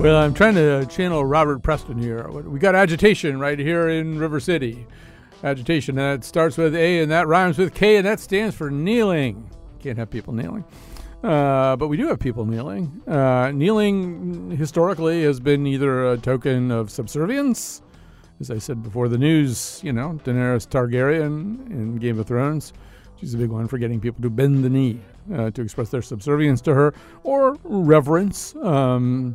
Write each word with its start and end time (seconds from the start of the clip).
Well, 0.00 0.16
I'm 0.16 0.32
trying 0.32 0.54
to 0.54 0.86
channel 0.86 1.24
Robert 1.24 1.64
Preston 1.64 1.98
here. 1.98 2.28
We 2.28 2.60
got 2.60 2.76
agitation 2.76 3.40
right 3.40 3.58
here 3.58 3.88
in 3.88 4.16
River 4.16 4.38
City. 4.38 4.86
Agitation 5.42 5.96
that 5.96 6.22
starts 6.22 6.56
with 6.56 6.76
A 6.76 7.00
and 7.00 7.10
that 7.10 7.26
rhymes 7.26 7.58
with 7.58 7.74
K 7.74 7.96
and 7.96 8.06
that 8.06 8.20
stands 8.20 8.54
for 8.54 8.70
kneeling. 8.70 9.50
Can't 9.80 9.98
have 9.98 10.08
people 10.08 10.32
kneeling. 10.32 10.64
Uh, 11.24 11.74
but 11.74 11.88
we 11.88 11.96
do 11.96 12.06
have 12.06 12.20
people 12.20 12.46
kneeling. 12.46 13.02
Uh, 13.08 13.50
kneeling 13.50 14.52
historically 14.52 15.24
has 15.24 15.40
been 15.40 15.66
either 15.66 16.12
a 16.12 16.16
token 16.16 16.70
of 16.70 16.92
subservience, 16.92 17.82
as 18.38 18.52
I 18.52 18.58
said 18.58 18.84
before 18.84 19.08
the 19.08 19.18
news, 19.18 19.80
you 19.82 19.92
know, 19.92 20.20
Daenerys 20.22 20.68
Targaryen 20.68 21.68
in 21.72 21.96
Game 21.96 22.20
of 22.20 22.26
Thrones. 22.28 22.72
She's 23.16 23.34
a 23.34 23.36
big 23.36 23.50
one 23.50 23.66
for 23.66 23.78
getting 23.78 24.00
people 24.00 24.22
to 24.22 24.30
bend 24.30 24.62
the 24.62 24.70
knee 24.70 25.00
uh, 25.34 25.50
to 25.50 25.60
express 25.60 25.88
their 25.88 26.02
subservience 26.02 26.60
to 26.62 26.74
her, 26.74 26.94
or 27.24 27.58
reverence. 27.64 28.54
Um, 28.62 29.34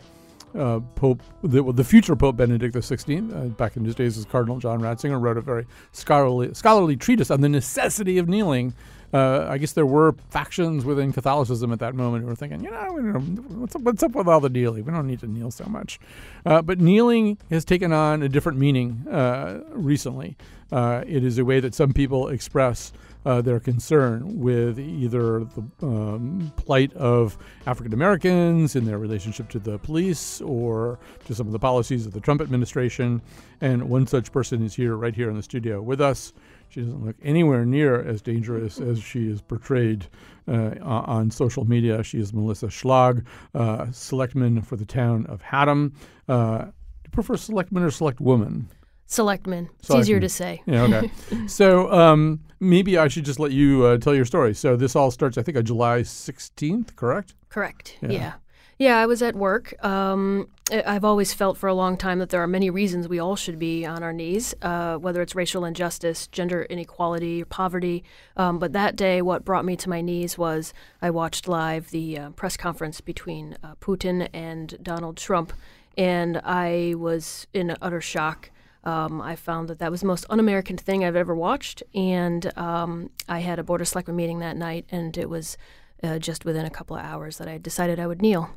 uh, 0.57 0.79
Pope, 0.95 1.21
the, 1.43 1.63
the 1.71 1.83
future 1.83 2.15
Pope 2.15 2.37
Benedict 2.37 2.75
XVI, 2.75 3.35
uh, 3.35 3.49
back 3.49 3.75
in 3.77 3.85
his 3.85 3.95
days 3.95 4.17
as 4.17 4.25
Cardinal 4.25 4.59
John 4.59 4.79
Ratzinger, 4.79 5.19
wrote 5.19 5.37
a 5.37 5.41
very 5.41 5.65
scholarly, 5.91 6.53
scholarly 6.53 6.95
treatise 6.95 7.31
on 7.31 7.41
the 7.41 7.49
necessity 7.49 8.17
of 8.17 8.27
kneeling. 8.27 8.73
Uh, 9.13 9.45
I 9.47 9.59
guess 9.59 9.73
there 9.73 9.85
were 9.85 10.15
factions 10.31 10.85
within 10.85 11.13
Catholicism 11.13 11.71
at 11.71 11.79
that 11.79 11.93
moment 11.93 12.23
who 12.23 12.29
were 12.29 12.35
thinking, 12.35 12.63
you 12.63 12.71
know, 12.71 13.19
what's 13.59 13.75
up, 13.75 13.83
what's 13.83 14.01
up 14.01 14.13
with 14.13 14.27
all 14.27 14.39
the 14.39 14.49
kneeling? 14.49 14.85
We 14.85 14.91
don't 14.91 15.05
need 15.05 15.19
to 15.19 15.27
kneel 15.27 15.51
so 15.51 15.65
much. 15.65 15.99
Uh, 16.45 16.63
but 16.63 16.79
kneeling 16.79 17.37
has 17.51 17.63
taken 17.63 17.93
on 17.93 18.23
a 18.23 18.29
different 18.29 18.57
meaning 18.57 19.05
uh, 19.07 19.61
recently. 19.69 20.35
Uh, 20.71 21.03
it 21.05 21.23
is 21.23 21.37
a 21.37 21.45
way 21.45 21.59
that 21.59 21.75
some 21.75 21.93
people 21.93 22.29
express 22.29 22.91
uh, 23.25 23.41
their 23.41 23.59
concern 23.59 24.39
with 24.39 24.79
either 24.79 25.45
the 25.45 25.63
um, 25.81 26.51
plight 26.57 26.93
of 26.93 27.37
African 27.65 27.93
Americans 27.93 28.75
in 28.75 28.85
their 28.85 28.97
relationship 28.97 29.49
to 29.49 29.59
the 29.59 29.77
police 29.79 30.41
or 30.41 30.99
to 31.25 31.35
some 31.35 31.47
of 31.47 31.53
the 31.53 31.59
policies 31.59 32.05
of 32.05 32.13
the 32.13 32.19
Trump 32.19 32.41
administration. 32.41 33.21
And 33.61 33.89
one 33.89 34.07
such 34.07 34.31
person 34.31 34.63
is 34.63 34.75
here, 34.75 34.95
right 34.95 35.15
here 35.15 35.29
in 35.29 35.35
the 35.35 35.43
studio 35.43 35.81
with 35.81 36.01
us. 36.01 36.33
She 36.69 36.81
doesn't 36.81 37.05
look 37.05 37.15
anywhere 37.21 37.65
near 37.65 38.01
as 38.01 38.21
dangerous 38.21 38.79
as 38.79 39.01
she 39.01 39.29
is 39.29 39.41
portrayed 39.41 40.07
uh, 40.47 40.71
on 40.81 41.29
social 41.29 41.65
media. 41.65 42.03
She 42.03 42.19
is 42.19 42.33
Melissa 42.33 42.65
Schlag, 42.65 43.25
uh, 43.53 43.91
selectman 43.91 44.61
for 44.63 44.75
the 44.75 44.85
town 44.85 45.27
of 45.27 45.41
Haddam. 45.41 45.93
Uh, 46.27 46.57
do 46.63 46.71
you 47.05 47.11
prefer 47.11 47.37
selectman 47.37 47.83
or 47.83 47.91
select 47.91 48.19
woman? 48.19 48.69
Selectman. 49.13 49.69
It's 49.79 49.91
easier 49.91 50.19
to 50.19 50.29
say. 50.29 50.61
Yeah, 50.65 50.83
okay. 50.83 51.11
so 51.47 51.91
um, 51.91 52.39
maybe 52.59 52.97
I 52.97 53.07
should 53.07 53.25
just 53.25 53.39
let 53.39 53.51
you 53.51 53.85
uh, 53.85 53.97
tell 53.97 54.15
your 54.15 54.25
story. 54.25 54.55
So 54.55 54.75
this 54.75 54.95
all 54.95 55.11
starts, 55.11 55.37
I 55.37 55.43
think, 55.43 55.57
on 55.57 55.65
July 55.65 56.01
16th, 56.01 56.95
correct? 56.95 57.35
Correct. 57.49 57.97
Yeah. 58.01 58.09
yeah. 58.09 58.33
yeah 58.79 58.97
I 58.97 59.05
was 59.05 59.21
at 59.21 59.35
work. 59.35 59.73
Um, 59.85 60.47
I've 60.71 61.03
always 61.03 61.31
felt 61.31 61.57
for 61.57 61.67
a 61.67 61.75
long 61.75 61.95
time 61.95 62.17
that 62.19 62.29
there 62.29 62.41
are 62.41 62.47
many 62.47 62.71
reasons 62.71 63.07
we 63.07 63.19
all 63.19 63.35
should 63.35 63.59
be 63.59 63.85
on 63.85 64.01
our 64.01 64.13
knees, 64.13 64.55
uh, 64.63 64.95
whether 64.95 65.21
it's 65.21 65.35
racial 65.35 65.63
injustice, 65.63 66.25
gender 66.25 66.63
inequality, 66.63 67.43
poverty. 67.43 68.03
Um, 68.35 68.57
but 68.57 68.73
that 68.73 68.95
day, 68.95 69.21
what 69.21 69.45
brought 69.45 69.65
me 69.65 69.75
to 69.75 69.89
my 69.89 70.01
knees 70.01 70.39
was 70.39 70.73
I 71.03 71.11
watched 71.11 71.47
live 71.47 71.91
the 71.91 72.17
uh, 72.17 72.29
press 72.31 72.57
conference 72.57 72.99
between 72.99 73.57
uh, 73.63 73.75
Putin 73.75 74.27
and 74.33 74.75
Donald 74.81 75.17
Trump, 75.17 75.53
and 75.95 76.41
I 76.43 76.95
was 76.97 77.45
in 77.53 77.75
utter 77.79 78.01
shock 78.01 78.49
um, 78.83 79.21
I 79.21 79.35
found 79.35 79.69
that 79.69 79.79
that 79.79 79.91
was 79.91 80.01
the 80.01 80.07
most 80.07 80.25
un-American 80.29 80.77
thing 80.77 81.03
I've 81.03 81.15
ever 81.15 81.35
watched, 81.35 81.83
and 81.93 82.55
um, 82.57 83.09
I 83.29 83.39
had 83.39 83.59
a 83.59 83.63
board 83.63 83.81
of 83.81 83.87
selectmen 83.87 84.15
meeting 84.15 84.39
that 84.39 84.57
night, 84.57 84.85
and 84.91 85.17
it 85.17 85.29
was 85.29 85.57
uh, 86.03 86.19
just 86.19 86.45
within 86.45 86.65
a 86.65 86.69
couple 86.69 86.97
of 86.97 87.03
hours 87.03 87.37
that 87.37 87.47
I 87.47 87.57
decided 87.57 87.99
I 87.99 88.07
would 88.07 88.21
kneel. 88.21 88.49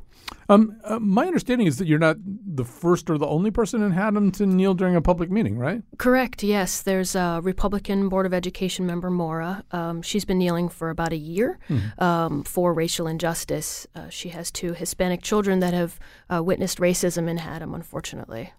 Um, 0.49 0.79
uh, 0.83 0.99
my 0.99 1.25
understanding 1.25 1.67
is 1.67 1.77
that 1.77 1.87
you're 1.87 1.99
not 1.99 2.17
the 2.23 2.63
first 2.63 3.09
or 3.09 3.17
the 3.17 3.27
only 3.27 3.51
person 3.51 3.81
in 3.81 3.91
Haddam 3.91 4.31
to 4.33 4.45
kneel 4.45 4.73
during 4.73 4.95
a 4.95 5.01
public 5.01 5.29
meeting, 5.29 5.57
right? 5.57 5.81
Correct. 5.97 6.43
Yes, 6.43 6.81
there's 6.81 7.15
a 7.15 7.41
Republican 7.43 8.09
Board 8.09 8.25
of 8.25 8.33
Education 8.33 8.85
member, 8.85 9.09
Mora. 9.09 9.63
Um, 9.71 10.01
she's 10.01 10.25
been 10.25 10.37
kneeling 10.37 10.69
for 10.69 10.89
about 10.89 11.11
a 11.11 11.17
year 11.17 11.59
mm. 11.69 12.01
um, 12.01 12.43
for 12.43 12.73
racial 12.73 13.07
injustice. 13.07 13.87
Uh, 13.95 14.09
she 14.09 14.29
has 14.29 14.51
two 14.51 14.73
Hispanic 14.73 15.21
children 15.21 15.59
that 15.59 15.73
have 15.73 15.99
uh, 16.29 16.41
witnessed 16.41 16.79
racism 16.79 17.29
in 17.29 17.37
Haddam, 17.37 17.73
unfortunately. 17.73 18.53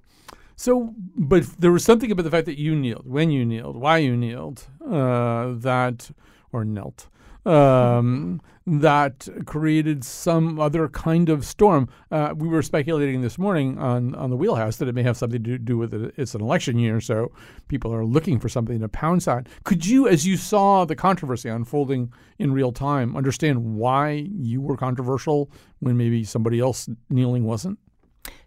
So, 0.60 0.92
but 1.14 1.44
there 1.60 1.70
was 1.70 1.84
something 1.84 2.10
about 2.10 2.24
the 2.24 2.32
fact 2.32 2.46
that 2.46 2.58
you 2.58 2.74
kneeled, 2.74 3.06
when 3.06 3.30
you 3.30 3.46
kneeled, 3.46 3.76
why 3.76 3.98
you 3.98 4.16
kneeled, 4.16 4.64
uh, 4.84 5.52
that, 5.52 6.10
or 6.50 6.64
knelt, 6.64 7.08
um, 7.46 8.40
that 8.66 9.28
created 9.46 10.02
some 10.02 10.58
other 10.58 10.88
kind 10.88 11.28
of 11.28 11.44
storm. 11.46 11.88
Uh, 12.10 12.34
we 12.36 12.48
were 12.48 12.60
speculating 12.60 13.22
this 13.22 13.38
morning 13.38 13.78
on, 13.78 14.16
on 14.16 14.30
the 14.30 14.36
wheelhouse 14.36 14.78
that 14.78 14.88
it 14.88 14.96
may 14.96 15.04
have 15.04 15.16
something 15.16 15.44
to 15.44 15.58
do 15.58 15.78
with 15.78 15.94
it. 15.94 16.12
It's 16.16 16.34
an 16.34 16.40
election 16.40 16.76
year, 16.76 17.00
so 17.00 17.30
people 17.68 17.94
are 17.94 18.04
looking 18.04 18.40
for 18.40 18.48
something 18.48 18.80
to 18.80 18.88
pounce 18.88 19.28
on. 19.28 19.46
Could 19.62 19.86
you, 19.86 20.08
as 20.08 20.26
you 20.26 20.36
saw 20.36 20.84
the 20.84 20.96
controversy 20.96 21.48
unfolding 21.48 22.12
in 22.40 22.52
real 22.52 22.72
time, 22.72 23.16
understand 23.16 23.76
why 23.76 24.26
you 24.28 24.60
were 24.60 24.76
controversial 24.76 25.52
when 25.78 25.96
maybe 25.96 26.24
somebody 26.24 26.58
else 26.58 26.88
kneeling 27.10 27.44
wasn't? 27.44 27.78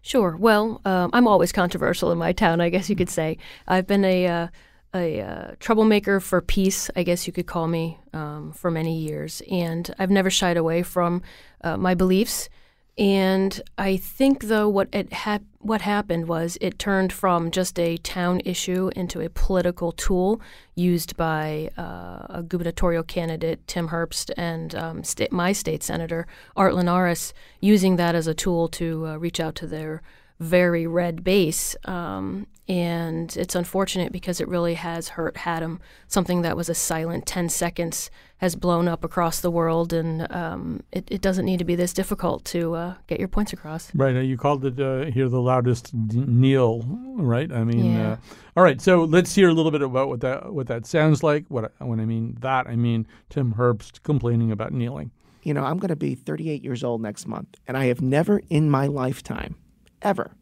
Sure. 0.02 0.36
Well, 0.36 0.80
um, 0.84 1.10
I'm 1.12 1.28
always 1.28 1.52
controversial 1.52 2.10
in 2.10 2.18
my 2.18 2.32
town, 2.32 2.60
I 2.60 2.68
guess 2.68 2.90
you 2.90 2.96
could 2.96 3.10
say. 3.10 3.38
I've 3.68 3.86
been 3.86 4.04
a 4.04 4.26
uh, 4.26 4.48
a 4.94 5.20
uh, 5.20 5.50
troublemaker 5.58 6.20
for 6.20 6.42
peace, 6.42 6.90
I 6.94 7.02
guess 7.02 7.26
you 7.26 7.32
could 7.32 7.46
call 7.46 7.66
me, 7.66 7.98
um, 8.12 8.52
for 8.52 8.70
many 8.70 8.98
years, 8.98 9.40
and 9.50 9.94
I've 9.98 10.10
never 10.10 10.28
shied 10.28 10.58
away 10.58 10.82
from 10.82 11.22
uh, 11.62 11.78
my 11.78 11.94
beliefs. 11.94 12.50
And 12.98 13.62
I 13.78 13.96
think, 13.96 14.44
though, 14.44 14.68
what 14.68 14.88
it 14.92 15.12
had 15.12 15.44
what 15.58 15.80
happened 15.80 16.26
was 16.28 16.58
it 16.60 16.78
turned 16.78 17.12
from 17.12 17.50
just 17.50 17.78
a 17.78 17.96
town 17.98 18.42
issue 18.44 18.90
into 18.96 19.20
a 19.20 19.30
political 19.30 19.92
tool 19.92 20.40
used 20.74 21.16
by 21.16 21.70
uh, 21.78 22.26
a 22.28 22.44
gubernatorial 22.46 23.04
candidate, 23.04 23.66
Tim 23.66 23.88
Herbst, 23.88 24.30
and 24.36 24.74
um, 24.74 25.04
sta- 25.04 25.28
my 25.30 25.52
state 25.52 25.82
senator, 25.82 26.26
Art 26.56 26.74
Linares, 26.74 27.32
using 27.60 27.96
that 27.96 28.14
as 28.14 28.26
a 28.26 28.34
tool 28.34 28.68
to 28.68 29.06
uh, 29.06 29.16
reach 29.16 29.40
out 29.40 29.54
to 29.56 29.66
their 29.66 30.02
very 30.38 30.86
red 30.86 31.24
base. 31.24 31.76
Um, 31.84 32.46
and 32.68 33.36
it's 33.36 33.54
unfortunate 33.54 34.12
because 34.12 34.40
it 34.40 34.46
really 34.46 34.74
has 34.74 35.10
hurt 35.10 35.38
Haddam. 35.38 35.80
Something 36.06 36.42
that 36.42 36.56
was 36.56 36.68
a 36.68 36.74
silent 36.74 37.26
10 37.26 37.48
seconds 37.48 38.10
has 38.36 38.54
blown 38.54 38.86
up 38.86 39.04
across 39.04 39.40
the 39.40 39.50
world, 39.50 39.92
and 39.92 40.30
um, 40.32 40.82
it, 40.92 41.08
it, 41.10 41.20
doesn't 41.20 41.44
need 41.44 41.58
to 41.58 41.64
be 41.64 41.74
this 41.74 41.92
difficult 41.92 42.44
to 42.44 42.74
uh, 42.74 42.94
get 43.06 43.18
your 43.18 43.28
points 43.28 43.52
across. 43.52 43.92
Right. 43.94 44.16
You 44.24 44.36
called 44.36 44.64
it 44.64 44.80
uh, 44.80 45.10
here 45.10 45.28
the 45.28 45.40
loudest 45.40 45.92
kneel, 45.92 46.82
right? 47.16 47.50
I 47.52 47.64
mean, 47.64 47.94
yeah. 47.94 48.12
uh, 48.12 48.16
all 48.56 48.64
right. 48.64 48.80
So 48.80 49.04
let's 49.04 49.34
hear 49.34 49.48
a 49.48 49.52
little 49.52 49.70
bit 49.70 49.82
about 49.82 50.08
what 50.08 50.20
that 50.20 50.52
what 50.52 50.68
that 50.68 50.86
sounds 50.86 51.22
like. 51.22 51.44
What 51.48 51.72
when 51.78 52.00
I 52.00 52.04
mean 52.04 52.36
that, 52.40 52.66
I 52.66 52.76
mean 52.76 53.06
Tim 53.28 53.54
Herbst 53.54 54.02
complaining 54.02 54.50
about 54.52 54.72
kneeling. 54.72 55.10
You 55.42 55.54
know, 55.54 55.64
I'm 55.64 55.78
going 55.78 55.88
to 55.88 55.96
be 55.96 56.14
38 56.14 56.62
years 56.62 56.84
old 56.84 57.02
next 57.02 57.26
month, 57.26 57.58
and 57.66 57.76
I 57.76 57.86
have 57.86 58.00
never 58.00 58.40
in 58.48 58.70
my 58.70 58.86
lifetime, 58.86 59.56
ever, 60.00 60.36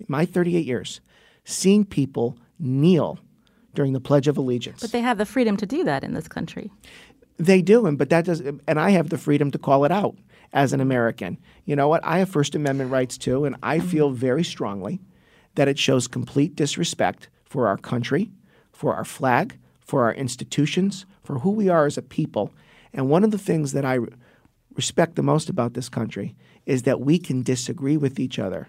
in 0.00 0.06
my 0.08 0.24
38 0.24 0.64
years, 0.64 1.00
seen 1.46 1.84
people 1.84 2.36
kneel 2.58 3.18
during 3.74 3.92
the 3.92 4.00
Pledge 4.00 4.28
of 4.28 4.36
Allegiance. 4.36 4.80
But 4.80 4.92
they 4.92 5.00
have 5.00 5.18
the 5.18 5.24
freedom 5.24 5.56
to 5.56 5.66
do 5.66 5.84
that 5.84 6.04
in 6.04 6.12
this 6.14 6.28
country. 6.28 6.70
They 7.38 7.62
do, 7.62 7.86
and 7.86 7.96
but 7.96 8.10
that 8.10 8.24
does, 8.24 8.40
and 8.40 8.80
I 8.80 8.90
have 8.90 9.10
the 9.10 9.18
freedom 9.18 9.50
to 9.52 9.58
call 9.58 9.84
it 9.84 9.92
out 9.92 10.16
as 10.52 10.72
an 10.72 10.80
American. 10.80 11.38
You 11.64 11.76
know 11.76 11.88
what? 11.88 12.04
I 12.04 12.18
have 12.18 12.28
First 12.28 12.54
Amendment 12.54 12.90
rights 12.90 13.18
too, 13.18 13.44
and 13.44 13.56
I 13.62 13.78
mm-hmm. 13.78 13.88
feel 13.88 14.10
very 14.10 14.42
strongly 14.42 15.00
that 15.54 15.68
it 15.68 15.78
shows 15.78 16.08
complete 16.08 16.56
disrespect 16.56 17.28
for 17.44 17.68
our 17.68 17.76
country, 17.76 18.30
for 18.72 18.94
our 18.94 19.04
flag, 19.04 19.58
for 19.80 20.04
our 20.04 20.14
institutions, 20.14 21.06
for 21.22 21.40
who 21.40 21.50
we 21.50 21.68
are 21.68 21.86
as 21.86 21.98
a 21.98 22.02
people. 22.02 22.52
And 22.92 23.10
one 23.10 23.24
of 23.24 23.30
the 23.30 23.38
things 23.38 23.72
that 23.72 23.84
I 23.84 23.98
respect 24.74 25.16
the 25.16 25.22
most 25.22 25.48
about 25.48 25.74
this 25.74 25.88
country 25.88 26.34
is 26.64 26.82
that 26.82 27.00
we 27.00 27.18
can 27.18 27.42
disagree 27.42 27.96
with 27.96 28.18
each 28.18 28.38
other 28.38 28.68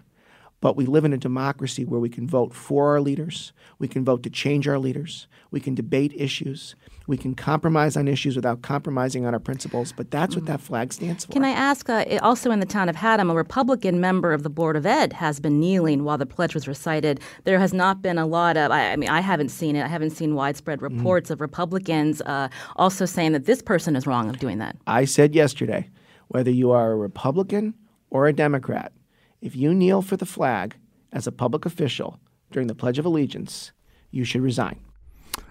But 0.60 0.76
we 0.76 0.88
live 0.88 1.06
in 1.06 1.14
a 1.14 1.18
democracy 1.18 1.86
where 1.86 2.00
we 2.00 2.10
can 2.10 2.28
vote 2.28 2.52
for 2.54 2.90
our 2.90 3.00
leaders, 3.00 3.54
we 3.78 3.88
can 3.88 4.04
vote 4.04 4.24
to 4.24 4.30
change 4.30 4.68
our 4.68 4.80
leaders, 4.80 5.28
we 5.52 5.60
can 5.60 5.76
debate 5.76 6.14
issues, 6.16 6.76
we 7.06 7.16
can 7.16 7.36
compromise 7.36 7.96
on 7.96 8.08
issues 8.08 8.36
without 8.36 8.64
compromising 8.64 9.24
on 9.26 9.36
our 9.36 9.40
principles. 9.40 9.92
But 9.92 10.10
that's 10.10 10.36
what 10.36 10.48
that 10.48 10.60
flag 10.60 10.94
stands 10.94 11.26
for. 11.26 11.32
Can 11.32 11.46
I 11.46 11.52
ask, 11.52 11.88
uh, 11.90 12.04
also 12.24 12.50
in 12.50 12.60
the 12.60 12.66
town 12.66 12.90
of 12.90 12.96
Haddam, 12.96 13.30
a 13.30 13.36
Republican 13.36 14.02
member 14.02 14.34
of 14.34 14.42
the 14.42 14.50
Board 14.50 14.76
of 14.76 14.86
Ed 14.86 15.14
has 15.14 15.40
been 15.40 15.60
kneeling 15.60 16.04
while 16.04 16.18
the 16.18 16.26
pledge 16.26 16.56
was 16.56 16.68
recited. 16.68 17.20
There 17.44 17.60
has 17.60 17.72
not 17.74 18.02
been 18.02 18.18
a 18.18 18.26
lot 18.26 18.58
of, 18.58 18.72
I, 18.72 18.92
I 18.94 18.96
mean, 18.96 19.10
I 19.10 19.22
haven't 19.22 19.50
seen 19.50 19.76
it. 19.76 19.84
I 19.84 19.88
haven't 19.88 20.10
seen 20.12 20.34
widespread 20.34 20.80
Mm. 20.80 20.98
reports 20.98 21.30
of 21.30 21.40
Republicans 21.42 22.22
uh, 22.22 22.50
also 22.76 23.06
saying 23.06 23.32
that 23.32 23.46
this 23.46 23.62
person 23.62 23.96
is 23.96 24.06
wrong 24.06 24.30
of 24.30 24.38
doing 24.40 24.58
that. 24.60 24.76
I 24.86 25.06
said 25.06 25.34
yesterday 25.34 25.90
whether 26.28 26.52
you 26.52 26.72
are 26.72 26.92
a 26.92 26.96
Republican 26.96 27.74
or 28.10 28.28
a 28.28 28.34
Democrat, 28.34 28.92
if 29.42 29.56
you 29.56 29.74
kneel 29.74 30.02
for 30.02 30.18
the 30.18 30.26
flag 30.26 30.76
as 31.12 31.28
a 31.28 31.32
public 31.32 31.66
official 31.66 32.20
during 32.52 32.68
the 32.68 32.76
Pledge 32.76 33.00
of 33.00 33.06
Allegiance, 33.06 33.72
you 34.12 34.24
should 34.24 34.42
resign. 34.42 34.80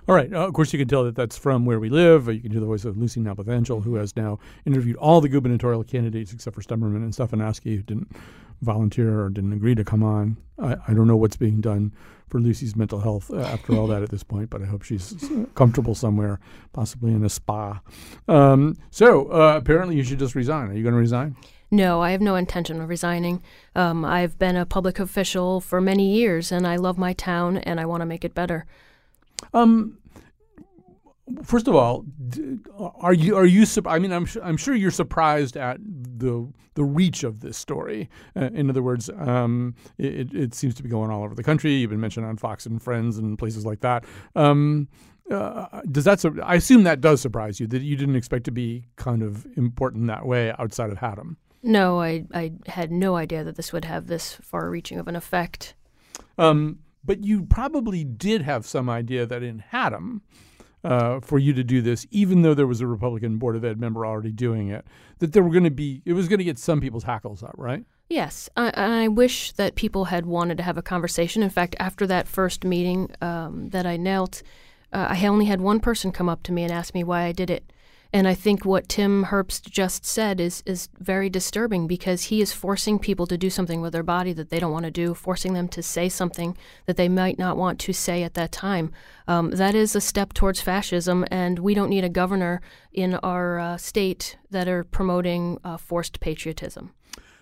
All 0.08 0.14
right. 0.14 0.32
Uh, 0.32 0.46
of 0.46 0.52
course, 0.54 0.72
you 0.72 0.78
can 0.78 0.88
tell 0.88 1.04
that 1.04 1.16
that's 1.16 1.36
from 1.36 1.64
where 1.64 1.80
we 1.80 1.88
live. 1.88 2.28
Uh, 2.28 2.32
You 2.32 2.40
can 2.40 2.50
hear 2.52 2.60
the 2.60 2.66
voice 2.66 2.84
of 2.84 2.96
Lucy 2.96 3.20
Nalpathanchel, 3.20 3.82
who 3.82 3.96
has 3.96 4.16
now 4.16 4.38
interviewed 4.64 4.96
all 4.96 5.20
the 5.20 5.28
gubernatorial 5.28 5.84
candidates 5.84 6.32
except 6.32 6.54
for 6.54 6.62
Stemerman 6.62 6.96
and 6.96 7.12
Stefanowski, 7.12 7.76
who 7.76 7.82
didn't 7.82 8.12
volunteer 8.62 9.20
or 9.20 9.28
didn't 9.28 9.52
agree 9.52 9.74
to 9.74 9.84
come 9.84 10.02
on. 10.02 10.36
I, 10.58 10.76
I 10.88 10.94
don't 10.94 11.06
know 11.06 11.16
what's 11.16 11.36
being 11.36 11.60
done 11.60 11.92
for 12.28 12.40
Lucy's 12.40 12.74
mental 12.74 13.00
health 13.00 13.30
uh, 13.30 13.38
after 13.38 13.74
all 13.74 13.86
that 13.88 14.02
at 14.02 14.10
this 14.10 14.22
point, 14.22 14.48
but 14.50 14.62
I 14.62 14.66
hope 14.66 14.82
she's 14.82 15.30
uh, 15.30 15.44
comfortable 15.54 15.94
somewhere, 15.94 16.40
possibly 16.72 17.12
in 17.12 17.24
a 17.24 17.28
spa. 17.28 17.80
Um, 18.28 18.76
so 18.90 19.26
uh, 19.26 19.56
apparently, 19.56 19.96
you 19.96 20.02
should 20.04 20.18
just 20.18 20.34
resign. 20.34 20.70
Are 20.70 20.74
you 20.74 20.82
going 20.82 20.94
to 20.94 21.00
resign? 21.00 21.36
No, 21.70 22.00
I 22.00 22.12
have 22.12 22.20
no 22.20 22.36
intention 22.36 22.80
of 22.80 22.88
resigning. 22.88 23.42
Um, 23.74 24.04
I've 24.04 24.38
been 24.38 24.56
a 24.56 24.66
public 24.66 24.98
official 25.00 25.60
for 25.60 25.80
many 25.80 26.14
years, 26.14 26.52
and 26.52 26.66
I 26.66 26.76
love 26.76 26.96
my 26.96 27.12
town, 27.12 27.58
and 27.58 27.80
I 27.80 27.86
want 27.86 28.02
to 28.02 28.06
make 28.06 28.24
it 28.24 28.34
better. 28.34 28.66
Um, 29.52 29.98
first 31.42 31.66
of 31.66 31.74
all, 31.74 32.04
are 33.00 33.12
you 33.12 33.36
are 33.36 33.46
you? 33.46 33.66
I 33.86 33.98
mean, 33.98 34.12
I'm 34.12 34.26
I'm 34.42 34.56
sure 34.56 34.74
you're 34.74 34.90
surprised 34.90 35.56
at 35.56 35.78
the 35.82 36.48
the 36.74 36.84
reach 36.84 37.24
of 37.24 37.40
this 37.40 37.56
story. 37.56 38.08
Uh, 38.36 38.50
in 38.52 38.70
other 38.70 38.82
words, 38.82 39.10
um, 39.18 39.74
it, 39.98 40.32
it 40.32 40.54
seems 40.54 40.74
to 40.74 40.82
be 40.82 40.88
going 40.88 41.10
all 41.10 41.24
over 41.24 41.34
the 41.34 41.42
country. 41.42 41.72
You've 41.74 41.90
been 41.90 42.00
mentioned 42.00 42.26
on 42.26 42.36
Fox 42.36 42.66
and 42.66 42.80
Friends 42.80 43.18
and 43.18 43.38
places 43.38 43.66
like 43.66 43.80
that. 43.80 44.04
Um, 44.36 44.88
uh, 45.30 45.80
does 45.90 46.04
that? 46.04 46.24
I 46.44 46.54
assume 46.54 46.84
that 46.84 47.00
does 47.00 47.20
surprise 47.20 47.58
you 47.58 47.66
that 47.68 47.82
you 47.82 47.96
didn't 47.96 48.16
expect 48.16 48.44
to 48.44 48.52
be 48.52 48.84
kind 48.94 49.22
of 49.22 49.46
important 49.56 50.06
that 50.06 50.26
way 50.26 50.52
outside 50.58 50.90
of 50.90 50.98
Haddam. 50.98 51.36
No, 51.66 52.00
I, 52.00 52.24
I 52.32 52.52
had 52.68 52.92
no 52.92 53.16
idea 53.16 53.42
that 53.42 53.56
this 53.56 53.72
would 53.72 53.84
have 53.84 54.06
this 54.06 54.34
far 54.34 54.70
reaching 54.70 55.00
of 55.00 55.08
an 55.08 55.16
effect. 55.16 55.74
Um, 56.38 56.78
but 57.04 57.24
you 57.24 57.42
probably 57.42 58.04
did 58.04 58.42
have 58.42 58.64
some 58.64 58.88
idea 58.88 59.26
that 59.26 59.42
in 59.42 59.58
Haddam, 59.58 60.22
uh, 60.84 61.18
for 61.18 61.40
you 61.40 61.52
to 61.54 61.64
do 61.64 61.82
this, 61.82 62.06
even 62.12 62.42
though 62.42 62.54
there 62.54 62.68
was 62.68 62.80
a 62.80 62.86
Republican 62.86 63.38
Board 63.38 63.56
of 63.56 63.64
Ed 63.64 63.80
member 63.80 64.06
already 64.06 64.30
doing 64.30 64.68
it, 64.68 64.86
that 65.18 65.32
there 65.32 65.42
were 65.42 65.50
going 65.50 65.64
to 65.64 65.70
be, 65.70 66.02
it 66.04 66.12
was 66.12 66.28
going 66.28 66.38
to 66.38 66.44
get 66.44 66.58
some 66.58 66.80
people's 66.80 67.02
hackles 67.02 67.42
up, 67.42 67.54
right? 67.56 67.84
Yes, 68.08 68.48
I, 68.56 68.70
I 68.76 69.08
wish 69.08 69.50
that 69.52 69.74
people 69.74 70.04
had 70.04 70.24
wanted 70.24 70.56
to 70.58 70.62
have 70.62 70.78
a 70.78 70.82
conversation. 70.82 71.42
In 71.42 71.50
fact, 71.50 71.74
after 71.80 72.06
that 72.06 72.28
first 72.28 72.64
meeting 72.64 73.10
um, 73.20 73.70
that 73.70 73.86
I 73.86 73.96
knelt, 73.96 74.44
uh, 74.92 75.08
I 75.10 75.26
only 75.26 75.46
had 75.46 75.60
one 75.60 75.80
person 75.80 76.12
come 76.12 76.28
up 76.28 76.44
to 76.44 76.52
me 76.52 76.62
and 76.62 76.70
ask 76.70 76.94
me 76.94 77.02
why 77.02 77.24
I 77.24 77.32
did 77.32 77.50
it. 77.50 77.72
And 78.16 78.26
I 78.26 78.32
think 78.32 78.64
what 78.64 78.88
Tim 78.88 79.26
Herbst 79.26 79.68
just 79.68 80.06
said 80.06 80.40
is 80.40 80.62
is 80.64 80.88
very 80.98 81.28
disturbing 81.28 81.86
because 81.86 82.22
he 82.22 82.40
is 82.40 82.50
forcing 82.50 82.98
people 82.98 83.26
to 83.26 83.36
do 83.36 83.50
something 83.50 83.82
with 83.82 83.92
their 83.92 84.02
body 84.02 84.32
that 84.32 84.48
they 84.48 84.58
don't 84.58 84.72
want 84.72 84.86
to 84.86 84.90
do, 84.90 85.12
forcing 85.12 85.52
them 85.52 85.68
to 85.68 85.82
say 85.82 86.08
something 86.08 86.56
that 86.86 86.96
they 86.96 87.10
might 87.10 87.38
not 87.38 87.58
want 87.58 87.78
to 87.80 87.92
say 87.92 88.22
at 88.22 88.32
that 88.32 88.52
time. 88.52 88.90
Um, 89.28 89.50
that 89.50 89.74
is 89.74 89.94
a 89.94 90.00
step 90.00 90.32
towards 90.32 90.62
fascism, 90.62 91.26
and 91.30 91.58
we 91.58 91.74
don't 91.74 91.90
need 91.90 92.04
a 92.04 92.08
governor 92.08 92.62
in 92.90 93.16
our 93.16 93.58
uh, 93.58 93.76
state 93.76 94.38
that 94.50 94.66
are 94.66 94.84
promoting 94.84 95.58
uh, 95.62 95.76
forced 95.76 96.18
patriotism. 96.18 96.94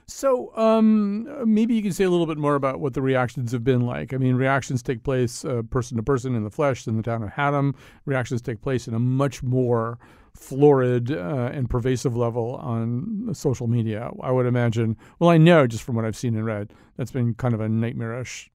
So 0.06 0.50
um, 0.56 1.54
maybe 1.54 1.76
you 1.76 1.82
can 1.82 1.92
say 1.92 2.02
a 2.02 2.10
little 2.10 2.26
bit 2.26 2.36
more 2.36 2.56
about 2.56 2.80
what 2.80 2.94
the 2.94 3.00
reactions 3.00 3.52
have 3.52 3.62
been 3.62 3.82
like. 3.82 4.12
I 4.12 4.16
mean, 4.16 4.34
reactions 4.34 4.82
take 4.82 5.04
place 5.04 5.44
uh, 5.44 5.62
person 5.70 5.98
to 5.98 6.02
person 6.02 6.34
in 6.34 6.42
the 6.42 6.50
flesh 6.50 6.88
in 6.88 6.96
the 6.96 7.02
town 7.04 7.22
of 7.22 7.30
Haddam. 7.30 7.76
Reactions 8.06 8.42
take 8.42 8.60
place 8.60 8.88
in 8.88 8.94
a 8.94 8.98
much 8.98 9.44
more 9.44 10.00
florid 10.36 11.10
uh, 11.10 11.50
and 11.52 11.70
pervasive 11.70 12.16
level 12.16 12.56
on 12.56 13.31
social 13.32 13.66
media. 13.66 14.10
I 14.22 14.31
would 14.31 14.46
imagine. 14.46 14.96
Well, 15.19 15.31
I 15.31 15.38
know 15.38 15.66
just 15.66 15.82
from 15.82 15.96
what 15.96 16.04
I've 16.04 16.16
seen 16.16 16.34
and 16.34 16.44
read, 16.44 16.72
that's 16.96 17.10
been 17.10 17.34
kind 17.34 17.54
of 17.54 17.60
a 17.60 17.69
nightmarish 17.69 18.50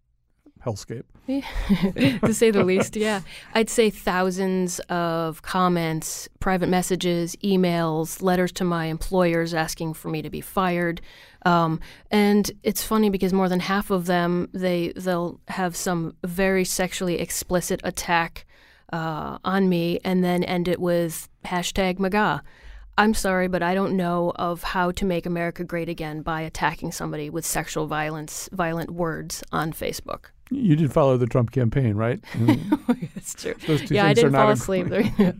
hellscape. 0.65 1.03
to 1.27 2.33
say 2.33 2.51
the 2.51 2.63
least, 2.63 2.95
yeah. 2.95 3.21
I'd 3.53 3.69
say 3.69 3.89
thousands 3.89 4.79
of 4.89 5.41
comments, 5.41 6.27
private 6.39 6.69
messages, 6.69 7.35
emails, 7.37 8.21
letters 8.21 8.51
to 8.53 8.63
my 8.63 8.85
employers 8.85 9.53
asking 9.53 9.93
for 9.93 10.09
me 10.09 10.21
to 10.21 10.29
be 10.29 10.41
fired. 10.41 11.01
Um, 11.45 11.79
and 12.11 12.51
it's 12.63 12.83
funny 12.83 13.09
because 13.09 13.31
more 13.31 13.47
than 13.47 13.61
half 13.61 13.91
of 13.91 14.05
them, 14.05 14.49
they 14.53 14.91
they'll 14.95 15.39
have 15.47 15.75
some 15.75 16.15
very 16.23 16.65
sexually 16.65 17.19
explicit 17.19 17.79
attack 17.83 18.45
uh, 18.91 19.37
on 19.43 19.69
me, 19.69 19.99
and 20.03 20.23
then 20.23 20.43
end 20.43 20.67
it 20.67 20.79
with 20.79 21.29
hashtag 21.45 21.99
MAGA. 21.99 22.43
I'm 22.97 23.13
sorry, 23.13 23.47
but 23.47 23.63
I 23.63 23.73
don't 23.75 23.95
know 23.95 24.33
of 24.35 24.61
how 24.61 24.91
to 24.91 25.05
make 25.05 25.25
America 25.25 25.63
great 25.63 25.87
again 25.87 26.21
by 26.21 26.41
attacking 26.41 26.91
somebody 26.91 27.29
with 27.29 27.45
sexual 27.45 27.87
violence, 27.87 28.49
violent 28.51 28.91
words 28.91 29.41
on 29.53 29.71
Facebook. 29.71 30.25
You 30.51 30.75
did 30.75 30.91
follow 30.91 31.15
the 31.15 31.27
Trump 31.27 31.51
campaign, 31.51 31.95
right? 31.95 32.19
And 32.33 32.59
That's 33.15 33.35
true. 33.35 33.55
those 33.67 33.87
two 33.87 33.95
yeah, 33.95 34.05
I 34.05 34.13
didn't 34.13 34.33
not 34.33 34.39
fall 34.41 34.49
asleep. 34.51 34.87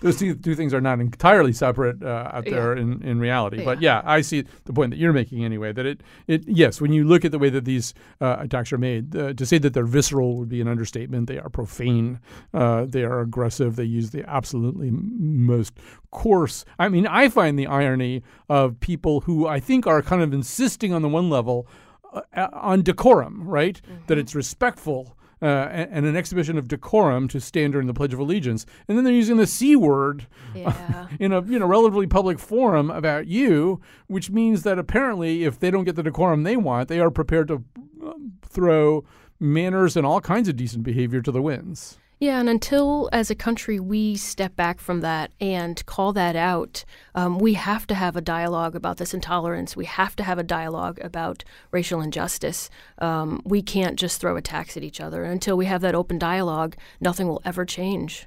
those 0.00 0.18
two, 0.18 0.34
two 0.34 0.54
things 0.54 0.72
are 0.74 0.80
not 0.80 1.00
entirely 1.00 1.52
separate 1.52 2.02
uh, 2.02 2.30
out 2.32 2.44
Yeah. 2.46 2.54
there 2.54 2.76
in, 2.76 3.02
in 3.02 3.18
reality. 3.18 3.64
But 3.64 3.80
Yeah. 3.80 4.02
yeah, 4.04 4.10
I 4.10 4.20
see 4.20 4.44
the 4.64 4.72
point 4.72 4.90
that 4.90 4.98
you're 4.98 5.12
making 5.12 5.44
anyway. 5.44 5.72
That 5.72 5.86
it, 5.86 6.02
it 6.26 6.44
yes, 6.46 6.80
when 6.80 6.92
you 6.92 7.04
look 7.04 7.24
at 7.24 7.32
the 7.32 7.38
way 7.38 7.48
that 7.50 7.64
these 7.64 7.94
uh, 8.20 8.36
attacks 8.40 8.72
are 8.72 8.78
made, 8.78 9.14
uh, 9.16 9.32
to 9.34 9.46
say 9.46 9.58
that 9.58 9.72
they're 9.74 9.84
visceral 9.86 10.36
would 10.38 10.48
be 10.48 10.60
an 10.60 10.68
understatement. 10.68 11.26
They 11.28 11.38
are 11.38 11.48
profane. 11.48 12.20
Uh, 12.52 12.86
they 12.86 13.04
are 13.04 13.20
aggressive. 13.20 13.76
They 13.76 13.84
use 13.84 14.10
the 14.10 14.28
absolutely 14.28 14.90
most 14.92 15.72
coarse. 16.10 16.64
I 16.78 16.88
mean, 16.88 17.06
I 17.06 17.28
find 17.28 17.58
the 17.58 17.66
irony 17.66 18.22
of 18.48 18.78
people 18.80 19.20
who 19.22 19.46
I 19.46 19.60
think 19.60 19.86
are 19.86 20.02
kind 20.02 20.22
of 20.22 20.32
insisting 20.32 20.92
on 20.92 21.02
the 21.02 21.08
one 21.08 21.30
level 21.30 21.66
uh, 22.12 22.20
uh, 22.34 22.48
on 22.52 22.82
decorum, 22.82 23.46
right? 23.46 23.80
That 24.06 24.18
it's 24.18 24.34
respectful 24.34 25.16
uh, 25.42 25.68
and, 25.70 25.90
and 25.92 26.06
an 26.06 26.16
exhibition 26.16 26.56
of 26.56 26.68
decorum 26.68 27.28
to 27.28 27.40
stand 27.40 27.72
during 27.72 27.86
the 27.86 27.94
Pledge 27.94 28.14
of 28.14 28.18
Allegiance, 28.18 28.64
and 28.88 28.96
then 28.96 29.04
they're 29.04 29.12
using 29.12 29.36
the 29.36 29.46
c 29.46 29.76
word 29.76 30.26
yeah. 30.54 31.08
in 31.20 31.32
a 31.32 31.42
you 31.42 31.58
know 31.58 31.66
relatively 31.66 32.06
public 32.06 32.38
forum 32.38 32.90
about 32.90 33.26
you, 33.26 33.80
which 34.06 34.30
means 34.30 34.62
that 34.62 34.78
apparently, 34.78 35.44
if 35.44 35.58
they 35.58 35.70
don't 35.70 35.84
get 35.84 35.96
the 35.96 36.02
decorum 36.02 36.42
they 36.42 36.56
want, 36.56 36.88
they 36.88 37.00
are 37.00 37.10
prepared 37.10 37.48
to 37.48 37.64
um, 38.02 38.32
throw 38.42 39.04
manners 39.38 39.96
and 39.96 40.06
all 40.06 40.20
kinds 40.20 40.48
of 40.48 40.56
decent 40.56 40.82
behavior 40.82 41.20
to 41.20 41.30
the 41.30 41.42
winds. 41.42 41.98
Yeah, 42.18 42.40
and 42.40 42.48
until 42.48 43.10
as 43.12 43.30
a 43.30 43.34
country 43.34 43.78
we 43.78 44.16
step 44.16 44.56
back 44.56 44.80
from 44.80 45.00
that 45.02 45.32
and 45.38 45.84
call 45.84 46.14
that 46.14 46.34
out, 46.34 46.84
um, 47.14 47.38
we 47.38 47.54
have 47.54 47.86
to 47.88 47.94
have 47.94 48.16
a 48.16 48.22
dialogue 48.22 48.74
about 48.74 48.96
this 48.96 49.12
intolerance. 49.12 49.76
We 49.76 49.84
have 49.84 50.16
to 50.16 50.22
have 50.22 50.38
a 50.38 50.42
dialogue 50.42 50.98
about 51.02 51.44
racial 51.70 52.00
injustice. 52.00 52.70
Um, 52.98 53.42
we 53.44 53.60
can't 53.60 53.98
just 53.98 54.18
throw 54.18 54.36
attacks 54.36 54.78
at 54.78 54.82
each 54.82 54.98
other. 54.98 55.24
Until 55.24 55.58
we 55.58 55.66
have 55.66 55.82
that 55.82 55.94
open 55.94 56.18
dialogue, 56.18 56.76
nothing 57.00 57.28
will 57.28 57.42
ever 57.44 57.66
change. 57.66 58.26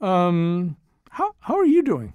Um, 0.00 0.76
how 1.10 1.34
how 1.40 1.56
are 1.56 1.66
you 1.66 1.82
doing? 1.82 2.14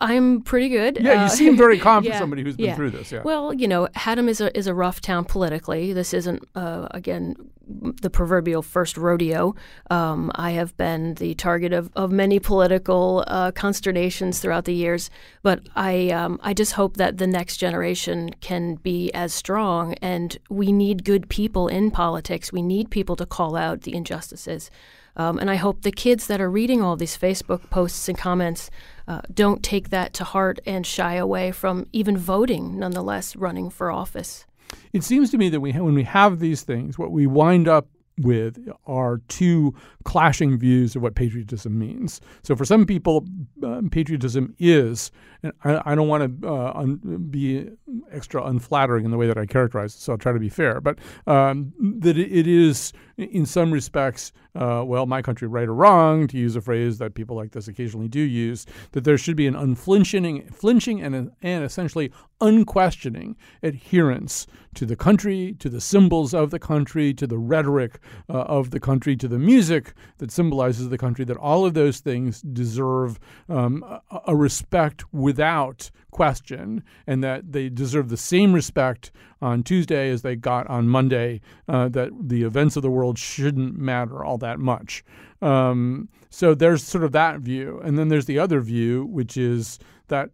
I'm 0.00 0.42
pretty 0.42 0.68
good. 0.68 0.98
Yeah, 1.00 1.12
you 1.12 1.18
Uh, 1.20 1.28
seem 1.28 1.56
very 1.56 1.78
calm 1.86 2.02
for 2.02 2.10
yeah, 2.10 2.18
somebody 2.18 2.42
who's 2.42 2.56
been 2.56 2.66
yeah. 2.66 2.74
through 2.76 2.90
this. 2.90 3.10
Yeah. 3.12 3.22
Well, 3.22 3.54
you 3.54 3.66
know, 3.66 3.88
Haddam 3.94 4.28
is 4.28 4.40
a 4.40 4.56
is 4.56 4.66
a 4.66 4.74
rough 4.74 5.00
town 5.00 5.24
politically. 5.24 5.92
This 5.92 6.12
isn't 6.12 6.46
uh, 6.54 6.88
again 6.90 7.34
the 7.68 8.10
proverbial 8.10 8.62
first 8.62 8.96
rodeo. 8.96 9.54
Um, 9.90 10.30
I 10.34 10.50
have 10.52 10.76
been 10.76 11.14
the 11.14 11.34
target 11.34 11.72
of, 11.72 11.90
of 11.96 12.12
many 12.12 12.38
political 12.38 13.24
uh, 13.26 13.50
consternations 13.52 14.38
throughout 14.38 14.66
the 14.66 14.74
years, 14.74 15.10
but 15.42 15.60
I 15.74 16.10
um, 16.10 16.38
I 16.42 16.52
just 16.52 16.72
hope 16.72 16.96
that 16.98 17.16
the 17.16 17.26
next 17.26 17.56
generation 17.56 18.30
can 18.40 18.74
be 18.76 19.10
as 19.14 19.32
strong. 19.32 19.94
And 19.94 20.36
we 20.50 20.72
need 20.72 21.04
good 21.04 21.28
people 21.30 21.68
in 21.68 21.90
politics. 21.90 22.52
We 22.52 22.62
need 22.62 22.90
people 22.90 23.16
to 23.16 23.26
call 23.26 23.56
out 23.56 23.80
the 23.82 23.94
injustices. 23.94 24.70
Um, 25.18 25.38
and 25.38 25.50
I 25.50 25.54
hope 25.54 25.80
the 25.80 25.90
kids 25.90 26.26
that 26.26 26.42
are 26.42 26.50
reading 26.50 26.82
all 26.82 26.94
these 26.94 27.16
Facebook 27.16 27.70
posts 27.70 28.06
and 28.06 28.18
comments 28.18 28.70
uh, 29.08 29.20
don't 29.32 29.62
take 29.62 29.90
that 29.90 30.12
to 30.14 30.24
heart 30.24 30.58
and 30.66 30.86
shy 30.86 31.14
away 31.14 31.52
from 31.52 31.86
even 31.92 32.16
voting, 32.16 32.78
nonetheless, 32.78 33.36
running 33.36 33.70
for 33.70 33.90
office. 33.90 34.46
it 34.92 35.04
seems 35.04 35.30
to 35.30 35.38
me 35.38 35.48
that 35.48 35.60
we 35.60 35.72
when 35.72 35.94
we 35.94 36.04
have 36.04 36.38
these 36.38 36.62
things, 36.62 36.98
what 36.98 37.12
we 37.12 37.26
wind 37.26 37.68
up 37.68 37.88
with 38.18 38.58
are 38.86 39.20
two 39.28 39.74
clashing 40.04 40.58
views 40.58 40.96
of 40.96 41.02
what 41.02 41.14
patriotism 41.14 41.78
means. 41.78 42.20
So 42.42 42.56
for 42.56 42.64
some 42.64 42.86
people, 42.86 43.26
uh, 43.62 43.82
patriotism 43.90 44.54
is, 44.58 45.10
and 45.42 45.52
I, 45.64 45.92
I 45.92 45.94
don't 45.94 46.08
want 46.08 46.40
to 46.40 46.48
uh, 46.48 46.72
un- 46.74 47.28
be 47.30 47.68
extra 48.10 48.42
unflattering 48.44 49.04
in 49.04 49.10
the 49.10 49.16
way 49.16 49.26
that 49.26 49.36
I 49.36 49.46
characterize 49.46 49.94
it, 49.94 50.00
so 50.00 50.12
I'll 50.12 50.18
try 50.18 50.32
to 50.32 50.38
be 50.38 50.48
fair, 50.48 50.80
but 50.80 50.98
um, 51.26 51.72
that 51.98 52.16
it 52.16 52.46
is, 52.46 52.92
in 53.18 53.44
some 53.44 53.70
respects, 53.70 54.32
uh, 54.56 54.82
well, 54.84 55.06
my 55.06 55.22
country, 55.22 55.46
right 55.46 55.68
or 55.68 55.74
wrong, 55.74 56.26
to 56.28 56.36
use 56.36 56.56
a 56.56 56.60
phrase 56.60 56.98
that 56.98 57.14
people 57.14 57.36
like 57.36 57.52
this 57.52 57.68
occasionally 57.68 58.08
do 58.08 58.20
use, 58.20 58.66
that 58.92 59.04
there 59.04 59.18
should 59.18 59.36
be 59.36 59.46
an 59.46 59.54
unflinching, 59.54 60.48
flinching 60.50 61.02
and, 61.02 61.30
and 61.42 61.64
essentially 61.64 62.10
unquestioning 62.40 63.36
adherence 63.62 64.46
to 64.74 64.84
the 64.84 64.96
country, 64.96 65.54
to 65.58 65.68
the 65.68 65.80
symbols 65.80 66.34
of 66.34 66.50
the 66.50 66.58
country, 66.58 67.14
to 67.14 67.26
the 67.26 67.38
rhetoric 67.38 67.98
uh, 68.28 68.42
of 68.42 68.70
the 68.70 68.80
country, 68.80 69.16
to 69.16 69.28
the 69.28 69.38
music 69.38 69.94
that 70.18 70.30
symbolizes 70.30 70.88
the 70.88 70.98
country, 70.98 71.24
that 71.24 71.36
all 71.36 71.64
of 71.64 71.74
those 71.74 72.00
things 72.00 72.42
deserve 72.42 73.18
um, 73.48 73.82
a, 74.10 74.20
a 74.28 74.36
respect 74.36 75.04
without 75.12 75.90
question, 76.16 76.82
and 77.06 77.22
that 77.22 77.52
they 77.52 77.68
deserve 77.68 78.08
the 78.08 78.16
same 78.16 78.54
respect 78.54 79.12
on 79.42 79.62
Tuesday 79.62 80.10
as 80.10 80.22
they 80.22 80.34
got 80.34 80.66
on 80.68 80.88
Monday, 80.88 81.40
uh, 81.68 81.88
that 81.90 82.10
the 82.20 82.42
events 82.42 82.74
of 82.76 82.82
the 82.82 82.90
world 82.90 83.18
shouldn't 83.18 83.76
matter 83.76 84.24
all 84.24 84.38
that 84.38 84.58
much. 84.58 85.04
Um, 85.42 86.08
so 86.30 86.54
there's 86.54 86.82
sort 86.82 87.04
of 87.04 87.12
that 87.12 87.40
view. 87.40 87.80
And 87.84 87.98
then 87.98 88.08
there's 88.08 88.24
the 88.24 88.38
other 88.38 88.60
view, 88.60 89.04
which 89.04 89.36
is 89.36 89.78
that 90.08 90.30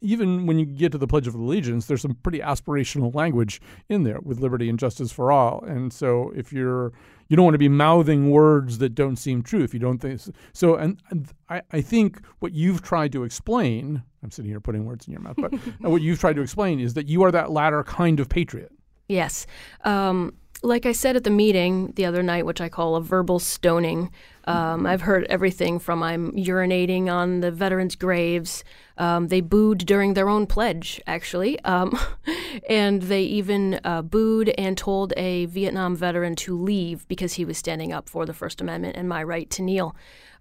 even 0.00 0.46
when 0.46 0.58
you 0.58 0.64
get 0.64 0.92
to 0.92 0.98
the 0.98 1.06
Pledge 1.06 1.26
of 1.26 1.34
Allegiance, 1.34 1.86
there's 1.86 2.02
some 2.02 2.16
pretty 2.22 2.38
aspirational 2.38 3.14
language 3.14 3.60
in 3.88 4.04
there 4.04 4.20
with 4.22 4.40
liberty 4.40 4.68
and 4.70 4.78
justice 4.78 5.12
for 5.12 5.30
all. 5.30 5.62
And 5.66 5.92
so 5.92 6.32
if 6.34 6.52
you're 6.52 6.92
you 7.28 7.36
don't 7.36 7.44
want 7.44 7.54
to 7.54 7.58
be 7.58 7.68
mouthing 7.68 8.30
words 8.30 8.78
that 8.78 8.90
don't 8.90 9.16
seem 9.16 9.42
true 9.42 9.62
if 9.62 9.74
you 9.74 9.80
don't 9.80 9.98
think 9.98 10.20
so. 10.52 10.76
And, 10.76 11.00
and 11.10 11.28
I, 11.48 11.62
I 11.72 11.80
think 11.80 12.20
what 12.38 12.52
you've 12.52 12.82
tried 12.82 13.12
to 13.12 13.24
explain, 13.24 14.02
I'm 14.22 14.30
sitting 14.30 14.50
here 14.50 14.60
putting 14.60 14.84
words 14.84 15.06
in 15.06 15.12
your 15.12 15.22
mouth, 15.22 15.36
but 15.36 15.52
what 15.80 16.02
you've 16.02 16.20
tried 16.20 16.36
to 16.36 16.42
explain 16.42 16.80
is 16.80 16.94
that 16.94 17.08
you 17.08 17.22
are 17.22 17.32
that 17.32 17.50
latter 17.50 17.82
kind 17.84 18.20
of 18.20 18.28
patriot. 18.28 18.72
Yes. 19.08 19.46
Um, 19.84 20.34
like 20.62 20.86
I 20.86 20.92
said 20.92 21.16
at 21.16 21.24
the 21.24 21.30
meeting 21.30 21.92
the 21.96 22.06
other 22.06 22.22
night, 22.22 22.46
which 22.46 22.60
I 22.60 22.68
call 22.68 22.96
a 22.96 23.00
verbal 23.00 23.38
stoning, 23.38 24.10
um, 24.44 24.86
I've 24.86 25.02
heard 25.02 25.24
everything 25.28 25.78
from 25.78 26.02
I'm 26.02 26.32
urinating 26.32 27.08
on 27.08 27.40
the 27.40 27.50
veterans' 27.50 27.94
graves. 27.94 28.64
Um, 28.98 29.28
they 29.28 29.40
booed 29.40 29.78
during 29.78 30.14
their 30.14 30.28
own 30.28 30.46
pledge, 30.46 31.00
actually. 31.06 31.60
Um, 31.64 31.98
and 32.68 33.02
they 33.02 33.22
even 33.22 33.80
uh, 33.84 34.02
booed 34.02 34.52
and 34.56 34.76
told 34.76 35.12
a 35.16 35.46
Vietnam 35.46 35.96
veteran 35.96 36.34
to 36.36 36.58
leave 36.58 37.06
because 37.08 37.34
he 37.34 37.44
was 37.44 37.58
standing 37.58 37.92
up 37.92 38.08
for 38.08 38.24
the 38.24 38.32
First 38.32 38.60
Amendment 38.60 38.96
and 38.96 39.08
my 39.08 39.22
right 39.22 39.50
to 39.50 39.62
kneel. 39.62 39.94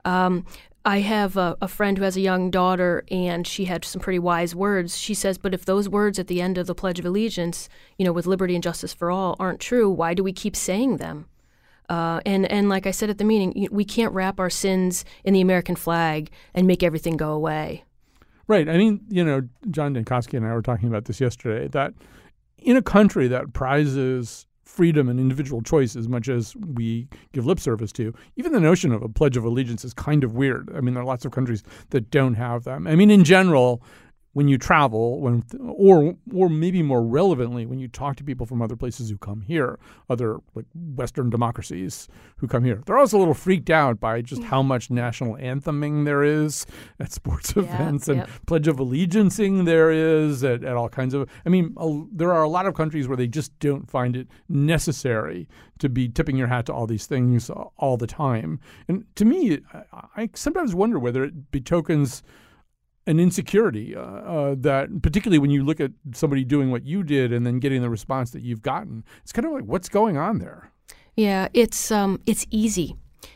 Um, 0.06 0.46
I 0.86 1.00
have 1.00 1.36
a, 1.36 1.58
a, 1.62 1.68
friend 1.68 1.98
who 1.98 2.04
has 2.04 2.16
a 2.16 2.22
young 2.22 2.52
daughter, 2.52 3.04
and 3.10 3.48
she 3.48 3.66
had 3.66 3.84
some 3.84 4.00
pretty 4.00 4.20
wise 4.20 4.54
words. 4.54 4.96
She 4.96 5.16
says, 5.16 5.40
But 5.40 5.56
if 5.56 5.66
those 5.66 5.90
words 5.90 6.20
at 6.20 6.28
the 6.28 6.42
end 6.42 6.60
of 6.60 6.68
the 6.68 6.76
Pledge 6.76 7.00
of 7.00 7.06
Allegiance, 7.06 7.68
you 7.98 8.06
know, 8.06 8.14
with 8.14 8.28
liberty 8.28 8.54
and 8.54 8.64
justice 8.64 8.94
for 8.94 9.10
all, 9.10 9.36
aren't 9.40 9.60
true, 9.60 9.90
why 9.90 10.14
do 10.14 10.24
we 10.24 10.32
keep 10.32 10.56
saying 10.56 10.98
them? 10.98 11.26
Uh, 11.90 12.20
and 12.26 12.50
and 12.52 12.70
like 12.70 12.88
I 12.88 12.92
said 12.92 13.10
at 13.10 13.18
the 13.18 13.24
meeting, 13.24 13.68
we 13.72 13.86
can't 13.86 14.14
wrap 14.14 14.40
our 14.40 14.50
sins 14.50 15.06
in 15.24 15.34
the 15.34 15.42
American 15.42 15.76
flag 15.76 16.30
and 16.54 16.68
make 16.68 16.84
everything 16.84 17.18
go 17.18 17.32
away. 17.32 17.84
Right. 18.48 18.70
I 18.70 18.78
mean, 18.78 19.02
you 19.10 19.24
know, 19.24 19.42
John 19.72 19.96
Dankosky 19.96 20.36
and 20.36 20.46
I 20.46 20.54
were 20.54 20.62
talking 20.62 20.88
about 20.88 21.06
this 21.06 21.20
yesterday. 21.20 21.68
That 21.68 21.94
in 22.58 22.78
a 22.78 22.82
country 22.82 23.28
that 23.28 23.54
prizes 23.54 24.46
freedom 24.66 25.08
and 25.08 25.20
individual 25.20 25.62
choice 25.62 25.96
as 25.96 26.10
much 26.10 26.28
as 26.28 26.56
we 26.56 27.08
give 27.32 27.46
lip 27.46 27.60
service 27.60 27.92
to, 27.94 28.14
even 28.36 28.52
the 28.52 28.60
notion 28.60 28.92
of 28.92 29.02
a 29.02 29.10
Pledge 29.10 29.38
of 29.38 29.46
Allegiance 29.46 29.86
is 29.86 29.94
kind 29.94 30.24
of 30.24 30.34
weird. 30.34 30.70
I 30.76 30.82
mean, 30.82 30.94
there 30.94 31.04
are 31.04 31.06
lots 31.06 31.24
of 31.24 31.32
countries 31.32 31.64
that 31.92 32.12
don't 32.12 32.34
have 32.34 32.64
them. 32.66 32.88
I 32.88 32.96
mean, 32.96 33.10
in 33.10 33.24
general, 33.24 33.82
when 34.36 34.50
you 34.50 34.58
travel, 34.58 35.22
when 35.22 35.46
or 35.62 36.14
or 36.34 36.50
maybe 36.50 36.84
more 36.84 37.02
relevantly, 37.02 37.66
when 37.66 37.80
you 37.80 37.88
talk 37.88 38.18
to 38.18 38.24
people 38.24 38.46
from 38.46 38.62
other 38.62 38.76
places 38.76 39.10
who 39.10 39.18
come 39.18 39.40
here, 39.40 39.80
other 40.10 40.40
like 40.56 40.66
Western 40.74 41.30
democracies 41.30 42.10
who 42.36 42.46
come 42.46 42.66
here, 42.66 42.82
they're 42.86 42.98
also 42.98 43.16
a 43.16 43.20
little 43.20 43.34
freaked 43.34 43.70
out 43.70 43.98
by 43.98 44.22
just 44.22 44.44
how 44.44 44.62
mm. 44.62 44.66
much 44.66 44.90
national 44.90 45.38
antheming 45.38 46.04
there 46.04 46.22
is 46.22 46.66
at 47.00 47.14
sports 47.14 47.54
yeah, 47.56 47.64
events 47.64 48.10
and 48.10 48.18
yep. 48.18 48.30
Pledge 48.46 48.68
of 48.68 48.76
Allegiancing 48.76 49.64
there 49.64 49.90
is 49.90 50.44
at, 50.44 50.66
at 50.66 50.76
all 50.76 50.90
kinds 50.90 51.14
of. 51.14 51.30
I 51.46 51.50
mean, 51.50 51.74
a, 51.78 52.04
there 52.12 52.34
are 52.34 52.44
a 52.44 52.50
lot 52.50 52.66
of 52.66 52.74
countries 52.74 53.08
where 53.08 53.16
they 53.16 53.28
just 53.28 53.58
don't 53.60 53.90
find 53.90 54.18
it 54.18 54.28
necessary 54.50 55.48
to 55.80 55.88
be 55.88 56.10
tipping 56.10 56.36
your 56.36 56.48
hat 56.48 56.66
to 56.66 56.74
all 56.74 56.88
these 56.88 57.06
things 57.06 57.50
all 57.78 57.96
the 57.96 58.08
time. 58.08 58.60
And 58.90 59.06
to 59.16 59.24
me, 59.24 59.60
I, 59.74 60.08
I 60.18 60.30
sometimes 60.34 60.76
wonder 60.76 61.00
whether 61.00 61.24
it 61.24 61.52
betokens 61.52 62.22
an 63.08 63.20
insecurity 63.20 63.96
uh, 63.96 64.02
uh, 64.02 64.56
that, 64.58 65.02
particularly 65.02 65.40
when 65.40 65.52
you 65.52 65.64
look 65.64 65.80
at 65.80 65.92
somebody 66.14 66.44
doing 66.44 66.72
what 66.72 66.86
you 66.86 67.04
did 67.04 67.32
and 67.32 67.46
then 67.46 67.60
getting 67.60 67.82
the 67.82 67.90
response 67.90 68.32
that 68.32 68.42
you've 68.42 68.62
gotten, 68.62 69.04
it's 69.22 69.32
kind 69.32 69.46
of 69.46 69.52
like 69.52 69.66
what's 69.66 69.90
going 69.90 70.18
on 70.18 70.40
there. 70.40 70.72
Yeah, 71.16 71.48
it's 71.54 71.92
um, 71.92 72.20
it's 72.26 72.46
easy. 72.50 72.96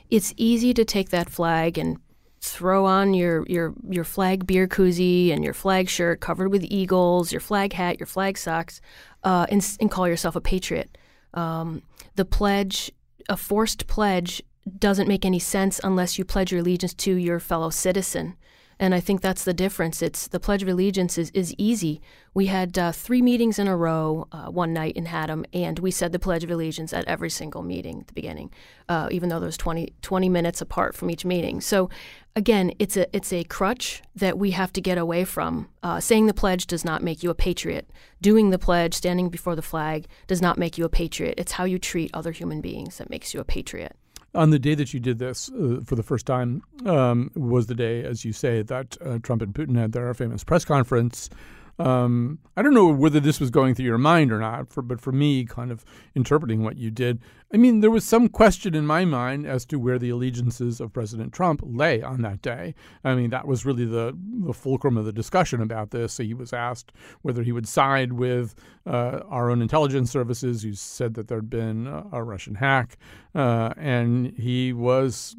It's 0.09 0.33
easy 0.37 0.73
to 0.73 0.83
take 0.83 1.09
that 1.09 1.29
flag 1.29 1.77
and 1.77 1.97
throw 2.41 2.85
on 2.85 3.13
your 3.13 3.45
your 3.47 3.73
your 3.89 4.03
flag 4.03 4.47
beer 4.47 4.67
koozie 4.67 5.31
and 5.31 5.43
your 5.43 5.53
flag 5.53 5.89
shirt 5.89 6.19
covered 6.19 6.49
with 6.49 6.65
eagles, 6.69 7.31
your 7.31 7.41
flag 7.41 7.73
hat, 7.73 7.99
your 7.99 8.07
flag 8.07 8.37
socks, 8.37 8.81
uh, 9.23 9.45
and, 9.49 9.77
and 9.79 9.91
call 9.91 10.07
yourself 10.07 10.35
a 10.35 10.41
patriot. 10.41 10.97
Um, 11.33 11.83
the 12.15 12.25
pledge, 12.25 12.91
a 13.29 13.37
forced 13.37 13.87
pledge, 13.87 14.41
doesn't 14.77 15.07
make 15.07 15.25
any 15.25 15.39
sense 15.39 15.79
unless 15.83 16.17
you 16.17 16.25
pledge 16.25 16.51
your 16.51 16.61
allegiance 16.61 16.93
to 16.95 17.15
your 17.15 17.39
fellow 17.39 17.69
citizen. 17.69 18.35
And 18.79 18.95
I 18.95 19.01
think 19.01 19.19
that's 19.19 19.43
the 19.43 19.53
difference. 19.53 20.01
It's 20.01 20.27
the 20.29 20.39
Pledge 20.39 20.63
of 20.63 20.69
Allegiance 20.69 21.17
is, 21.17 21.31
is 21.31 21.53
easy. 21.57 22.01
We 22.33 22.45
had 22.45 22.77
uh, 22.77 22.93
three 22.93 23.21
meetings 23.21 23.59
in 23.59 23.67
a 23.67 23.75
row 23.75 24.27
uh, 24.31 24.45
one 24.45 24.71
night 24.71 24.95
in 24.95 25.07
Haddam, 25.07 25.45
and 25.51 25.77
we 25.79 25.91
said 25.91 26.13
the 26.13 26.19
Pledge 26.19 26.45
of 26.45 26.51
Allegiance 26.51 26.93
at 26.93 27.05
every 27.05 27.29
single 27.29 27.61
meeting 27.61 27.99
at 27.99 28.07
the 28.07 28.13
beginning, 28.13 28.51
uh, 28.87 29.09
even 29.11 29.27
though 29.27 29.39
there's 29.41 29.57
20, 29.57 29.93
20 30.01 30.29
minutes 30.29 30.61
apart 30.61 30.95
from 30.95 31.09
each 31.09 31.25
meeting. 31.25 31.59
So, 31.59 31.89
again, 32.37 32.71
it's 32.79 32.95
a 32.95 33.13
it's 33.13 33.33
a 33.33 33.43
crutch 33.43 34.01
that 34.15 34.37
we 34.37 34.51
have 34.51 34.71
to 34.73 34.81
get 34.81 34.97
away 34.97 35.25
from. 35.25 35.67
Uh, 35.83 35.99
saying 35.99 36.27
the 36.27 36.33
pledge 36.33 36.65
does 36.65 36.85
not 36.85 37.03
make 37.03 37.21
you 37.21 37.29
a 37.29 37.35
patriot. 37.35 37.89
Doing 38.21 38.49
the 38.49 38.59
pledge, 38.59 38.93
standing 38.93 39.29
before 39.29 39.55
the 39.55 39.61
flag, 39.61 40.07
does 40.27 40.41
not 40.41 40.57
make 40.57 40.77
you 40.77 40.85
a 40.85 40.89
patriot. 40.89 41.35
It's 41.37 41.53
how 41.53 41.65
you 41.65 41.79
treat 41.79 42.11
other 42.13 42.31
human 42.31 42.61
beings 42.61 42.97
that 42.97 43.09
makes 43.09 43.33
you 43.33 43.41
a 43.41 43.45
patriot 43.45 43.97
on 44.35 44.49
the 44.51 44.59
day 44.59 44.75
that 44.75 44.93
you 44.93 44.99
did 44.99 45.19
this 45.19 45.49
uh, 45.49 45.79
for 45.83 45.95
the 45.95 46.03
first 46.03 46.25
time 46.25 46.61
um, 46.85 47.31
was 47.35 47.67
the 47.67 47.75
day, 47.75 48.03
as 48.03 48.23
you 48.23 48.33
say, 48.33 48.61
that 48.61 48.97
uh, 49.01 49.19
Trump 49.19 49.41
and 49.41 49.53
Putin 49.53 49.75
had 49.75 49.91
their 49.91 50.13
famous 50.13 50.43
press 50.43 50.65
conference. 50.65 51.29
Um, 51.79 52.39
I 52.57 52.61
don't 52.61 52.73
know 52.73 52.91
whether 52.91 53.21
this 53.21 53.39
was 53.39 53.49
going 53.49 53.73
through 53.73 53.85
your 53.85 53.97
mind 53.97 54.33
or 54.33 54.39
not, 54.39 54.69
for, 54.69 54.81
but 54.81 54.99
for 54.99 55.13
me, 55.13 55.45
kind 55.45 55.71
of 55.71 55.85
interpreting 56.13 56.61
what 56.61 56.75
you 56.77 56.91
did, 56.91 57.21
I 57.53 57.57
mean, 57.57 57.79
there 57.79 57.89
was 57.89 58.03
some 58.03 58.27
question 58.27 58.75
in 58.75 58.85
my 58.85 59.05
mind 59.05 59.47
as 59.47 59.65
to 59.67 59.79
where 59.79 59.97
the 59.97 60.09
allegiances 60.09 60.79
of 60.79 60.93
President 60.93 61.33
Trump 61.33 61.61
lay 61.63 62.01
on 62.01 62.21
that 62.21 62.41
day. 62.41 62.75
I 63.03 63.15
mean, 63.15 63.29
that 63.31 63.47
was 63.47 63.65
really 63.65 63.85
the, 63.85 64.15
the 64.45 64.53
fulcrum 64.53 64.97
of 64.97 65.05
the 65.05 65.13
discussion 65.13 65.61
about 65.61 65.91
this. 65.91 66.13
So 66.13 66.23
he 66.23 66.33
was 66.33 66.53
asked 66.53 66.91
whether 67.21 67.41
he 67.41 67.51
would 67.51 67.67
side 67.67 68.13
with 68.13 68.55
uh, 68.85 69.21
our 69.29 69.49
own 69.49 69.61
intelligence 69.61 70.11
services, 70.11 70.61
who 70.61 70.73
said 70.73 71.13
that 71.15 71.27
there'd 71.27 71.49
been 71.49 71.87
a, 71.87 72.05
a 72.11 72.23
Russian 72.23 72.55
hack, 72.55 72.97
uh, 73.33 73.73
and 73.77 74.37
he 74.37 74.73
was 74.73 75.35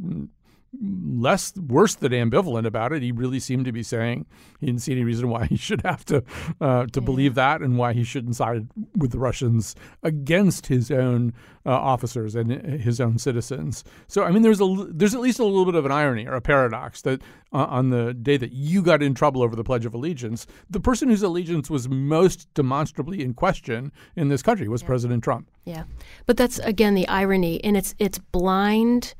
less 0.78 1.54
worse 1.56 1.96
than 1.96 2.12
ambivalent 2.12 2.64
about 2.64 2.92
it. 2.92 3.02
He 3.02 3.10
really 3.12 3.40
seemed 3.40 3.64
to 3.64 3.72
be 3.72 3.82
saying 3.82 4.26
he 4.60 4.66
didn't 4.66 4.82
see 4.82 4.92
any 4.92 5.02
reason 5.02 5.28
why 5.28 5.46
he 5.46 5.56
should 5.56 5.82
have 5.82 6.04
to 6.06 6.22
uh, 6.60 6.86
to 6.86 7.00
yeah. 7.00 7.04
believe 7.04 7.34
that, 7.34 7.60
and 7.60 7.76
why 7.76 7.92
he 7.92 8.04
shouldn't 8.04 8.36
side 8.36 8.68
with 8.96 9.10
the 9.10 9.18
Russians 9.18 9.74
against 10.02 10.66
his 10.66 10.90
own 10.90 11.32
uh, 11.66 11.70
officers 11.70 12.34
and 12.34 12.50
his 12.80 13.00
own 13.00 13.18
citizens. 13.18 13.84
So 14.06 14.24
I 14.24 14.30
mean, 14.30 14.42
there's 14.42 14.60
a 14.60 14.86
there's 14.90 15.14
at 15.14 15.20
least 15.20 15.40
a 15.40 15.44
little 15.44 15.64
bit 15.64 15.74
of 15.74 15.84
an 15.84 15.92
irony 15.92 16.26
or 16.26 16.34
a 16.34 16.40
paradox 16.40 17.02
that 17.02 17.20
uh, 17.52 17.64
on 17.64 17.90
the 17.90 18.14
day 18.14 18.36
that 18.36 18.52
you 18.52 18.82
got 18.82 19.02
in 19.02 19.14
trouble 19.14 19.42
over 19.42 19.56
the 19.56 19.64
Pledge 19.64 19.84
of 19.84 19.94
Allegiance, 19.94 20.46
the 20.68 20.80
person 20.80 21.08
whose 21.08 21.22
allegiance 21.22 21.68
was 21.68 21.88
most 21.88 22.52
demonstrably 22.54 23.22
in 23.22 23.34
question 23.34 23.90
in 24.14 24.28
this 24.28 24.42
country 24.42 24.68
was 24.68 24.82
yeah. 24.82 24.86
President 24.86 25.24
Trump. 25.24 25.50
Yeah, 25.64 25.84
but 26.26 26.36
that's 26.36 26.60
again 26.60 26.94
the 26.94 27.08
irony, 27.08 27.62
and 27.64 27.76
it's 27.76 27.94
it's 27.98 28.18
blind 28.18 29.14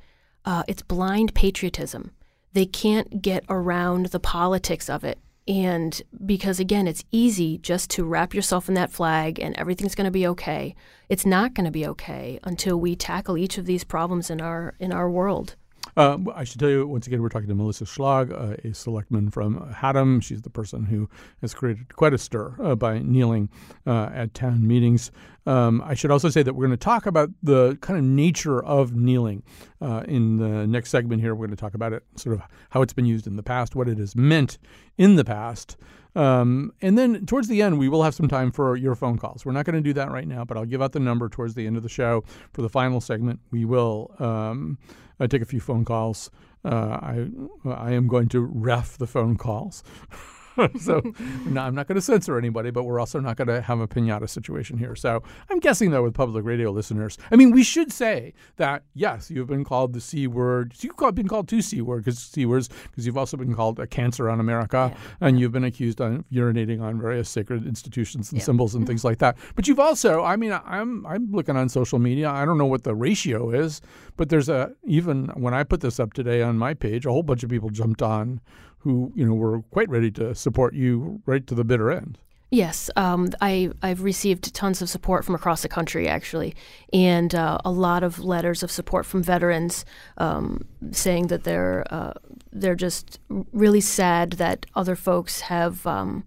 uh, 0.45 0.63
it's 0.69 0.83
blind 0.83 1.35
patriotism. 1.35 2.13
They 2.53 2.67
can't 2.67 3.23
get 3.23 3.45
around 3.49 4.07
the 4.07 4.21
politics 4.21 4.89
of 4.91 5.05
it. 5.05 5.19
And 5.47 6.01
because 6.25 6.61
again, 6.61 6.87
it's 6.87 7.05
easy 7.11 7.59
just 7.59 7.91
to 7.91 8.05
wrap 8.05 8.35
yourself 8.35 8.69
in 8.69 8.75
that 8.75 8.93
flag 8.93 9.41
and 9.41 9.57
everything's 9.57 9.95
going 9.95 10.05
to 10.05 10.11
be 10.11 10.27
okay. 10.29 10.75
It's 11.09 11.27
not 11.27 11.55
going 11.55 11.65
to 11.65 11.71
be 11.71 11.87
okay 11.89 12.39
until 12.45 12.79
we 12.79 12.95
tackle 12.95 13.37
each 13.37 13.59
of 13.59 13.67
these 13.67 13.83
problems 13.83 14.31
in 14.31 14.41
our 14.41 14.75
in 14.79 14.93
our 14.93 15.11
world. 15.11 15.57
Uh, 15.97 16.19
I 16.35 16.45
should 16.45 16.61
tell 16.61 16.71
you 16.71 16.87
once 16.87 17.07
again, 17.07 17.23
we're 17.23 17.29
talking 17.29 17.49
to 17.49 17.55
Melissa 17.55 17.85
Schlag, 17.85 18.33
uh, 18.33 18.57
a 18.69 18.75
selectman 18.75 19.31
from 19.31 19.73
Haddam. 19.73 20.21
She's 20.21 20.43
the 20.43 20.51
person 20.51 20.85
who 20.85 21.09
has 21.41 21.55
created 21.55 21.95
quite 21.97 22.15
a 22.15 22.19
stir 22.19 22.55
uh, 22.63 22.75
by 22.75 22.99
kneeling 23.01 23.49
uh, 23.87 24.11
at 24.13 24.35
town 24.35 24.67
meetings. 24.67 25.11
Um, 25.47 25.83
I 25.85 25.95
should 25.95 26.11
also 26.11 26.29
say 26.29 26.43
that 26.43 26.55
we're 26.55 26.67
going 26.67 26.79
to 26.79 26.85
talk 26.85 27.07
about 27.07 27.31
the 27.43 27.77
kind 27.81 27.99
of 27.99 28.05
nature 28.05 28.63
of 28.63 28.95
kneeling 28.95 29.43
uh, 29.81 30.05
in 30.07 30.37
the 30.37 30.67
next 30.67 30.91
segment 30.91 31.23
here. 31.23 31.35
We're 31.35 31.47
going 31.47 31.57
to 31.57 31.61
talk 31.61 31.75
about 31.75 31.93
it, 31.93 32.05
sort 32.17 32.35
of 32.37 32.43
how 32.71 32.83
it's 32.83 32.93
been 32.93 33.07
used 33.07 33.27
in 33.27 33.37
the 33.37 33.43
past, 33.43 33.75
what 33.75 33.89
it 33.89 33.99
has 33.99 34.15
meant 34.15 34.59
in 34.99 35.17
the 35.17 35.25
past. 35.25 35.77
Um, 36.17 36.73
and 36.81 36.99
then 36.99 37.27
towards 37.27 37.49
the 37.49 37.63
end, 37.63 37.79
we 37.79 37.89
will 37.89 38.03
have 38.03 38.15
some 38.15 38.29
time 38.29 38.51
for 38.51 38.77
your 38.77 38.95
phone 38.95 39.19
calls. 39.19 39.45
We're 39.45 39.53
not 39.53 39.65
going 39.65 39.77
to 39.77 39.81
do 39.81 39.93
that 39.95 40.11
right 40.11 40.27
now, 40.27 40.45
but 40.45 40.57
I'll 40.57 40.65
give 40.65 40.83
out 40.83 40.93
the 40.93 41.01
number 41.01 41.29
towards 41.29 41.55
the 41.55 41.67
end 41.67 41.77
of 41.77 41.83
the 41.83 41.89
show. 41.89 42.25
For 42.53 42.63
the 42.63 42.69
final 42.69 43.01
segment, 43.01 43.41
we 43.51 43.65
will 43.65 44.15
um, 44.19 44.79
uh, 45.19 45.27
take 45.27 45.43
a 45.43 45.47
few 45.47 45.61
phone 45.61 45.85
calls. 45.85 46.31
Uh, 46.65 46.69
I 46.69 47.27
I 47.65 47.93
am 47.93 48.07
going 48.07 48.29
to 48.31 48.41
ref 48.41 48.99
the 48.99 49.07
phone 49.07 49.37
calls. 49.37 49.83
so 50.81 51.01
no, 51.47 51.63
I'm 51.63 51.75
not 51.75 51.87
going 51.87 51.97
to 51.97 52.03
censor 52.03 52.39
anybody, 52.39 52.71
but 52.71 52.85
we're 52.85 53.01
also 53.01 53.21
not 53.21 53.37
going 53.37 53.49
to 53.49 53.61
have 53.61 53.81
a 53.81 53.89
pinata 53.89 54.29
situation 54.29 54.79
here. 54.79 54.95
So 54.95 55.23
I'm 55.49 55.59
guessing 55.61 55.91
though 55.91 56.03
with 56.03 56.15
public 56.15 56.45
radio 56.45 56.71
listeners, 56.71 57.19
I 57.31 57.37
mean, 57.37 57.51
we 57.51 57.63
should 57.63 57.93
say 57.93 58.35
that 58.57 58.83
yes, 58.95 59.31
you've 59.31 59.49
been 59.49 59.65
called 59.65 59.93
the 59.93 60.01
c 60.01 60.27
word. 60.27 60.75
You've 60.81 60.97
been 61.15 61.29
called 61.29 61.49
two 61.49 61.63
c 61.63 61.81
word 61.81 62.05
because 62.05 62.19
c 62.19 62.47
words 62.47 62.69
because 62.91 63.07
you've 63.07 63.19
also 63.19 63.37
been 63.37 63.55
called 63.55 63.79
a 63.79 63.87
cancer 63.87 64.29
on 64.29 64.41
America, 64.41 64.93
yeah. 64.93 65.27
and 65.27 65.39
you've 65.39 65.53
been 65.53 65.65
accused 65.65 66.01
of 66.01 66.25
urinating 66.33 66.81
on 66.81 67.01
various 67.01 67.29
sacred 67.29 67.67
institutions 67.67 68.31
and 68.31 68.41
yeah. 68.41 68.45
symbols 68.45 68.75
and 68.75 68.87
things 68.91 69.05
like 69.05 69.19
that. 69.19 69.37
But 69.55 69.69
you've 69.69 69.81
also, 69.81 70.23
I 70.23 70.37
mean, 70.37 70.53
I'm 70.53 71.07
I'm 71.07 71.31
looking 71.33 71.57
on 71.57 71.69
social 71.69 71.99
media. 71.99 72.31
I 72.31 72.45
don't 72.45 72.59
know 72.59 72.67
what 72.67 72.85
the 72.85 72.95
ratio 72.95 73.51
is, 73.51 73.81
but 74.17 74.29
there's 74.29 74.49
a 74.49 74.73
even 74.85 75.29
when 75.29 75.55
I 75.55 75.65
put 75.65 75.81
this 75.81 76.01
up 76.01 76.13
today 76.13 76.43
on 76.43 76.59
my 76.59 76.75
page, 76.75 77.07
a 77.07 77.11
whole 77.11 77.23
bunch 77.23 77.43
of 77.43 77.51
people 77.51 77.71
jumped 77.71 78.03
on 78.03 78.41
who 78.81 79.13
you 79.15 79.25
know 79.25 79.35
were 79.35 79.63
quite 79.71 79.89
ready 79.89 80.11
to 80.13 80.35
support 80.35 80.75
you 80.75 81.23
right 81.27 81.47
to 81.47 81.55
the 81.55 81.65
bitter 81.65 81.91
end. 81.91 82.19
Yes, 82.53 82.91
um, 82.97 83.29
I, 83.41 83.71
I've 83.81 84.03
received 84.03 84.53
tons 84.53 84.83
of 84.83 84.91
support 84.91 85.25
from 85.25 85.37
across 85.37 85.63
the 85.63 85.69
country, 85.69 86.09
actually, 86.09 86.57
and 86.93 87.33
uh, 87.33 87.59
a 87.65 87.71
lot 87.71 88.03
of 88.03 88.19
letters 88.19 88.65
of 88.65 88.73
support 88.73 89.07
from 89.07 89.23
veterans 89.23 89.85
um, 90.19 90.65
saying 90.91 91.29
that 91.29 91.45
they're 91.45 91.85
uh, 91.91 92.15
they're 92.53 92.75
just 92.75 93.21
really 93.53 93.81
sad 93.81 94.33
that 94.33 94.67
other 94.75 94.97
folks 94.97 95.43
have 95.43 95.87
um, 95.87 96.25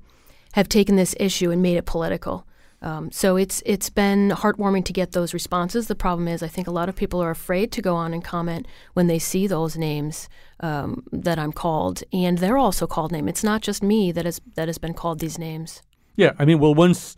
have 0.54 0.70
taken 0.70 0.96
this 0.96 1.14
issue 1.20 1.52
and 1.52 1.62
made 1.62 1.76
it 1.76 1.86
political. 1.86 2.48
Um, 2.84 3.12
so 3.12 3.38
it's 3.38 3.64
it's 3.66 3.90
been 3.90 4.30
heartwarming 4.32 4.84
to 4.86 4.94
get 4.94 5.14
those 5.14 5.34
responses. 5.34 5.88
The 5.88 5.96
problem 5.96 6.28
is, 6.28 6.44
I 6.44 6.50
think 6.50 6.68
a 6.68 6.72
lot 6.72 6.90
of 6.90 6.96
people 6.96 7.24
are 7.24 7.32
afraid 7.32 7.72
to 7.72 7.82
go 7.82 7.96
on 7.96 8.14
and 8.14 8.24
comment 8.24 8.68
when 8.94 9.08
they 9.08 9.20
see 9.20 9.48
those 9.48 9.78
names 9.78 10.28
um, 10.60 11.04
that 11.12 11.40
I'm 11.40 11.54
called, 11.54 12.04
and 12.12 12.38
they're 12.38 12.58
also 12.58 12.86
called 12.86 13.14
name. 13.14 13.30
It's 13.30 13.44
not 13.44 13.62
just 13.62 13.82
me 13.82 14.12
that 14.12 14.26
has 14.26 14.42
that 14.56 14.68
has 14.68 14.78
been 14.78 14.94
called 14.94 15.20
these 15.20 15.40
names. 15.40 15.82
Yeah, 16.18 16.34
I 16.38 16.46
mean, 16.46 16.60
well, 16.60 16.76
once 16.76 17.16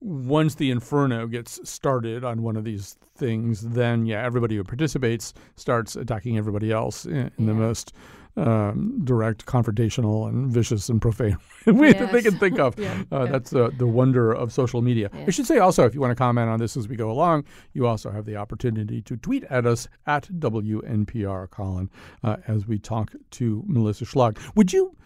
once 0.00 0.54
the 0.54 0.70
inferno 0.70 1.26
gets 1.26 1.60
started 1.68 2.24
on 2.24 2.42
one 2.42 2.56
of 2.56 2.64
these 2.64 2.96
things, 3.16 3.60
then 3.60 4.06
yeah, 4.06 4.24
everybody 4.24 4.56
who 4.56 4.64
participates 4.64 5.34
starts 5.56 5.94
attacking 5.94 6.38
everybody 6.38 6.72
else 6.72 7.04
in, 7.04 7.14
in 7.14 7.30
yeah. 7.38 7.46
the 7.46 7.54
most 7.54 7.92
um, 8.36 9.00
direct, 9.04 9.46
confrontational, 9.46 10.28
and 10.28 10.50
vicious 10.50 10.88
and 10.88 11.00
profane 11.00 11.36
way 11.66 11.88
yes. 11.88 11.98
that 11.98 12.12
they 12.12 12.22
can 12.22 12.38
think 12.38 12.58
of. 12.58 12.78
yeah. 12.78 13.02
Uh, 13.10 13.24
yeah. 13.24 13.30
That's 13.30 13.50
the, 13.50 13.70
the 13.70 13.86
wonder 13.86 14.32
of 14.32 14.52
social 14.52 14.82
media. 14.82 15.10
Yeah. 15.12 15.24
I 15.26 15.30
should 15.30 15.46
say 15.46 15.58
also, 15.58 15.84
if 15.84 15.94
you 15.94 16.00
want 16.00 16.12
to 16.12 16.16
comment 16.16 16.48
on 16.48 16.58
this 16.58 16.76
as 16.76 16.88
we 16.88 16.96
go 16.96 17.10
along, 17.10 17.44
you 17.72 17.86
also 17.86 18.10
have 18.10 18.24
the 18.24 18.36
opportunity 18.36 19.02
to 19.02 19.16
tweet 19.16 19.44
at 19.44 19.66
us 19.66 19.88
at 20.06 20.28
WNPR 20.38 21.50
Colin 21.50 21.90
uh, 22.22 22.36
as 22.46 22.66
we 22.66 22.78
talk 22.78 23.12
to 23.32 23.62
Melissa 23.66 24.04
Schlag. 24.04 24.38
Would 24.54 24.72
you 24.72 24.96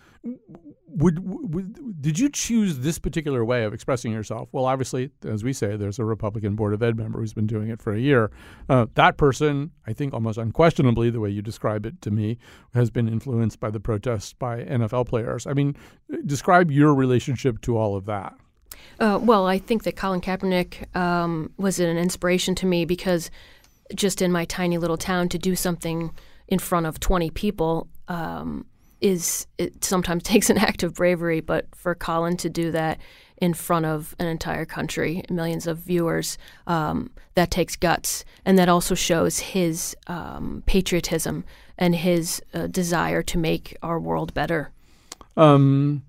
would, 0.88 1.18
would, 1.52 2.00
did 2.00 2.18
you 2.18 2.28
choose 2.28 2.78
this 2.78 2.98
particular 2.98 3.44
way 3.44 3.64
of 3.64 3.74
expressing 3.74 4.12
yourself? 4.12 4.48
Well, 4.52 4.64
obviously, 4.64 5.10
as 5.24 5.44
we 5.44 5.52
say, 5.52 5.76
there's 5.76 5.98
a 5.98 6.04
Republican 6.04 6.54
Board 6.54 6.72
of 6.72 6.82
Ed 6.82 6.96
member 6.96 7.18
who's 7.18 7.34
been 7.34 7.46
doing 7.46 7.68
it 7.68 7.82
for 7.82 7.92
a 7.92 7.98
year. 7.98 8.30
Uh, 8.68 8.86
that 8.94 9.16
person, 9.16 9.72
I 9.86 9.92
think, 9.92 10.14
almost 10.14 10.38
unquestionably, 10.38 11.10
the 11.10 11.20
way 11.20 11.30
you 11.30 11.42
describe 11.42 11.84
it 11.86 12.00
to 12.02 12.10
me, 12.10 12.38
has 12.74 12.90
been 12.90 13.08
influenced 13.08 13.60
by 13.60 13.70
the 13.70 13.80
protests 13.80 14.32
by 14.32 14.62
NFL 14.62 15.08
players. 15.08 15.46
I 15.46 15.52
mean, 15.52 15.76
describe 16.24 16.70
your 16.70 16.94
relationship 16.94 17.60
to 17.62 17.76
all 17.76 17.96
of 17.96 18.06
that. 18.06 18.34
Uh, 18.98 19.18
well, 19.20 19.46
I 19.46 19.58
think 19.58 19.82
that 19.82 19.96
Colin 19.96 20.20
Kaepernick 20.20 20.94
um, 20.96 21.52
was 21.58 21.80
an 21.80 21.98
inspiration 21.98 22.54
to 22.56 22.66
me 22.66 22.84
because 22.84 23.30
just 23.94 24.22
in 24.22 24.32
my 24.32 24.44
tiny 24.46 24.78
little 24.78 24.96
town 24.96 25.28
to 25.28 25.38
do 25.38 25.54
something 25.54 26.10
in 26.48 26.58
front 26.58 26.86
of 26.86 27.00
20 27.00 27.30
people. 27.30 27.88
Um, 28.08 28.66
is 29.00 29.46
it 29.58 29.84
sometimes 29.84 30.22
takes 30.24 30.50
an 30.50 30.58
act 30.58 30.82
of 30.82 30.94
bravery, 30.94 31.40
but 31.40 31.66
for 31.74 31.94
Colin 31.94 32.36
to 32.38 32.48
do 32.48 32.70
that 32.72 32.98
in 33.38 33.52
front 33.52 33.84
of 33.84 34.14
an 34.18 34.26
entire 34.26 34.64
country, 34.64 35.22
millions 35.28 35.66
of 35.66 35.78
viewers, 35.78 36.38
um, 36.66 37.10
that 37.34 37.50
takes 37.50 37.76
guts, 37.76 38.24
and 38.46 38.58
that 38.58 38.68
also 38.68 38.94
shows 38.94 39.38
his 39.40 39.94
um, 40.06 40.62
patriotism 40.66 41.44
and 41.76 41.94
his 41.94 42.40
uh, 42.54 42.66
desire 42.66 43.22
to 43.22 43.36
make 43.36 43.76
our 43.82 44.00
world 44.00 44.32
better. 44.32 44.70
Um, 45.36 46.02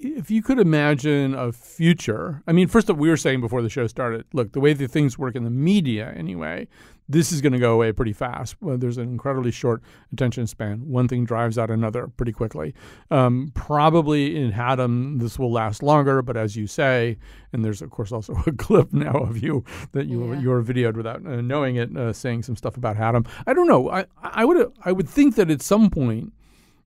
if 0.00 0.30
you 0.30 0.42
could 0.42 0.58
imagine 0.58 1.34
a 1.34 1.52
future, 1.52 2.42
I 2.46 2.52
mean, 2.52 2.68
first 2.68 2.88
of 2.88 2.96
all, 2.96 3.00
we 3.00 3.10
were 3.10 3.16
saying 3.16 3.40
before 3.40 3.60
the 3.60 3.68
show 3.68 3.86
started, 3.86 4.24
look, 4.32 4.52
the 4.52 4.60
way 4.60 4.72
that 4.72 4.90
things 4.90 5.18
work 5.18 5.36
in 5.36 5.44
the 5.44 5.50
media 5.50 6.12
anyway, 6.16 6.68
this 7.06 7.32
is 7.32 7.40
going 7.40 7.52
to 7.52 7.58
go 7.58 7.74
away 7.74 7.92
pretty 7.92 8.12
fast. 8.12 8.56
Well, 8.62 8.78
there's 8.78 8.96
an 8.96 9.08
incredibly 9.08 9.50
short 9.50 9.82
attention 10.12 10.46
span. 10.46 10.88
One 10.88 11.06
thing 11.06 11.24
drives 11.24 11.58
out 11.58 11.70
another 11.70 12.06
pretty 12.06 12.32
quickly. 12.32 12.72
Um, 13.10 13.50
probably 13.54 14.36
in 14.36 14.52
Haddam, 14.52 15.18
this 15.18 15.38
will 15.38 15.52
last 15.52 15.82
longer, 15.82 16.22
but 16.22 16.36
as 16.36 16.56
you 16.56 16.66
say, 16.66 17.18
and 17.52 17.64
there's 17.64 17.82
of 17.82 17.90
course 17.90 18.12
also 18.12 18.34
a 18.46 18.52
clip 18.52 18.92
now 18.92 19.12
of 19.12 19.42
you 19.42 19.64
that 19.92 20.06
you 20.06 20.32
yeah. 20.32 20.40
you 20.40 20.48
were 20.48 20.62
videoed 20.62 20.94
without 20.94 21.26
uh, 21.26 21.40
knowing 21.40 21.76
it, 21.76 21.94
uh, 21.96 22.12
saying 22.12 22.44
some 22.44 22.56
stuff 22.56 22.76
about 22.76 22.96
Haddam. 22.96 23.26
I 23.46 23.52
don't 23.52 23.66
know. 23.66 23.90
I 23.90 24.06
I 24.22 24.44
would 24.44 24.72
I 24.84 24.92
would 24.92 25.08
think 25.08 25.34
that 25.34 25.50
at 25.50 25.62
some 25.62 25.90
point 25.90 26.32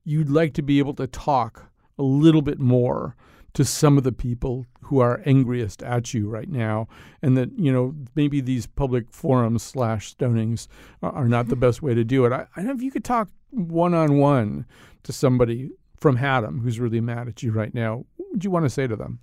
you'd 0.04 0.30
like 0.30 0.54
to 0.54 0.62
be 0.62 0.78
able 0.78 0.94
to 0.94 1.06
talk 1.06 1.70
a 1.98 2.02
little 2.02 2.42
bit 2.42 2.58
more 2.58 3.16
to 3.54 3.64
some 3.64 3.96
of 3.96 4.04
the 4.04 4.12
people 4.12 4.66
who 4.82 4.98
are 4.98 5.22
angriest 5.24 5.82
at 5.82 6.12
you 6.12 6.28
right 6.28 6.48
now, 6.48 6.88
and 7.22 7.36
that 7.36 7.50
you 7.56 7.72
know 7.72 7.94
maybe 8.14 8.40
these 8.40 8.66
public 8.66 9.10
forums 9.10 9.62
slash 9.62 10.14
stonings 10.14 10.66
are, 11.02 11.28
not 11.28 11.48
the 11.48 11.56
best 11.56 11.80
way 11.80 11.94
to 11.94 12.04
do 12.04 12.24
it. 12.26 12.32
I, 12.32 12.46
I 12.56 12.62
know 12.62 12.72
if 12.72 12.82
you 12.82 12.90
could 12.90 13.04
talk 13.04 13.28
one 13.50 13.94
on 13.94 14.18
one 14.18 14.66
to 15.04 15.12
somebody 15.12 15.70
from 15.96 16.16
Haddam 16.16 16.60
who's 16.60 16.80
really 16.80 17.00
mad 17.00 17.28
at 17.28 17.42
you 17.42 17.52
right 17.52 17.72
now, 17.72 18.04
what 18.16 18.32
would 18.32 18.44
you 18.44 18.50
want 18.50 18.64
to 18.64 18.70
say 18.70 18.86
to 18.86 18.96
them? 18.96 19.20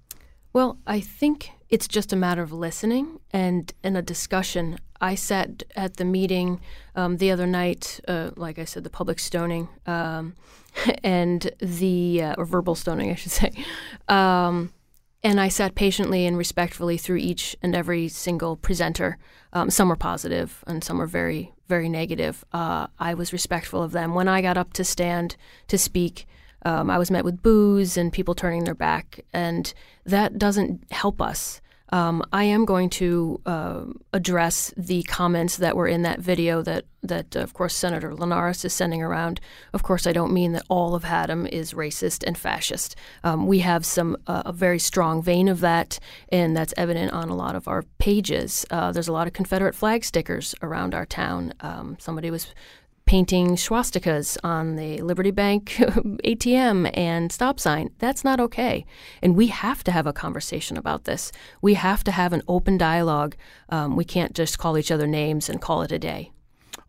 Well, 0.53 0.77
I 0.85 0.99
think 0.99 1.51
it's 1.69 1.87
just 1.87 2.11
a 2.11 2.17
matter 2.17 2.41
of 2.41 2.51
listening 2.51 3.19
and 3.31 3.73
in 3.83 3.95
a 3.95 4.01
discussion. 4.01 4.77
I 4.99 5.15
sat 5.15 5.63
at 5.75 5.97
the 5.97 6.05
meeting 6.05 6.59
um, 6.95 7.17
the 7.17 7.31
other 7.31 7.47
night, 7.47 8.01
uh, 8.07 8.31
like 8.35 8.59
I 8.59 8.65
said, 8.65 8.83
the 8.83 8.89
public 8.89 9.19
stoning, 9.19 9.69
um, 9.87 10.35
and 11.03 11.49
the 11.59 12.21
uh, 12.21 12.35
or 12.37 12.45
verbal 12.45 12.75
stoning, 12.75 13.09
I 13.09 13.15
should 13.15 13.31
say. 13.43 13.51
Um, 14.09 14.73
and 15.23 15.39
I 15.39 15.47
sat 15.49 15.75
patiently 15.75 16.25
and 16.25 16.37
respectfully 16.37 16.97
through 16.97 17.17
each 17.17 17.55
and 17.61 17.75
every 17.75 18.07
single 18.07 18.57
presenter. 18.57 19.17
Um, 19.53 19.69
some 19.69 19.89
were 19.89 19.95
positive 19.95 20.63
and 20.67 20.83
some 20.83 20.97
were 20.97 21.07
very, 21.07 21.53
very 21.67 21.87
negative. 21.87 22.43
Uh, 22.51 22.87
I 22.99 23.13
was 23.13 23.31
respectful 23.31 23.83
of 23.83 23.91
them. 23.91 24.15
When 24.15 24.27
I 24.27 24.41
got 24.41 24.57
up 24.57 24.73
to 24.73 24.83
stand 24.83 25.35
to 25.67 25.77
speak, 25.77 26.25
um, 26.65 26.89
I 26.89 26.97
was 26.97 27.11
met 27.11 27.25
with 27.25 27.41
boos 27.41 27.97
and 27.97 28.11
people 28.11 28.35
turning 28.35 28.63
their 28.63 28.75
back, 28.75 29.21
and 29.33 29.73
that 30.05 30.37
doesn't 30.37 30.83
help 30.91 31.21
us. 31.21 31.61
Um, 31.93 32.23
I 32.31 32.45
am 32.45 32.63
going 32.63 32.89
to 32.91 33.41
uh, 33.45 33.83
address 34.13 34.73
the 34.77 35.03
comments 35.03 35.57
that 35.57 35.75
were 35.75 35.87
in 35.87 36.03
that 36.03 36.19
video 36.19 36.61
that, 36.61 36.85
that 37.03 37.35
uh, 37.35 37.41
of 37.41 37.53
course, 37.53 37.75
Senator 37.75 38.15
Linares 38.15 38.63
is 38.63 38.71
sending 38.71 39.03
around. 39.03 39.41
Of 39.73 39.83
course, 39.83 40.07
I 40.07 40.13
don't 40.13 40.31
mean 40.31 40.53
that 40.53 40.63
all 40.69 40.95
of 40.95 41.03
Haddam 41.03 41.47
is 41.47 41.73
racist 41.73 42.23
and 42.25 42.37
fascist. 42.37 42.95
Um, 43.25 43.45
we 43.45 43.59
have 43.59 43.85
some 43.85 44.15
uh, 44.25 44.43
a 44.45 44.53
very 44.53 44.79
strong 44.79 45.21
vein 45.21 45.49
of 45.49 45.59
that, 45.59 45.99
and 46.29 46.55
that's 46.55 46.73
evident 46.77 47.11
on 47.11 47.27
a 47.27 47.35
lot 47.35 47.55
of 47.55 47.67
our 47.67 47.83
pages. 47.97 48.65
Uh, 48.71 48.93
there's 48.93 49.09
a 49.09 49.13
lot 49.13 49.27
of 49.27 49.33
Confederate 49.33 49.75
flag 49.75 50.05
stickers 50.05 50.55
around 50.61 50.95
our 50.95 51.05
town. 51.05 51.53
Um, 51.59 51.97
somebody 51.99 52.31
was 52.31 52.53
painting 53.11 53.57
swastikas 53.57 54.37
on 54.41 54.77
the 54.77 55.01
Liberty 55.01 55.31
Bank 55.31 55.71
ATM 56.23 56.89
and 56.93 57.29
stop 57.29 57.59
sign. 57.59 57.89
That's 57.99 58.23
not 58.23 58.39
okay. 58.39 58.85
And 59.21 59.35
we 59.35 59.47
have 59.47 59.83
to 59.83 59.91
have 59.91 60.07
a 60.07 60.13
conversation 60.13 60.77
about 60.77 61.03
this. 61.03 61.29
We 61.61 61.73
have 61.73 62.05
to 62.05 62.11
have 62.11 62.31
an 62.31 62.41
open 62.47 62.77
dialogue. 62.77 63.35
Um, 63.67 63.97
we 63.97 64.05
can't 64.05 64.33
just 64.33 64.59
call 64.59 64.77
each 64.77 64.91
other 64.91 65.07
names 65.07 65.49
and 65.49 65.59
call 65.59 65.81
it 65.81 65.91
a 65.91 65.99
day. 65.99 66.31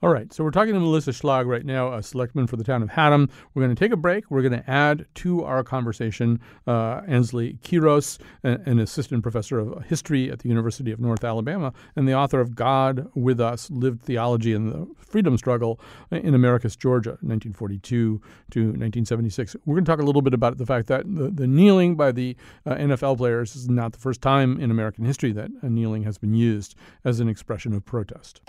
All 0.03 0.11
right, 0.13 0.33
so 0.33 0.43
we're 0.43 0.51
talking 0.51 0.75
to 0.75 0.81
Melissa 0.81 1.13
Schlag 1.13 1.47
right 1.47 1.65
now, 1.65 1.93
a 1.93 2.03
selectman 2.03 2.49
for 2.49 2.57
the 2.57 2.65
town 2.65 2.83
of 2.83 2.91
Haddam. 2.91 3.31
We're 3.55 3.63
going 3.63 3.73
to 3.73 3.79
take 3.79 3.93
a 3.93 3.97
break. 3.97 4.29
We're 4.33 4.43
going 4.43 4.61
to 4.61 4.69
add 4.69 5.07
to 5.15 5.45
our 5.45 5.63
conversation 5.63 6.41
uh, 6.67 7.03
Ansley 7.07 7.57
Quiros, 7.63 8.19
an 8.43 8.81
assistant 8.81 9.23
professor 9.23 9.61
of 9.61 9.85
history 9.85 10.29
at 10.29 10.41
the 10.41 10.49
University 10.49 10.91
of 10.91 10.99
North 10.99 11.23
Alabama 11.23 11.73
and 11.95 12.09
the 12.09 12.15
author 12.15 12.41
of 12.41 12.57
God 12.57 13.13
with 13.15 13.41
Us 13.41 13.71
Lived 13.71 14.03
Theology 14.03 14.53
and 14.55 14.73
the 14.73 14.89
Freedom 14.97 15.39
Struggle 15.39 15.79
in 16.11 16.35
Americus, 16.35 16.75
Georgia, 16.75 17.11
1942 17.21 18.21
to 18.51 18.61
1976. 18.61 19.55
We're 19.67 19.77
going 19.77 19.85
to 19.85 19.89
talk 19.89 20.01
a 20.01 20.05
little 20.05 20.21
bit 20.21 20.35
about 20.35 20.59
the 20.59 20.67
fact 20.67 20.89
that 20.89 21.05
the, 21.07 21.31
the 21.31 21.47
kneeling 21.47 21.95
by 21.95 22.11
the 22.11 22.37
uh, 22.67 22.75
NFL 22.75 23.19
players 23.19 23.55
is 23.55 23.69
not 23.69 23.93
the 23.93 24.01
first 24.01 24.21
time 24.21 24.59
in 24.59 24.73
American 24.73 25.05
history 25.05 25.31
that 25.31 25.63
kneeling 25.63 26.03
has 26.03 26.19
been 26.19 26.35
used 26.35 26.75
as 27.05 27.21
an 27.21 27.29
expression 27.29 27.73
of 27.73 27.85
protest. 27.85 28.41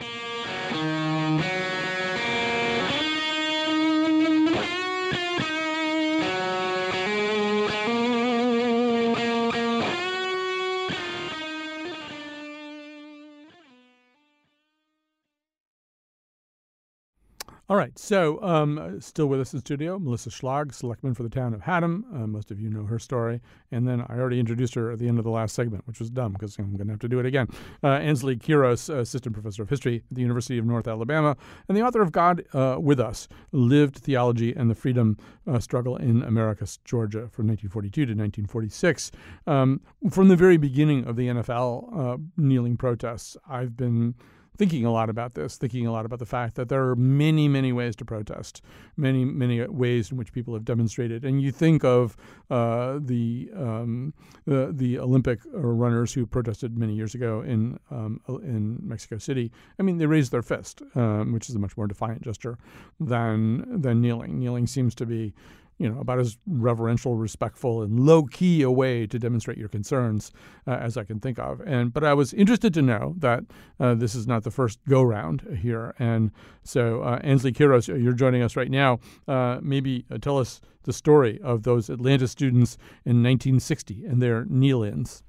Thank 0.00 0.22
you. 0.22 0.27
All 17.70 17.76
right. 17.76 17.98
So, 17.98 18.42
um, 18.42 18.98
still 18.98 19.26
with 19.26 19.42
us 19.42 19.52
in 19.52 19.60
studio, 19.60 19.98
Melissa 19.98 20.30
Schlag, 20.30 20.72
selectman 20.72 21.12
for 21.12 21.22
the 21.22 21.28
town 21.28 21.52
of 21.52 21.60
Haddam. 21.60 22.06
Uh, 22.14 22.26
most 22.26 22.50
of 22.50 22.58
you 22.58 22.70
know 22.70 22.84
her 22.84 22.98
story. 22.98 23.42
And 23.70 23.86
then 23.86 24.00
I 24.08 24.14
already 24.14 24.40
introduced 24.40 24.74
her 24.74 24.90
at 24.90 24.98
the 24.98 25.06
end 25.06 25.18
of 25.18 25.24
the 25.24 25.30
last 25.30 25.54
segment, 25.54 25.86
which 25.86 26.00
was 26.00 26.08
dumb 26.08 26.32
because 26.32 26.58
I'm 26.58 26.74
going 26.76 26.86
to 26.86 26.94
have 26.94 27.00
to 27.00 27.10
do 27.10 27.18
it 27.18 27.26
again. 27.26 27.46
Uh, 27.84 27.88
Ansley 27.88 28.36
Quiros, 28.36 28.88
assistant 28.88 29.34
professor 29.34 29.64
of 29.64 29.68
history 29.68 29.96
at 29.96 30.14
the 30.14 30.22
University 30.22 30.56
of 30.56 30.64
North 30.64 30.88
Alabama, 30.88 31.36
and 31.68 31.76
the 31.76 31.82
author 31.82 32.00
of 32.00 32.10
God 32.10 32.42
uh, 32.54 32.78
with 32.80 32.98
Us 32.98 33.28
Lived 33.52 33.98
Theology 33.98 34.54
and 34.54 34.70
the 34.70 34.74
Freedom 34.74 35.18
uh, 35.46 35.58
Struggle 35.58 35.98
in 35.98 36.22
Americus, 36.22 36.78
Georgia, 36.86 37.28
from 37.28 37.48
1942 37.48 38.06
to 38.06 38.12
1946. 38.12 39.10
Um, 39.46 39.82
from 40.08 40.28
the 40.28 40.36
very 40.36 40.56
beginning 40.56 41.04
of 41.04 41.16
the 41.16 41.26
NFL 41.26 41.98
uh, 42.14 42.16
kneeling 42.38 42.78
protests, 42.78 43.36
I've 43.46 43.76
been 43.76 44.14
thinking 44.58 44.84
a 44.84 44.92
lot 44.92 45.08
about 45.08 45.34
this, 45.34 45.56
thinking 45.56 45.86
a 45.86 45.92
lot 45.92 46.04
about 46.04 46.18
the 46.18 46.26
fact 46.26 46.56
that 46.56 46.68
there 46.68 46.84
are 46.88 46.96
many, 46.96 47.46
many 47.48 47.72
ways 47.72 47.94
to 47.96 48.04
protest, 48.04 48.60
many, 48.96 49.24
many 49.24 49.64
ways 49.66 50.10
in 50.10 50.16
which 50.16 50.32
people 50.32 50.52
have 50.52 50.64
demonstrated. 50.64 51.24
And 51.24 51.40
you 51.40 51.52
think 51.52 51.84
of 51.84 52.16
uh, 52.50 52.98
the, 53.00 53.50
um, 53.54 54.12
the, 54.46 54.70
the 54.72 54.98
Olympic 54.98 55.40
runners 55.52 56.12
who 56.12 56.26
protested 56.26 56.76
many 56.76 56.94
years 56.94 57.14
ago 57.14 57.42
in 57.42 57.78
um, 57.90 58.20
in 58.42 58.78
Mexico 58.82 59.18
City. 59.18 59.52
I 59.78 59.82
mean, 59.82 59.98
they 59.98 60.06
raised 60.06 60.32
their 60.32 60.42
fist, 60.42 60.82
um, 60.94 61.32
which 61.32 61.48
is 61.48 61.54
a 61.54 61.58
much 61.58 61.76
more 61.76 61.86
defiant 61.86 62.22
gesture 62.22 62.58
than 62.98 63.80
than 63.80 64.00
kneeling. 64.00 64.38
Kneeling 64.38 64.66
seems 64.66 64.94
to 64.96 65.06
be 65.06 65.32
you 65.78 65.88
know, 65.88 66.00
about 66.00 66.18
as 66.18 66.36
reverential, 66.46 67.16
respectful, 67.16 67.82
and 67.82 68.00
low 68.00 68.24
key 68.24 68.62
a 68.62 68.70
way 68.70 69.06
to 69.06 69.18
demonstrate 69.18 69.56
your 69.56 69.68
concerns 69.68 70.32
uh, 70.66 70.72
as 70.72 70.96
I 70.96 71.04
can 71.04 71.20
think 71.20 71.38
of. 71.38 71.60
And 71.60 71.92
but 71.92 72.04
I 72.04 72.14
was 72.14 72.34
interested 72.34 72.74
to 72.74 72.82
know 72.82 73.14
that 73.18 73.44
uh, 73.78 73.94
this 73.94 74.14
is 74.14 74.26
not 74.26 74.42
the 74.42 74.50
first 74.50 74.80
go 74.88 75.02
round 75.02 75.58
here. 75.60 75.94
And 75.98 76.32
so, 76.64 77.02
uh, 77.02 77.20
Ansley 77.22 77.52
Quiros, 77.52 77.88
you're 77.88 78.12
joining 78.12 78.42
us 78.42 78.56
right 78.56 78.70
now. 78.70 78.98
Uh, 79.26 79.58
maybe 79.62 80.04
uh, 80.10 80.18
tell 80.18 80.38
us 80.38 80.60
the 80.82 80.92
story 80.92 81.40
of 81.42 81.62
those 81.62 81.88
Atlanta 81.88 82.26
students 82.26 82.76
in 83.04 83.22
1960 83.22 84.04
and 84.04 84.22
their 84.22 84.44
kneel-ins. 84.46 85.22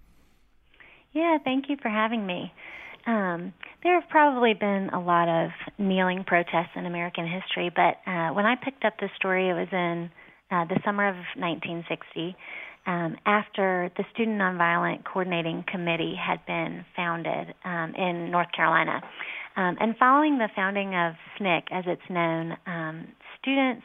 Yeah, 1.12 1.38
thank 1.44 1.70
you 1.70 1.78
for 1.82 1.90
having 1.90 2.26
me. 2.26 2.54
Um, 3.06 3.54
there 3.84 4.00
have 4.00 4.10
probably 4.10 4.54
been 4.54 4.90
a 4.94 5.00
lot 5.00 5.28
of 5.28 5.52
kneeling 5.78 6.24
protests 6.26 6.72
in 6.76 6.86
American 6.86 7.28
history, 7.28 7.72
but 7.76 7.98
uh, 8.10 8.30
when 8.30 8.46
I 8.46 8.56
picked 8.56 8.86
up 8.86 9.00
this 9.00 9.10
story, 9.16 9.50
it 9.50 9.54
was 9.54 9.68
in 9.72 10.12
uh, 10.52 10.66
the 10.66 10.80
summer 10.84 11.08
of 11.08 11.16
1960, 11.38 12.36
um, 12.88 13.18
after 13.26 13.92
the 13.98 14.04
Student 14.14 14.40
Nonviolent 14.40 15.04
Coordinating 15.04 15.64
Committee 15.72 16.16
had 16.16 16.46
been 16.46 16.86
founded 16.96 17.54
um, 17.64 17.94
in 17.96 18.32
North 18.32 18.52
Carolina. 18.56 19.02
Um, 19.56 19.78
and 19.80 19.96
following 19.98 20.38
the 20.38 20.50
founding 20.56 20.96
of 20.96 21.14
SNCC, 21.40 21.64
as 21.72 21.84
it's 21.88 22.10
known, 22.10 22.58
um, 22.66 23.08
students 23.40 23.84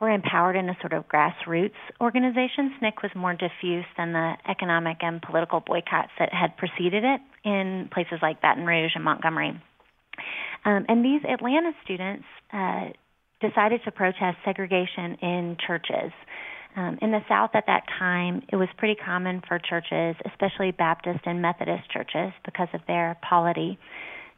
were 0.00 0.10
empowered 0.10 0.56
in 0.56 0.68
a 0.68 0.76
sort 0.80 0.92
of 0.92 1.06
grassroots 1.06 1.78
organization. 2.00 2.74
SNCC 2.82 3.02
was 3.02 3.12
more 3.14 3.34
diffuse 3.34 3.84
than 3.96 4.12
the 4.12 4.32
economic 4.48 4.98
and 5.02 5.22
political 5.22 5.60
boycotts 5.60 6.10
that 6.18 6.32
had 6.32 6.56
preceded 6.56 7.04
it 7.04 7.20
in 7.44 7.88
places 7.92 8.18
like 8.22 8.42
Baton 8.42 8.66
Rouge 8.66 8.92
and 8.96 9.04
Montgomery. 9.04 9.60
Um, 10.64 10.86
and 10.88 11.04
these 11.04 11.22
Atlanta 11.28 11.72
students 11.84 12.24
uh, 12.52 12.90
decided 13.42 13.82
to 13.84 13.90
protest 13.90 14.38
segregation 14.44 15.16
in 15.20 15.56
churches. 15.66 16.12
Um, 16.74 16.98
in 17.02 17.10
the 17.10 17.20
South 17.28 17.50
at 17.54 17.64
that 17.66 17.82
time, 17.98 18.42
it 18.50 18.56
was 18.56 18.68
pretty 18.78 18.94
common 18.94 19.42
for 19.46 19.58
churches, 19.58 20.16
especially 20.30 20.70
Baptist 20.70 21.20
and 21.26 21.42
Methodist 21.42 21.90
churches, 21.90 22.32
because 22.46 22.68
of 22.72 22.80
their 22.86 23.18
polity, 23.28 23.78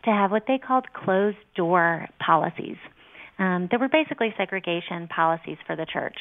to 0.05 0.11
have 0.11 0.33
what 0.33 0.45
they 0.49 0.59
called 0.59 0.87
closed 0.93 1.37
door 1.55 2.07
policies. 2.25 2.77
Um, 3.39 3.69
there 3.71 3.79
were 3.79 3.89
basically 3.89 4.35
segregation 4.37 5.07
policies 5.09 5.59
for 5.67 5.77
the 5.77 5.87
church 5.87 6.17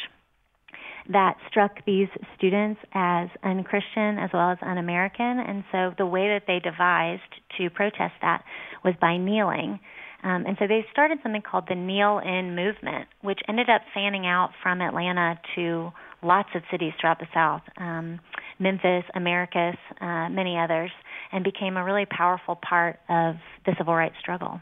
that 1.10 1.36
struck 1.50 1.84
these 1.86 2.08
students 2.38 2.80
as 2.93 3.28
unchristian 3.43 4.17
as 4.17 4.30
well 4.34 4.52
as 4.52 4.58
un 4.62 4.78
American. 4.78 5.39
And 5.39 5.63
so 5.72 5.91
the 5.98 6.06
way 6.06 6.30
that 6.30 6.43
they 6.48 6.60
devised 6.60 7.22
to 7.58 7.69
protest 7.69 8.13
that 8.22 8.43
was 8.84 8.93
by 9.02 9.17
kneeling. 9.17 9.80
Um, 10.23 10.45
and 10.45 10.55
so 10.57 10.67
they 10.67 10.86
started 10.91 11.19
something 11.21 11.41
called 11.41 11.65
the 11.67 11.75
Kneel 11.75 12.19
In 12.19 12.55
Movement, 12.55 13.07
which 13.21 13.39
ended 13.47 13.69
up 13.69 13.81
fanning 13.93 14.25
out 14.25 14.51
from 14.62 14.81
Atlanta 14.81 15.39
to 15.55 15.91
lots 16.21 16.49
of 16.55 16.63
cities 16.71 16.93
throughout 16.99 17.19
the 17.19 17.27
South, 17.33 17.62
um, 17.77 18.19
Memphis, 18.57 19.03
Americus, 19.15 19.75
uh, 19.99 20.29
many 20.29 20.57
others, 20.57 20.91
and 21.33 21.43
became 21.43 21.75
a 21.75 21.83
really 21.83 22.05
powerful 22.05 22.55
part 22.55 22.99
of 23.09 23.36
the 23.65 23.73
civil 23.77 23.93
rights 23.93 24.15
struggle. 24.19 24.62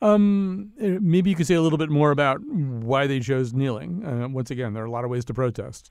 Um, 0.00 0.72
eh, 0.80 0.98
maybe 1.00 1.30
you 1.30 1.36
could 1.36 1.46
say 1.46 1.54
a 1.54 1.62
little 1.62 1.78
bit 1.78 1.90
more 1.90 2.10
about 2.10 2.40
why 2.44 3.06
they 3.06 3.20
chose 3.20 3.52
kneeling. 3.52 4.04
Uh, 4.04 4.28
once 4.28 4.50
again, 4.50 4.72
there 4.72 4.82
are 4.82 4.86
a 4.86 4.90
lot 4.90 5.04
of 5.04 5.10
ways 5.10 5.24
to 5.26 5.34
protest. 5.34 5.90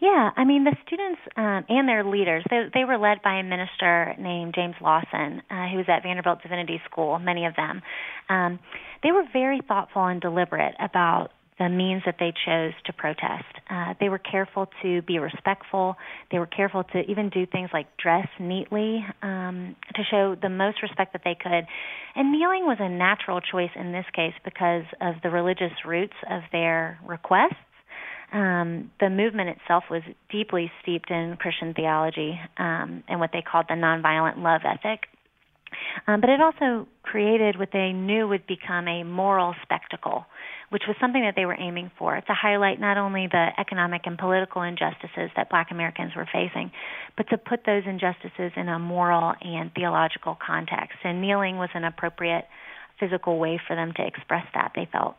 Yeah, 0.00 0.30
I 0.36 0.44
mean 0.44 0.64
the 0.64 0.76
students 0.86 1.20
um, 1.36 1.64
and 1.68 1.88
their 1.88 2.04
leaders. 2.04 2.44
They, 2.50 2.64
they 2.74 2.84
were 2.84 2.98
led 2.98 3.22
by 3.22 3.38
a 3.38 3.42
minister 3.42 4.14
named 4.18 4.54
James 4.54 4.74
Lawson, 4.80 5.42
uh, 5.50 5.68
who 5.68 5.78
was 5.78 5.86
at 5.88 6.02
Vanderbilt 6.02 6.42
Divinity 6.42 6.80
School. 6.90 7.18
Many 7.18 7.46
of 7.46 7.54
them, 7.56 7.82
um, 8.28 8.58
they 9.02 9.12
were 9.12 9.24
very 9.32 9.60
thoughtful 9.66 10.04
and 10.04 10.20
deliberate 10.20 10.74
about 10.80 11.30
the 11.58 11.68
means 11.70 12.02
that 12.04 12.16
they 12.18 12.34
chose 12.44 12.72
to 12.84 12.92
protest. 12.92 13.44
Uh, 13.70 13.94
they 13.98 14.10
were 14.10 14.18
careful 14.18 14.68
to 14.82 15.00
be 15.02 15.18
respectful. 15.18 15.96
They 16.30 16.38
were 16.38 16.46
careful 16.46 16.84
to 16.92 17.00
even 17.10 17.30
do 17.30 17.46
things 17.46 17.70
like 17.72 17.86
dress 17.96 18.28
neatly 18.38 19.04
um, 19.22 19.74
to 19.94 20.02
show 20.10 20.36
the 20.40 20.50
most 20.50 20.82
respect 20.82 21.14
that 21.14 21.22
they 21.24 21.34
could. 21.34 21.66
And 22.14 22.32
kneeling 22.32 22.66
was 22.66 22.76
a 22.78 22.90
natural 22.90 23.40
choice 23.40 23.70
in 23.74 23.92
this 23.92 24.04
case 24.14 24.34
because 24.44 24.84
of 25.00 25.14
the 25.22 25.30
religious 25.30 25.72
roots 25.86 26.12
of 26.30 26.42
their 26.52 26.98
requests 27.06 27.56
um, 28.32 28.90
the 29.00 29.08
movement 29.08 29.50
itself 29.50 29.84
was 29.90 30.02
deeply 30.30 30.70
steeped 30.82 31.10
in 31.10 31.36
Christian 31.38 31.74
theology 31.74 32.38
um, 32.58 33.04
and 33.08 33.20
what 33.20 33.30
they 33.32 33.42
called 33.42 33.66
the 33.68 33.74
nonviolent 33.74 34.38
love 34.42 34.62
ethic. 34.64 35.06
Um, 36.06 36.20
but 36.20 36.30
it 36.30 36.40
also 36.40 36.86
created 37.02 37.58
what 37.58 37.70
they 37.72 37.92
knew 37.92 38.28
would 38.28 38.46
become 38.46 38.88
a 38.88 39.04
moral 39.04 39.54
spectacle, 39.62 40.26
which 40.70 40.84
was 40.86 40.96
something 41.00 41.22
that 41.22 41.34
they 41.36 41.44
were 41.44 41.58
aiming 41.58 41.90
for 41.98 42.14
to 42.14 42.34
highlight 42.34 42.80
not 42.80 42.96
only 42.96 43.26
the 43.30 43.48
economic 43.58 44.02
and 44.04 44.18
political 44.18 44.62
injustices 44.62 45.30
that 45.36 45.50
black 45.50 45.70
Americans 45.70 46.12
were 46.16 46.26
facing, 46.32 46.70
but 47.16 47.28
to 47.30 47.38
put 47.38 47.64
those 47.66 47.82
injustices 47.86 48.52
in 48.56 48.68
a 48.68 48.78
moral 48.78 49.34
and 49.40 49.72
theological 49.74 50.36
context. 50.44 50.98
And 51.04 51.20
kneeling 51.20 51.58
was 51.58 51.70
an 51.74 51.84
appropriate 51.84 52.46
physical 52.98 53.38
way 53.38 53.60
for 53.66 53.76
them 53.76 53.92
to 53.96 54.06
express 54.06 54.46
that, 54.54 54.72
they 54.74 54.88
felt. 54.90 55.16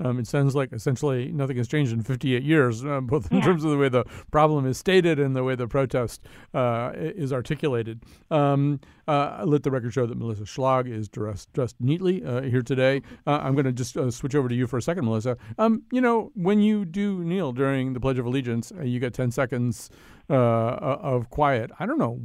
Um, 0.00 0.18
it 0.18 0.26
sounds 0.26 0.54
like 0.54 0.72
essentially 0.72 1.30
nothing 1.30 1.56
has 1.58 1.68
changed 1.68 1.92
in 1.92 2.02
58 2.02 2.42
years, 2.42 2.84
uh, 2.84 3.00
both 3.02 3.30
in 3.30 3.38
yeah. 3.38 3.44
terms 3.44 3.64
of 3.64 3.70
the 3.70 3.76
way 3.76 3.88
the 3.88 4.04
problem 4.30 4.66
is 4.66 4.78
stated 4.78 5.18
and 5.18 5.36
the 5.36 5.44
way 5.44 5.54
the 5.54 5.68
protest 5.68 6.22
uh, 6.54 6.92
is 6.94 7.32
articulated. 7.32 8.02
Um, 8.30 8.80
uh, 9.06 9.42
let 9.44 9.62
the 9.62 9.70
record 9.70 9.92
show 9.92 10.06
that 10.06 10.16
Melissa 10.16 10.42
Schlag 10.42 10.90
is 10.90 11.08
dressed, 11.08 11.52
dressed 11.52 11.76
neatly 11.80 12.24
uh, 12.24 12.42
here 12.42 12.62
today. 12.62 13.02
Uh, 13.26 13.38
I'm 13.42 13.54
going 13.54 13.64
to 13.64 13.72
just 13.72 13.96
uh, 13.96 14.10
switch 14.10 14.34
over 14.34 14.48
to 14.48 14.54
you 14.54 14.66
for 14.66 14.78
a 14.78 14.82
second, 14.82 15.04
Melissa. 15.04 15.36
Um, 15.58 15.82
you 15.92 16.00
know, 16.00 16.30
when 16.34 16.60
you 16.60 16.84
do 16.84 17.22
kneel 17.24 17.52
during 17.52 17.92
the 17.92 18.00
Pledge 18.00 18.18
of 18.18 18.26
Allegiance, 18.26 18.72
you 18.82 19.00
get 19.00 19.14
10 19.14 19.30
seconds 19.30 19.90
of 20.28 21.28
quiet. 21.30 21.70
I 21.78 21.86
don't 21.86 21.98
know 21.98 22.20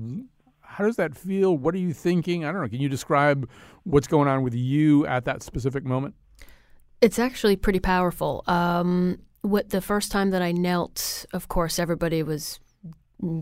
how 0.67 0.83
does 0.83 0.97
that 0.97 1.15
feel? 1.15 1.57
What 1.57 1.73
are 1.73 1.79
you 1.79 1.93
thinking? 1.93 2.43
I 2.43 2.51
don't 2.51 2.61
know. 2.61 2.67
Can 2.67 2.81
you 2.81 2.89
describe 2.89 3.49
what's 3.83 4.07
going 4.07 4.27
on 4.27 4.43
with 4.43 4.53
you 4.53 5.05
at 5.07 5.23
that 5.25 5.41
specific 5.41 5.85
moment? 5.85 6.15
It's 7.01 7.19
actually 7.19 7.55
pretty 7.55 7.79
powerful. 7.79 8.43
Um, 8.47 9.19
what 9.41 9.69
the 9.69 9.81
first 9.81 10.11
time 10.11 10.31
that 10.31 10.41
I 10.41 10.51
knelt, 10.51 11.25
of 11.33 11.47
course, 11.47 11.77
everybody 11.77 12.23
was 12.23 12.59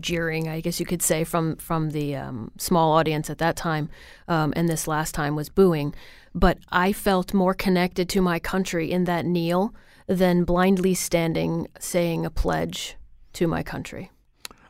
jeering, 0.00 0.48
I 0.48 0.60
guess 0.60 0.78
you 0.78 0.86
could 0.86 1.02
say, 1.02 1.24
from 1.24 1.56
from 1.56 1.90
the 1.90 2.16
um, 2.16 2.50
small 2.58 2.92
audience 2.92 3.30
at 3.30 3.38
that 3.38 3.56
time, 3.56 3.88
um, 4.28 4.52
and 4.56 4.68
this 4.68 4.86
last 4.86 5.14
time 5.14 5.34
was 5.34 5.48
booing. 5.48 5.94
But 6.34 6.58
I 6.70 6.92
felt 6.92 7.32
more 7.32 7.54
connected 7.54 8.08
to 8.10 8.20
my 8.20 8.38
country 8.38 8.90
in 8.90 9.04
that 9.04 9.24
kneel 9.24 9.74
than 10.06 10.44
blindly 10.44 10.94
standing 10.94 11.68
saying 11.78 12.26
a 12.26 12.30
pledge 12.30 12.96
to 13.34 13.46
my 13.46 13.62
country. 13.62 14.10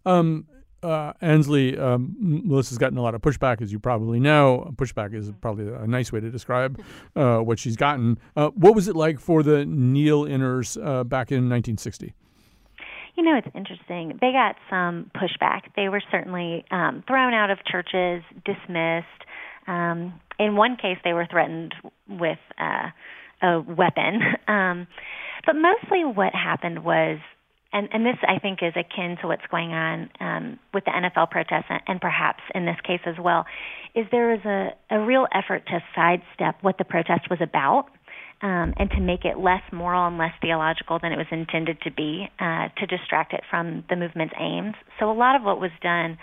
Um, 0.07 0.47
uh, 0.85 1.13
Ansley, 1.21 1.79
um, 1.79 2.15
Melissa's 2.19 2.79
gotten 2.79 2.99
a 2.99 3.03
lot 3.03 3.15
of 3.15 3.23
pushback, 3.23 3.63
as 3.63 3.73
you 3.73 3.79
probably 3.79 4.21
know. 4.21 4.73
Pushback 4.77 5.15
is 5.15 5.33
probably 5.41 5.67
a 5.73 5.87
nice 5.87 6.13
way 6.13 6.21
to 6.21 6.31
describe 6.31 6.81
uh, 7.17 7.39
what 7.39 7.59
she's 7.59 7.77
gotten. 7.77 8.19
Uh, 8.37 8.51
what 8.51 8.75
was 8.75 8.87
it 8.87 8.95
like 8.95 9.19
for 9.19 9.43
the 9.43 9.65
kneel-inners 9.65 10.77
uh, 10.77 11.05
back 11.05 11.33
in 11.33 11.49
1960? 11.49 12.15
You 13.17 13.23
know, 13.23 13.37
it's 13.37 13.49
interesting. 13.55 14.19
They 14.21 14.33
got 14.33 14.57
some 14.69 15.11
pushback. 15.15 15.63
They 15.77 15.89
were 15.89 16.03
certainly 16.11 16.65
um, 16.71 17.05
thrown 17.07 17.33
out 17.33 17.51
of 17.51 17.59
churches, 17.65 18.23
dismissed. 18.45 19.07
Um, 19.67 20.21
in 20.39 20.57
one 20.57 20.77
case, 20.77 20.99
they 21.05 21.13
were 21.13 21.27
threatened 21.31 21.75
with 22.09 22.39
uh, 22.61 22.91
a 23.43 23.61
weapon. 23.61 24.21
Um, 24.47 24.87
but 25.47 25.57
mostly 25.57 26.05
what 26.05 26.35
happened 26.35 26.85
was 26.85 27.19
and, 27.75 27.89
and 27.93 28.07
this 28.07 28.17
I 28.23 28.39
think 28.39 28.61
is 28.63 28.73
akin 28.77 29.19
to 29.21 29.27
what's 29.27 29.45
going 29.51 29.73
on 29.73 30.09
um, 30.21 30.59
with 30.73 30.85
the 30.85 30.93
NFL 30.93 31.31
protests, 31.31 31.67
and, 31.89 32.01
perhaps 32.01 32.41
in 32.55 32.65
this 32.65 32.77
case 32.87 33.01
as 33.05 33.17
well, 33.21 33.45
is 33.97 34.07
there 34.13 34.33
is 34.33 34.45
a, 34.45 34.71
a 34.91 35.01
real 35.05 35.27
effort 35.35 35.67
to 35.67 35.83
sidestep 35.95 36.63
what 36.63 36.79
the 36.79 36.85
protest 36.85 37.29
was 37.29 37.41
about. 37.43 37.87
Um, 38.43 38.75
and 38.77 38.91
to 38.91 39.01
make 39.01 39.25
it 39.25 39.39
less 39.39 39.63
moral 39.73 40.07
and 40.07 40.19
less 40.19 40.33
theological 40.43 40.99
than 41.01 41.13
it 41.13 41.17
was 41.17 41.29
intended 41.31 41.81
to 41.83 41.91
be, 41.91 42.29
uh, 42.39 42.69
to 42.77 42.87
distract 42.87 43.33
it 43.33 43.41
from 43.49 43.85
the 43.89 43.97
movement's 43.97 44.35
aims. 44.39 44.75
So 44.99 45.11
a 45.11 45.17
lot 45.17 45.35
of 45.35 45.43
what 45.45 45.61
was 45.61 45.71
done 45.81 46.19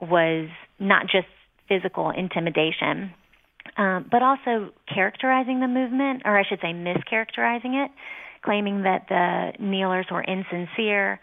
was 0.00 0.48
not 0.78 1.02
just 1.02 1.26
physical 1.68 2.10
intimidation, 2.10 3.12
um, 3.76 4.08
but 4.10 4.22
also 4.22 4.70
characterizing 4.88 5.60
the 5.60 5.68
movement, 5.68 6.22
or 6.24 6.38
I 6.38 6.44
should 6.48 6.60
say, 6.60 6.72
mischaracterizing 6.72 7.84
it 7.84 7.90
claiming 8.44 8.82
that 8.82 9.06
the 9.08 9.52
kneelers 9.62 10.06
were 10.10 10.22
insincere, 10.22 11.20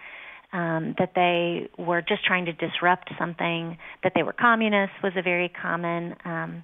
um, 0.53 0.95
that 0.97 1.11
they 1.15 1.69
were 1.77 2.01
just 2.01 2.25
trying 2.25 2.45
to 2.45 2.53
disrupt 2.53 3.11
something, 3.19 3.77
that 4.03 4.13
they 4.15 4.23
were 4.23 4.33
communists 4.33 4.95
was 5.03 5.13
a 5.17 5.21
very 5.21 5.49
common 5.49 6.15
um, 6.25 6.63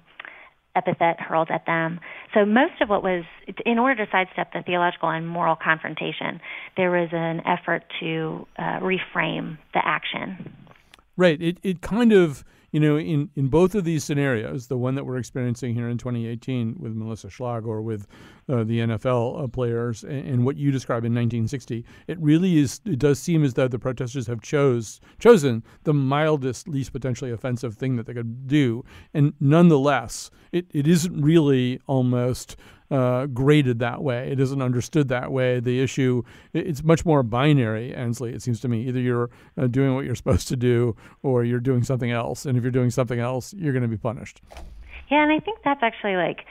epithet 0.76 1.20
hurled 1.20 1.50
at 1.50 1.66
them. 1.66 2.00
So 2.32 2.44
most 2.44 2.80
of 2.80 2.88
what 2.88 3.02
was, 3.02 3.24
in 3.64 3.78
order 3.78 4.04
to 4.04 4.10
sidestep 4.10 4.52
the 4.52 4.62
theological 4.62 5.10
and 5.10 5.28
moral 5.28 5.56
confrontation, 5.56 6.40
there 6.76 6.90
was 6.90 7.10
an 7.12 7.42
effort 7.46 7.84
to 8.00 8.46
uh, 8.58 8.80
reframe 8.80 9.58
the 9.72 9.80
action. 9.84 10.56
Right. 11.16 11.40
It 11.40 11.58
it 11.62 11.80
kind 11.80 12.12
of 12.12 12.44
you 12.74 12.80
know, 12.80 12.98
in, 12.98 13.30
in 13.36 13.46
both 13.46 13.76
of 13.76 13.84
these 13.84 14.02
scenarios, 14.02 14.66
the 14.66 14.76
one 14.76 14.96
that 14.96 15.04
we're 15.06 15.16
experiencing 15.16 15.74
here 15.74 15.88
in 15.88 15.96
2018 15.96 16.74
with 16.80 16.92
Melissa 16.92 17.28
Schlag 17.28 17.66
or 17.66 17.80
with 17.80 18.08
uh, 18.48 18.64
the 18.64 18.80
NFL 18.80 19.44
uh, 19.44 19.48
players, 19.48 20.04
and, 20.04 20.26
and, 20.28 20.44
what 20.44 20.56
you 20.56 20.70
describe 20.70 21.04
in 21.04 21.12
1960, 21.12 21.84
it 22.06 22.18
really 22.20 22.58
is. 22.58 22.80
It 22.84 22.98
does 22.98 23.18
seem 23.18 23.44
as 23.44 23.54
though 23.54 23.68
the 23.68 23.78
protesters 23.78 24.26
have 24.26 24.42
chose 24.42 25.00
chosen 25.18 25.62
the 25.84 25.94
mildest, 25.94 26.68
least 26.68 26.92
potentially 26.92 27.30
offensive 27.30 27.74
thing 27.76 27.96
that 27.96 28.06
they 28.06 28.14
could 28.14 28.46
do, 28.46 28.84
and 29.14 29.32
nonetheless, 29.40 30.30
it, 30.52 30.66
it 30.72 30.86
isn't 30.86 31.20
really 31.22 31.80
almost 31.86 32.56
uh, 32.90 33.26
graded 33.26 33.78
that 33.78 34.02
way. 34.02 34.30
It 34.30 34.40
isn't 34.40 34.60
understood 34.60 35.08
that 35.08 35.32
way. 35.32 35.60
The 35.60 35.80
issue 35.80 36.22
it's 36.52 36.84
much 36.84 37.04
more 37.04 37.22
binary. 37.22 37.94
Ansley, 37.94 38.32
it 38.34 38.42
seems 38.42 38.60
to 38.60 38.68
me. 38.68 38.86
Either 38.86 39.00
you're 39.00 39.30
uh, 39.56 39.66
doing 39.66 39.94
what 39.94 40.04
you're 40.04 40.14
supposed 40.14 40.48
to 40.48 40.56
do, 40.56 40.96
or 41.22 41.44
you're 41.44 41.60
doing 41.60 41.82
something 41.82 42.10
else. 42.10 42.46
And 42.46 42.56
if 42.56 42.62
you're 42.62 42.70
doing 42.70 42.90
something 42.90 43.18
else, 43.18 43.54
you're 43.54 43.72
going 43.72 43.82
to 43.82 43.88
be 43.88 43.96
punished. 43.96 44.42
Yeah, 45.10 45.22
and 45.22 45.32
I 45.32 45.40
think 45.40 45.58
that's 45.64 45.82
actually 45.82 46.16
like 46.16 46.44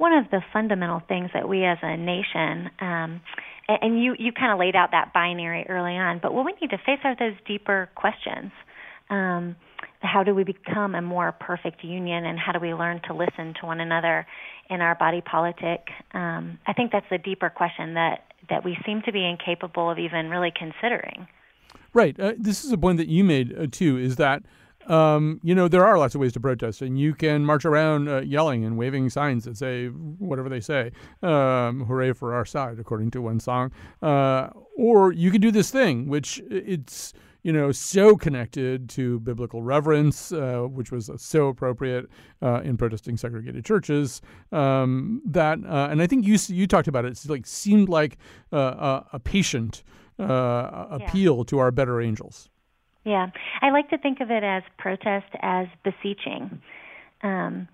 one 0.00 0.14
of 0.14 0.30
the 0.30 0.40
fundamental 0.50 1.02
things 1.06 1.28
that 1.34 1.46
we 1.46 1.62
as 1.66 1.76
a 1.82 1.94
nation. 1.94 2.70
Um, 2.80 3.20
and 3.68 4.02
you 4.02 4.16
you 4.18 4.32
kind 4.32 4.50
of 4.50 4.58
laid 4.58 4.74
out 4.74 4.92
that 4.92 5.12
binary 5.12 5.66
early 5.68 5.96
on, 5.96 6.20
but 6.22 6.32
what 6.32 6.46
we 6.46 6.54
need 6.60 6.70
to 6.70 6.78
face 6.78 7.00
are 7.04 7.14
those 7.14 7.36
deeper 7.46 7.90
questions. 7.94 8.50
Um, 9.10 9.56
how 10.00 10.22
do 10.22 10.34
we 10.34 10.44
become 10.44 10.94
a 10.94 11.02
more 11.02 11.32
perfect 11.32 11.84
union 11.84 12.24
and 12.24 12.38
how 12.38 12.52
do 12.52 12.58
we 12.58 12.72
learn 12.72 13.02
to 13.06 13.12
listen 13.12 13.52
to 13.60 13.66
one 13.66 13.78
another 13.78 14.26
in 14.70 14.80
our 14.80 14.94
body 14.94 15.20
politic 15.20 15.88
um, 16.14 16.58
i 16.66 16.72
think 16.72 16.90
that's 16.90 17.04
the 17.10 17.18
deeper 17.18 17.50
question 17.50 17.92
that 17.94 18.24
that 18.48 18.64
we 18.64 18.78
seem 18.86 19.02
to 19.02 19.12
be 19.12 19.26
incapable 19.26 19.90
of 19.90 19.98
even 19.98 20.30
really 20.30 20.50
considering 20.56 21.28
right 21.92 22.18
uh, 22.18 22.32
this 22.38 22.64
is 22.64 22.72
a 22.72 22.78
point 22.78 22.96
that 22.96 23.08
you 23.08 23.22
made 23.22 23.54
uh, 23.58 23.66
too 23.70 23.98
is 23.98 24.16
that 24.16 24.42
um, 24.86 25.40
you 25.42 25.54
know 25.54 25.68
there 25.68 25.84
are 25.86 25.98
lots 25.98 26.14
of 26.14 26.20
ways 26.20 26.32
to 26.32 26.40
protest 26.40 26.82
and 26.82 26.98
you 26.98 27.14
can 27.14 27.44
march 27.44 27.64
around 27.64 28.08
uh, 28.08 28.20
yelling 28.20 28.64
and 28.64 28.76
waving 28.76 29.10
signs 29.10 29.44
that 29.44 29.56
say 29.56 29.86
whatever 29.86 30.48
they 30.48 30.60
say 30.60 30.90
um, 31.22 31.84
hooray 31.84 32.12
for 32.12 32.34
our 32.34 32.44
side 32.44 32.78
according 32.78 33.10
to 33.10 33.20
one 33.20 33.40
song 33.40 33.70
uh, 34.02 34.48
or 34.76 35.12
you 35.12 35.30
can 35.30 35.40
do 35.40 35.50
this 35.50 35.70
thing 35.70 36.08
which 36.08 36.42
it's 36.50 37.12
you 37.42 37.52
know, 37.52 37.72
so 37.72 38.16
connected 38.16 38.88
to 38.90 39.18
biblical 39.20 39.62
reverence, 39.62 40.32
uh, 40.32 40.62
which 40.70 40.92
was 40.92 41.10
so 41.16 41.48
appropriate 41.48 42.06
uh, 42.42 42.60
in 42.62 42.76
protesting 42.76 43.16
segregated 43.16 43.64
churches. 43.64 44.20
Um, 44.52 45.22
that, 45.24 45.58
uh, 45.64 45.88
and 45.90 46.02
I 46.02 46.06
think 46.06 46.26
you 46.26 46.36
you 46.48 46.66
talked 46.66 46.88
about 46.88 47.04
it. 47.04 47.12
It's 47.12 47.28
like 47.28 47.46
seemed 47.46 47.88
like 47.88 48.18
a, 48.52 49.04
a 49.12 49.18
patient 49.18 49.82
uh, 50.18 50.86
appeal 50.90 51.44
to 51.46 51.58
our 51.58 51.70
better 51.70 52.00
angels. 52.00 52.48
Yeah, 53.04 53.28
I 53.62 53.70
like 53.70 53.88
to 53.90 53.98
think 53.98 54.20
of 54.20 54.30
it 54.30 54.42
as 54.42 54.62
protest 54.78 55.26
as 55.40 55.66
beseeching. 55.84 56.60
Um, 57.22 57.68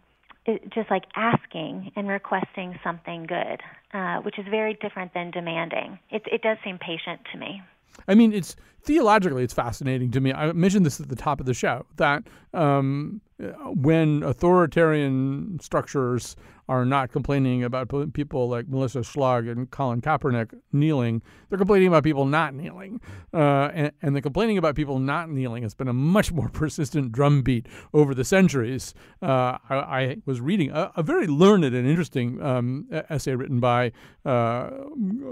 it, 0.45 0.73
just 0.73 0.91
like 0.91 1.05
asking 1.17 1.91
and 1.97 2.09
requesting 2.09 2.79
something 2.85 3.27
good, 3.27 3.61
uh, 3.93 4.19
which 4.19 4.39
is 4.39 4.47
very 4.49 4.75
different 4.81 5.13
than 5.13 5.31
demanding. 5.33 5.99
It, 6.11 6.23
it 6.27 6.43
does 6.43 6.59
seem 6.65 6.79
patient 6.79 7.21
to 7.33 7.39
me. 7.39 7.63
I 8.07 8.15
mean, 8.15 8.33
it's 8.33 8.55
theologically, 8.83 9.43
it's 9.43 9.55
fascinating 9.55 10.11
to 10.13 10.21
me. 10.21 10.33
I 10.33 10.53
mentioned 10.53 10.87
this 10.87 11.01
at 11.01 11.09
the 11.09 11.17
top 11.17 11.41
of 11.41 11.47
the 11.47 11.55
show 11.55 11.85
that 11.97 12.25
um, 12.55 13.21
when 13.65 14.23
authoritarian 14.23 15.59
structures 15.61 16.37
are 16.69 16.85
not 16.85 17.13
complaining 17.13 17.63
about 17.63 17.93
people 18.13 18.49
like 18.49 18.69
Melissa 18.69 19.01
Schlag 19.01 19.51
and 19.51 19.71
Colin 19.71 20.01
Kaepernick 20.01 20.53
kneeling. 20.73 21.23
They're 21.49 21.59
complaining 21.59 21.89
about 21.89 22.03
people 22.03 22.27
not 22.27 22.55
kneeling. 22.55 23.01
Uh, 23.33 23.71
and, 23.73 23.93
and, 24.03 24.17
the 24.17 24.23
complaining 24.23 24.59
about 24.59 24.75
people 24.75 24.99
not 24.99 25.31
kneeling 25.31 25.63
has 25.63 25.75
been 25.75 25.89
a 25.89 25.93
much 25.93 26.33
more 26.33 26.49
persistent 26.53 27.13
drumbeat 27.13 27.67
over 27.95 28.15
the 28.15 28.25
centuries. 28.25 28.95
Uh, 29.23 29.59
I, 29.69 29.77
I, 29.77 30.17
was 30.27 30.41
reading 30.41 30.71
a, 30.71 30.91
a, 30.97 31.03
very 31.03 31.27
learned 31.27 31.65
and 31.65 31.87
interesting 31.87 32.43
um, 32.43 32.89
essay 33.11 33.35
written 33.35 33.61
by 33.61 33.93
uh, 34.25 34.71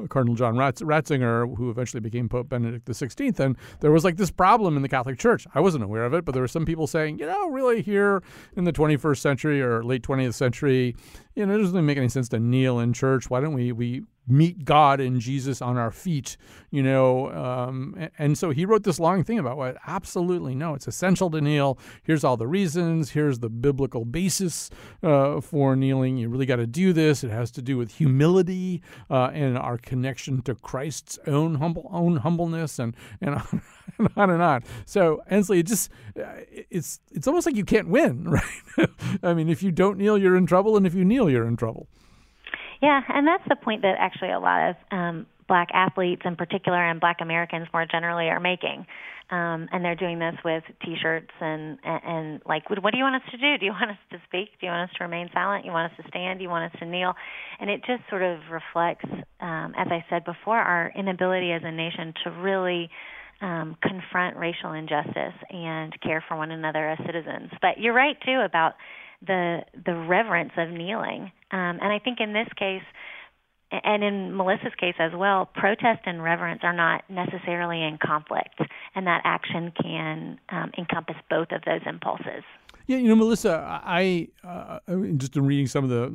Cardinal 0.09 0.35
John 0.35 0.57
Ratz, 0.57 0.83
Ratzinger, 0.83 1.57
who 1.57 1.71
eventually 1.71 2.01
became 2.01 2.29
Pope 2.29 2.49
Benedict 2.49 2.87
XVI. 2.87 3.39
And 3.41 3.57
there 3.81 3.91
was 3.91 4.05
like 4.05 4.17
this 4.17 4.31
problem 4.31 4.77
in 4.77 4.83
the 4.83 4.89
Catholic 4.89 5.19
Church. 5.19 5.47
I 5.55 5.61
wasn't 5.61 5.85
aware 5.85 6.05
of 6.05 6.15
it, 6.15 6.25
but 6.25 6.33
there 6.33 6.43
were 6.43 6.49
some 6.49 6.65
people 6.65 6.87
saying, 6.87 7.19
you 7.19 7.27
know, 7.27 7.49
really 7.49 7.83
here 7.83 8.23
in 8.57 8.65
the 8.65 8.73
21st 8.73 9.19
century 9.19 9.61
or 9.61 9.83
late 9.83 10.03
20th 10.03 10.35
century, 10.35 10.95
you 11.35 11.47
know, 11.47 11.55
it 11.55 11.59
doesn't 11.59 11.87
make 11.87 11.99
any 11.99 12.09
sense 12.09 12.29
to 12.31 12.39
kneel 12.39 12.79
in 12.79 12.93
church. 12.93 13.29
Why 13.29 13.41
don't 13.41 13.55
we 13.55 13.73
we 13.73 14.05
meet 14.27 14.65
God 14.65 15.01
and 15.01 15.21
Jesus 15.21 15.61
on 15.61 15.77
our 15.77 15.91
feet? 15.91 16.37
You 16.71 16.83
know, 16.83 17.31
um, 17.31 18.09
and, 18.19 18.37
so 18.37 18.51
he 18.51 18.67
wrote 18.67 18.83
this 18.83 18.99
long 18.99 19.23
thing 19.23 19.39
about 19.39 19.57
what 19.57 19.77
absolutely 19.87 20.57
no, 20.57 20.75
it's 20.75 20.89
essential 20.89 21.31
to 21.31 21.41
kneel. 21.41 21.79
Here's 22.03 22.25
all 22.25 22.37
the 22.37 22.49
reasons. 22.49 23.11
Here's 23.11 23.39
the 23.39 23.49
biblical 23.49 24.05
basis 24.05 24.71
uh, 25.03 25.41
for 25.41 25.77
kneeling. 25.77 26.17
You 26.17 26.29
really 26.29 26.47
got 26.47 26.57
to 26.57 26.67
do 26.67 26.93
this. 26.93 27.23
It 27.23 27.31
has 27.31 27.53
to 27.53 27.63
do 27.63 27.79
with 27.79 27.93
humility 27.93 28.83
uh, 29.09 29.31
and 29.33 29.57
our 29.57 29.79
connection 29.79 30.43
to 30.43 30.57
Christ's 30.57 31.19
own 31.27 31.57
humble 31.57 31.89
own 31.93 32.17
humbleness 32.17 32.79
and 32.79 32.97
and 33.21 33.35
on 33.37 33.63
and 33.99 34.09
on 34.17 34.31
and 34.31 34.43
on. 34.43 34.65
So 34.85 35.23
Ansley, 35.29 35.61
it 35.61 35.67
just 35.67 35.91
it's 36.17 37.01
it's 37.13 37.29
almost 37.29 37.47
like 37.47 37.57
you 37.57 37.65
can't 37.65 37.89
win, 37.89 38.25
right? 38.29 38.89
I 39.23 39.35
mean, 39.35 39.49
if 39.49 39.63
you 39.63 39.71
don't 39.71 39.99
kneel, 39.99 40.19
you're 40.19 40.37
in 40.37 40.47
trouble, 40.47 40.77
and 40.77 40.87
if 40.87 40.95
you 40.95 41.05
kneel, 41.05 41.31
you're 41.31 41.47
in 41.47 41.57
trouble. 41.57 41.89
Yeah, 42.83 43.01
and 43.09 43.27
that's 43.27 43.45
the 43.49 43.57
point 43.57 43.83
that 43.83 43.95
actually 43.99 44.31
a 44.31 44.39
lot 44.39 44.71
of 44.71 44.77
um, 44.91 45.27
black 45.49 45.69
athletes 45.73 46.23
in 46.25 46.37
particular 46.37 46.83
and 46.83 47.01
black 47.01 47.19
Americans 47.21 47.69
more 47.73 47.87
generally 47.91 48.29
are 48.29 48.41
making. 48.41 48.87
Um, 49.31 49.69
and 49.73 49.83
they're 49.83 49.95
doing 49.95 50.19
this 50.19 50.35
with 50.45 50.65
T-shirts 50.85 51.33
and, 51.41 51.79
and 51.83 52.01
and 52.05 52.43
like, 52.47 52.69
what, 52.69 52.93
do 52.93 52.99
you 52.99 53.05
want 53.05 53.17
us 53.17 53.31
to 53.31 53.39
do? 53.39 53.57
Do 53.59 53.65
you 53.65 53.73
want 53.73 53.91
us 53.91 53.97
to 54.13 54.19
speak? 54.29 54.51
Do 54.61 54.67
you 54.67 54.71
want 54.71 54.91
us 54.91 54.97
to 54.99 55.05
remain 55.05 55.31
silent? 55.33 55.65
You 55.65 55.73
want 55.73 55.91
us 55.91 55.97
to 56.03 56.09
stand? 56.09 56.43
You 56.43 56.51
want 56.51 56.71
us 56.73 56.79
to 56.81 56.87
kneel? 56.87 57.15
And 57.59 57.71
it 57.71 57.81
just 57.87 58.03
sort 58.11 58.23
of 58.23 58.39
reflects, 58.51 59.09
um, 59.41 59.73
as 59.79 59.89
I 59.91 60.05
said 60.11 60.25
before, 60.25 60.59
our 60.59 60.93
inability 60.95 61.53
as 61.53 61.63
a 61.65 61.73
nation 61.73 62.13
to 62.25 62.31
really 62.33 62.91
um, 63.41 63.77
confront 63.83 64.37
racial 64.37 64.73
injustice 64.73 65.35
and 65.51 65.99
care 66.03 66.23
for 66.29 66.37
one 66.37 66.51
another 66.51 66.89
as 66.91 66.99
citizens. 67.07 67.51
But 67.63 67.81
you're 67.81 67.95
right 67.95 68.17
too 68.25 68.43
about 68.45 68.75
the 69.27 69.65
the 69.85 69.95
reverence 69.95 70.53
of 70.57 70.71
kneeling, 70.71 71.33
um, 71.51 71.79
and 71.81 71.93
I 71.93 71.99
think 71.99 72.21
in 72.21 72.33
this 72.33 72.49
case, 72.57 72.83
and 73.71 74.05
in 74.05 74.37
Melissa's 74.37 74.75
case 74.79 74.95
as 74.99 75.13
well, 75.15 75.47
protest 75.47 76.03
and 76.07 76.23
reverence 76.23 76.61
are 76.63 76.73
not 76.73 77.05
necessarily 77.09 77.83
in 77.83 77.99
conflict, 77.99 78.61
and 78.95 79.07
that 79.07 79.23
action 79.25 79.73
can 79.81 80.39
um, 80.51 80.73
encompass 80.79 81.17
both 81.29 81.49
of 81.51 81.63
those 81.67 81.81
impulses. 81.87 82.45
Yeah, 82.87 82.99
you 82.99 83.09
know, 83.09 83.17
Melissa, 83.17 83.81
I 83.83 84.29
uh, 84.47 84.79
just 85.17 85.37
in 85.37 85.47
reading 85.47 85.67
some 85.67 85.85
of 85.85 85.91
the 85.91 86.11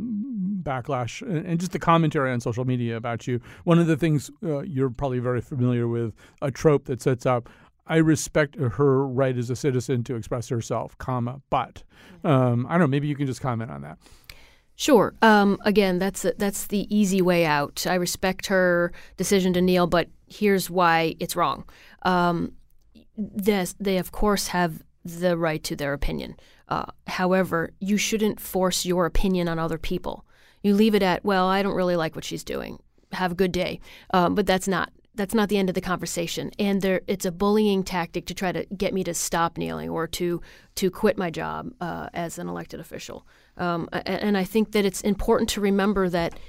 backlash 0.61 1.21
and, 1.23 1.59
just 1.59 1.71
the 1.71 1.79
commentary 1.79 2.31
on 2.31 2.41
social 2.41 2.63
media 2.63 2.95
about 2.95 3.25
you. 3.25 3.41
One 3.63 3.79
of 3.79 3.87
the 3.87 3.97
things 3.97 4.29
uh, 4.43 4.59
you're 4.59 4.91
probably 4.91 5.17
very 5.17 5.41
familiar 5.41 5.87
with 5.87 6.13
a 6.43 6.51
trope 6.51 6.85
that 6.85 7.01
sets 7.01 7.25
up. 7.25 7.49
I 7.89 7.97
respect 7.97 8.55
her 8.55 9.05
right 9.05 9.35
as 9.35 9.49
a 9.49 9.55
citizen 9.55 10.03
to 10.05 10.15
express 10.15 10.47
herself, 10.49 10.97
comma, 10.99 11.41
but 11.49 11.83
um, 12.23 12.65
I 12.67 12.73
don't 12.73 12.81
know. 12.81 12.87
Maybe 12.87 13.07
you 13.07 13.15
can 13.15 13.25
just 13.25 13.41
comment 13.41 13.71
on 13.71 13.81
that. 13.81 13.97
Sure. 14.75 15.13
Um, 15.21 15.57
again, 15.65 15.99
that's 15.99 16.23
a, 16.23 16.33
that's 16.37 16.67
the 16.67 16.87
easy 16.95 17.21
way 17.21 17.45
out. 17.45 17.85
I 17.85 17.95
respect 17.95 18.45
her 18.45 18.93
decision 19.17 19.51
to 19.53 19.61
kneel, 19.61 19.87
but 19.87 20.07
here's 20.27 20.69
why 20.69 21.15
it's 21.19 21.35
wrong. 21.35 21.65
Um, 22.03 22.53
this, 23.17 23.75
they 23.79 23.97
of 23.97 24.13
course 24.13 24.47
have 24.47 24.83
the 25.03 25.37
right 25.37 25.61
to 25.65 25.75
their 25.75 25.93
opinion. 25.93 26.35
Uh, 26.69 26.85
however, 27.07 27.71
you 27.79 27.97
shouldn't 27.97 28.39
force 28.39 28.85
your 28.85 29.05
opinion 29.05 29.49
on 29.49 29.59
other 29.59 29.77
people. 29.77 30.25
You 30.61 30.75
leave 30.75 30.95
it 30.95 31.03
at, 31.03 31.25
well, 31.25 31.47
I 31.47 31.61
don't 31.61 31.75
really 31.75 31.95
like 31.95 32.15
what 32.15 32.23
she's 32.23 32.43
doing. 32.43 32.79
Have 33.11 33.31
a 33.31 33.35
good 33.35 33.51
day. 33.51 33.81
Um, 34.13 34.35
but 34.35 34.45
that's 34.45 34.67
not 34.67 34.91
that's 35.15 35.33
not 35.33 35.49
the 35.49 35.57
end 35.57 35.69
of 35.69 35.75
the 35.75 35.81
conversation. 35.81 36.51
And 36.59 36.81
there, 36.81 37.01
it's 37.07 37.25
a 37.25 37.31
bullying 37.31 37.83
tactic 37.83 38.25
to 38.27 38.33
try 38.33 38.51
to 38.51 38.65
get 38.75 38.93
me 38.93 39.03
to 39.03 39.13
stop 39.13 39.57
kneeling 39.57 39.89
or 39.89 40.07
to 40.07 40.41
to 40.75 40.89
quit 40.89 41.17
my 41.17 41.29
job 41.29 41.71
uh, 41.81 42.07
as 42.13 42.39
an 42.39 42.47
elected 42.47 42.79
official. 42.79 43.27
Um, 43.57 43.89
and 43.91 44.37
I 44.37 44.45
think 44.45 44.71
that 44.71 44.85
it's 44.85 45.01
important 45.01 45.49
to 45.51 45.61
remember 45.61 46.07
that 46.09 46.39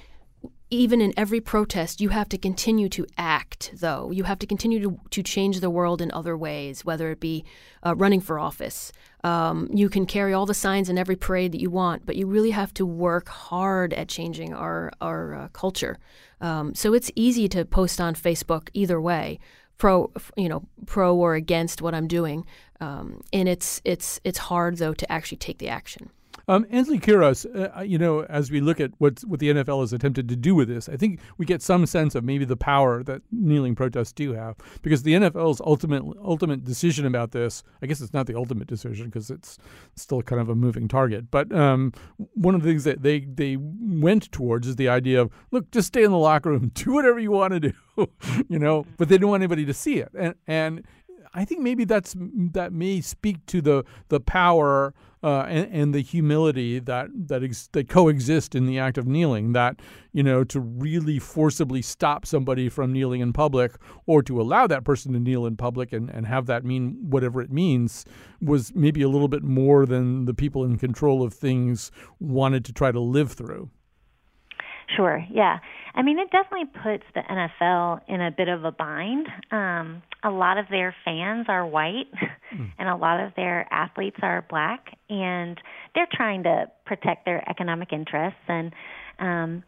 even 0.71 1.01
in 1.01 1.13
every 1.17 1.41
protest, 1.41 2.01
you 2.01 2.11
have 2.11 2.29
to 2.29 2.39
continue 2.39 2.89
to 2.91 3.05
act, 3.19 3.73
though. 3.75 4.13
You 4.13 4.25
have 4.25 4.39
to 4.39 4.47
continue 4.47 4.81
to, 4.81 5.01
to 5.11 5.23
change 5.23 5.59
the 5.59 5.69
world 5.71 6.01
in 6.01 6.13
other 6.13 6.37
ways, 6.37 6.85
whether 6.85 7.11
it 7.11 7.19
be 7.19 7.45
uh, 7.85 7.97
running 7.97 8.21
for 8.21 8.39
office. 8.39 8.93
Um, 9.25 9.69
you 9.73 9.89
can 9.89 10.07
carry 10.07 10.33
all 10.33 10.47
the 10.47 10.55
signs 10.55 10.89
in 10.89 10.97
every 10.97 11.17
parade 11.17 11.53
that 11.53 11.61
you 11.61 11.71
want, 11.71 12.07
but 12.07 12.15
you 12.15 12.27
really 12.27 12.53
have 12.53 12.73
to 12.75 12.87
work 12.87 13.29
hard 13.29 13.93
at 13.93 14.09
changing 14.09 14.55
our, 14.55 14.93
our 15.01 15.35
uh, 15.35 15.49
culture. 15.49 15.99
Um, 16.41 16.75
so 16.75 16.95
it's 16.95 17.11
easy 17.17 17.49
to 17.49 17.65
post 17.65 18.01
on 18.01 18.15
Facebook 18.15 18.69
either 18.73 19.01
way, 19.01 19.41
pro, 19.77 20.13
you 20.37 20.49
know, 20.49 20.63
pro 20.87 21.17
or 21.17 21.35
against 21.35 21.83
what 21.83 21.95
I'm 21.95 22.07
doing. 22.07 22.47
Um, 22.81 23.23
and 23.33 23.49
it's, 23.49 23.83
it's, 23.85 24.21
it's 24.23 24.39
hard, 24.39 24.77
though, 24.79 24.95
to 24.95 25.13
actually 25.13 25.39
take 25.39 25.59
the 25.59 25.69
action. 25.69 26.11
Um, 26.51 26.67
Ansley 26.69 26.99
Quiros, 26.99 27.47
uh, 27.47 27.81
you 27.83 27.97
know, 27.97 28.25
as 28.25 28.51
we 28.51 28.61
look 28.61 28.81
at 28.81 28.91
what 28.99 29.21
what 29.21 29.39
the 29.39 29.51
NFL 29.51 29.83
has 29.83 29.93
attempted 29.93 30.29
to 30.31 30.35
do 30.35 30.57
with 30.57 30.67
this, 30.67 30.89
I 30.89 30.97
think 30.97 31.21
we 31.39 31.47
get 31.47 31.63
some 31.63 31.87
sense 31.87 32.17
of 32.17 32.25
maybe 32.25 32.45
the 32.45 32.57
power 32.57 33.05
that 33.05 33.23
kneeling 33.31 33.77
protests 33.77 34.13
do 34.13 34.33
have, 34.33 34.57
because 34.83 35.05
the 35.05 35.13
NFL's 35.13 35.61
ultimate 35.61 36.03
ultimate 36.21 36.65
decision 36.65 37.07
about 37.07 37.31
this, 37.31 37.63
I 37.83 37.87
guess 37.87 38.01
it's 38.01 38.13
not 38.13 38.27
the 38.27 38.37
ultimate 38.37 38.67
decision 38.67 39.07
because 39.07 39.31
it's 39.31 39.59
still 39.95 40.23
kind 40.23 40.43
of 40.43 40.49
a 40.49 40.57
moving 40.57 40.89
target, 40.89 41.31
but 41.31 41.53
um, 41.53 41.93
one 42.35 42.57
of 42.57 42.63
the 42.63 42.69
things 42.69 42.83
that 42.83 43.05
they 43.05 43.21
they 43.21 43.57
went 43.57 44.33
towards 44.33 44.67
is 44.67 44.75
the 44.75 44.89
idea 44.89 45.21
of 45.21 45.31
look, 45.53 45.71
just 45.71 45.87
stay 45.87 46.03
in 46.03 46.11
the 46.11 46.19
locker 46.19 46.51
room, 46.51 46.73
do 46.75 46.91
whatever 46.91 47.21
you 47.21 47.31
want 47.31 47.53
to 47.53 47.61
do, 47.61 47.73
you 48.49 48.59
know, 48.59 48.85
but 48.97 49.09
they 49.09 49.19
don't 49.19 49.31
want 49.31 49.41
anybody 49.41 49.65
to 49.67 49.75
see 49.75 49.99
it, 49.99 50.11
and 50.19 50.35
and 50.49 50.85
I 51.33 51.45
think 51.45 51.61
maybe 51.61 51.85
that's 51.85 52.17
that 52.19 52.73
may 52.73 53.01
speak 53.01 53.45
to 53.47 53.61
the 53.61 53.85
the 54.09 54.21
power 54.21 54.95
uh, 55.23 55.43
and, 55.43 55.71
and, 55.71 55.95
the 55.95 56.01
humility 56.01 56.79
that 56.79 57.09
that 57.13 57.45
ex- 57.45 57.69
that 57.73 57.89
coexist 57.89 58.55
in 58.55 58.67
the 58.67 58.79
act 58.79 58.97
of 58.99 59.07
kneeling. 59.07 59.53
That 59.53 59.81
you 60.13 60.23
know 60.23 60.45
to 60.45 60.59
really 60.59 61.19
forcibly 61.19 61.83
stop 61.83 62.27
somebody 62.27 62.69
from 62.69 62.93
kneeling 62.93 63.21
in 63.21 63.33
public, 63.33 63.77
or 64.07 64.23
to 64.23 64.41
allow 64.41 64.67
that 64.67 64.85
person 64.85 65.13
to 65.13 65.21
kneel 65.21 65.47
in 65.47 65.57
public 65.57 65.93
and, 65.93 66.11
and 66.11 66.27
have 66.27 66.47
that 66.47 66.65
mean 66.65 66.97
whatever 67.01 67.41
it 67.43 67.53
means, 67.53 68.05
was 68.41 68.75
maybe 68.75 69.03
a 69.03 69.09
little 69.09 69.29
bit 69.29 69.45
more 69.45 69.87
than 69.87 70.25
the 70.25 70.35
people 70.35 70.65
in 70.65 70.79
control 70.79 71.23
of 71.23 71.33
things 71.33 71.93
wanted 72.19 72.65
to 72.65 72.73
try 72.73 72.91
to 72.91 73.01
live 73.01 73.33
through. 73.33 73.71
Sure. 74.97 75.25
Yeah. 75.31 75.59
I 75.95 76.03
mean, 76.03 76.19
it 76.19 76.31
definitely 76.31 76.67
puts 76.67 77.05
the 77.15 77.21
NFL 77.21 78.01
in 78.09 78.21
a 78.21 78.31
bit 78.31 78.49
of 78.49 78.65
a 78.65 78.73
bind. 78.73 79.27
Um, 79.51 80.03
a 80.23 80.31
lot 80.31 80.59
of 80.59 80.67
their 80.71 80.95
fans 81.05 81.47
are 81.49 81.67
white, 81.67 82.11
mm. 82.55 82.71
and 82.79 82.89
a 82.89 82.97
lot 82.97 83.21
of 83.21 83.33
their 83.37 83.67
athletes 83.73 84.17
are 84.23 84.45
black, 84.49 84.97
and 85.09 85.59
they're 85.95 86.09
trying 86.13 86.45
to 86.45 86.67
protect 86.87 87.25
their 87.25 87.49
economic 87.49 87.93
interests. 87.93 88.41
And 88.49 88.73
um, 89.19 89.63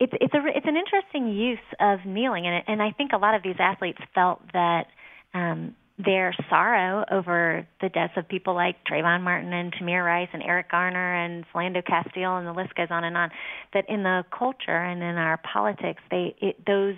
it's 0.00 0.12
it's 0.20 0.34
a 0.34 0.40
it's 0.54 0.66
an 0.66 0.76
interesting 0.76 1.28
use 1.28 1.58
of 1.80 2.00
kneeling, 2.04 2.46
and 2.46 2.62
and 2.66 2.82
I 2.82 2.92
think 2.92 3.12
a 3.12 3.18
lot 3.18 3.34
of 3.34 3.42
these 3.42 3.56
athletes 3.58 3.98
felt 4.14 4.40
that. 4.52 4.86
Um, 5.34 5.74
their 5.98 6.34
sorrow 6.50 7.04
over 7.10 7.66
the 7.80 7.88
deaths 7.88 8.12
of 8.16 8.28
people 8.28 8.54
like 8.54 8.76
Trayvon 8.84 9.22
Martin 9.22 9.52
and 9.52 9.72
Tamir 9.72 10.04
Rice 10.04 10.28
and 10.32 10.42
Eric 10.42 10.70
Garner 10.70 11.14
and 11.24 11.44
Philando 11.54 11.84
Castile 11.84 12.36
and 12.36 12.46
the 12.46 12.52
list 12.52 12.74
goes 12.74 12.88
on 12.90 13.04
and 13.04 13.16
on. 13.16 13.30
That 13.72 13.88
in 13.88 14.02
the 14.02 14.24
culture 14.36 14.76
and 14.76 15.02
in 15.02 15.16
our 15.16 15.38
politics, 15.38 16.02
they 16.10 16.34
it, 16.40 16.66
those 16.66 16.96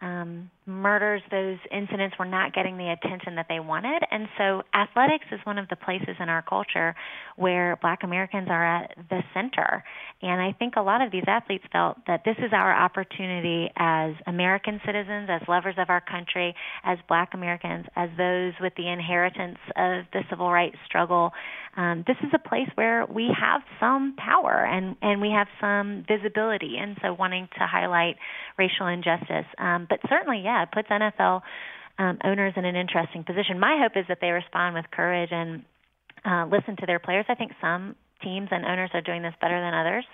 um, 0.00 0.50
murders, 0.66 1.22
those 1.30 1.58
incidents 1.72 2.16
were 2.18 2.26
not 2.26 2.54
getting 2.54 2.76
the 2.76 2.92
attention 2.92 3.34
that 3.34 3.46
they 3.48 3.58
wanted. 3.58 4.02
And 4.10 4.28
so 4.38 4.62
athletics 4.74 5.26
is 5.32 5.40
one 5.44 5.58
of 5.58 5.68
the 5.68 5.76
places 5.76 6.16
in 6.20 6.28
our 6.28 6.42
culture 6.42 6.94
where 7.36 7.76
black 7.82 8.04
Americans 8.04 8.46
are 8.48 8.64
at 8.64 8.94
the 9.10 9.22
center. 9.34 9.82
And 10.22 10.40
I 10.40 10.52
think 10.56 10.74
a 10.76 10.82
lot 10.82 11.02
of 11.02 11.10
these 11.10 11.24
athletes 11.26 11.64
felt 11.72 11.96
that 12.06 12.22
this 12.24 12.36
is 12.38 12.52
our 12.52 12.72
opportunity 12.72 13.70
as 13.76 14.14
American 14.26 14.80
citizens, 14.86 15.28
as 15.28 15.42
lovers 15.48 15.74
of 15.78 15.90
our 15.90 16.00
country, 16.00 16.54
as 16.84 16.98
black 17.08 17.30
Americans, 17.34 17.86
as 17.96 18.10
those 18.16 18.52
with 18.60 18.72
the 18.76 18.88
inheritance 18.88 19.58
of 19.76 20.04
the 20.12 20.22
civil 20.30 20.50
rights 20.52 20.76
struggle. 20.86 21.32
Um, 21.76 22.04
this 22.06 22.16
is 22.22 22.30
a 22.34 22.48
place 22.48 22.68
where 22.76 23.06
we 23.06 23.34
have 23.40 23.62
some 23.80 24.14
power 24.16 24.64
and, 24.64 24.94
and 25.00 25.20
we 25.20 25.30
have 25.30 25.48
some 25.60 26.04
visibility. 26.06 26.76
And 26.78 26.96
so 27.02 27.14
wanting 27.14 27.48
to 27.58 27.66
highlight 27.66 28.16
racial 28.58 28.86
injustice. 28.86 29.46
Um, 29.58 29.86
but 29.88 29.98
certainly, 30.08 30.42
yeah 30.44 30.51
yeah, 30.52 30.62
it 30.64 30.68
puts 30.72 30.88
NFL 30.88 31.40
um, 31.98 32.18
owners 32.24 32.52
in 32.56 32.64
an 32.64 32.76
interesting 32.76 33.24
position. 33.24 33.58
My 33.58 33.78
hope 33.80 33.92
is 33.96 34.04
that 34.08 34.18
they 34.20 34.30
respond 34.30 34.74
with 34.74 34.84
courage 34.90 35.30
and 35.32 35.62
uh, 36.24 36.46
listen 36.50 36.76
to 36.76 36.86
their 36.86 36.98
players. 36.98 37.24
I 37.28 37.34
think 37.34 37.52
some 37.60 37.96
teams 38.22 38.48
and 38.50 38.64
owners 38.64 38.90
are 38.94 39.00
doing 39.00 39.22
this 39.22 39.34
better 39.40 39.58
than 39.60 39.74
others. 39.74 40.04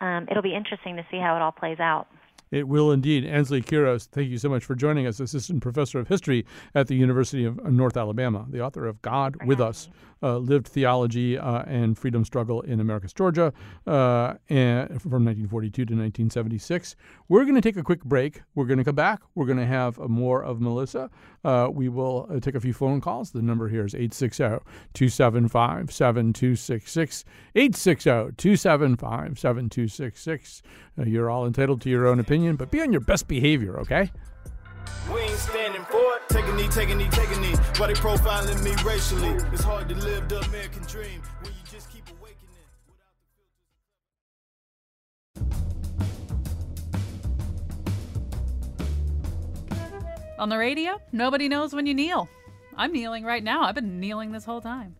Um, 0.00 0.26
it'll 0.30 0.42
be 0.42 0.54
interesting 0.54 0.96
to 0.96 1.04
see 1.10 1.18
how 1.18 1.36
it 1.36 1.42
all 1.42 1.52
plays 1.52 1.78
out. 1.78 2.06
It 2.52 2.68
will 2.68 2.92
indeed. 2.92 3.24
Ansley 3.24 3.62
Quiros, 3.62 4.06
thank 4.06 4.28
you 4.28 4.36
so 4.36 4.50
much 4.50 4.64
for 4.64 4.74
joining 4.74 5.06
us, 5.06 5.18
Assistant 5.18 5.62
Professor 5.62 5.98
of 5.98 6.06
History 6.06 6.44
at 6.74 6.86
the 6.86 6.94
University 6.94 7.46
of 7.46 7.56
North 7.64 7.96
Alabama, 7.96 8.46
the 8.48 8.60
author 8.60 8.86
of 8.86 9.00
God 9.00 9.36
with 9.46 9.58
Us, 9.58 9.88
uh, 10.22 10.36
Lived 10.36 10.68
Theology 10.68 11.38
uh, 11.38 11.62
and 11.66 11.98
Freedom 11.98 12.24
Struggle 12.24 12.60
in 12.60 12.78
Americus 12.78 13.12
Georgia, 13.12 13.52
uh, 13.86 14.34
and, 14.50 14.88
from 15.00 15.24
1942 15.24 15.72
to 15.72 15.94
1976. 15.94 16.94
We're 17.28 17.44
going 17.44 17.54
to 17.54 17.62
take 17.62 17.76
a 17.76 17.82
quick 17.82 18.04
break. 18.04 18.42
We're 18.54 18.66
going 18.66 18.78
to 18.78 18.84
come 18.84 18.94
back. 18.94 19.22
We're 19.34 19.46
going 19.46 19.58
to 19.58 19.66
have 19.66 19.98
more 19.98 20.44
of 20.44 20.60
Melissa. 20.60 21.10
Uh, 21.44 21.68
we 21.72 21.88
will 21.88 22.28
uh, 22.30 22.38
take 22.38 22.54
a 22.54 22.60
few 22.60 22.74
phone 22.74 23.00
calls. 23.00 23.30
The 23.30 23.42
number 23.42 23.68
here 23.68 23.86
is 23.86 23.94
860 23.94 24.44
275 24.92 25.90
7266. 25.90 27.24
860 27.54 28.10
275 28.36 29.38
7266. 29.38 30.62
Uh, 30.98 31.04
you're 31.04 31.30
all 31.30 31.46
entitled 31.46 31.80
to 31.80 31.90
your 31.90 32.06
own 32.06 32.20
opinion, 32.20 32.41
but 32.56 32.70
be 32.70 32.80
on 32.80 32.92
your 32.92 33.00
best 33.00 33.28
behavior, 33.28 33.78
okay? 33.80 34.10
We 35.12 35.20
ain't 35.20 35.32
standing 35.32 35.82
for 35.84 35.98
it. 35.98 36.22
Take 36.28 36.46
a 36.46 36.52
knee, 36.54 36.68
take 36.68 36.90
a 36.90 36.94
knee, 36.94 37.08
take 37.10 37.30
a 37.30 37.40
knee. 37.40 37.54
Why 37.76 37.86
they 37.88 37.94
profiling 37.94 38.62
me 38.62 38.72
racially? 38.84 39.28
It's 39.52 39.62
hard 39.62 39.88
to 39.88 39.94
live 39.94 40.28
the 40.28 40.40
American 40.40 40.82
dream 40.82 41.22
when 41.40 41.52
you 41.52 41.58
just 41.70 41.90
keep 41.90 42.04
awakening. 42.08 42.48
On 50.38 50.48
the 50.48 50.58
radio, 50.58 51.00
nobody 51.12 51.48
knows 51.48 51.72
when 51.74 51.86
you 51.86 51.94
kneel. 51.94 52.28
I'm 52.76 52.92
kneeling 52.92 53.24
right 53.24 53.44
now. 53.44 53.62
I've 53.62 53.74
been 53.74 54.00
kneeling 54.00 54.32
this 54.32 54.44
whole 54.44 54.60
time. 54.60 54.96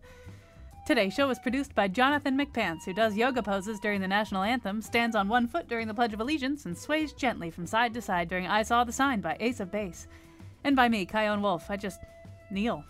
Today's 0.85 1.13
show 1.13 1.29
was 1.29 1.39
produced 1.39 1.73
by 1.73 1.87
Jonathan 1.87 2.37
McPants, 2.37 2.83
who 2.83 2.91
does 2.91 3.15
yoga 3.15 3.41
poses 3.41 3.79
during 3.79 4.01
the 4.01 4.07
national 4.07 4.43
anthem, 4.43 4.81
stands 4.81 5.15
on 5.15 5.29
one 5.29 5.47
foot 5.47 5.69
during 5.69 5.87
the 5.87 5.93
Pledge 5.93 6.13
of 6.13 6.19
Allegiance, 6.19 6.65
and 6.65 6.77
sways 6.77 7.13
gently 7.13 7.49
from 7.49 7.65
side 7.65 7.93
to 7.93 8.01
side 8.01 8.27
during 8.27 8.47
I 8.47 8.63
Saw 8.63 8.83
the 8.83 8.91
Sign 8.91 9.21
by 9.21 9.37
Ace 9.39 9.61
of 9.61 9.71
Base. 9.71 10.07
And 10.65 10.75
by 10.75 10.89
me, 10.89 11.05
Chion 11.05 11.41
Wolf. 11.41 11.71
I 11.71 11.77
just 11.77 12.01
kneel. 12.51 12.83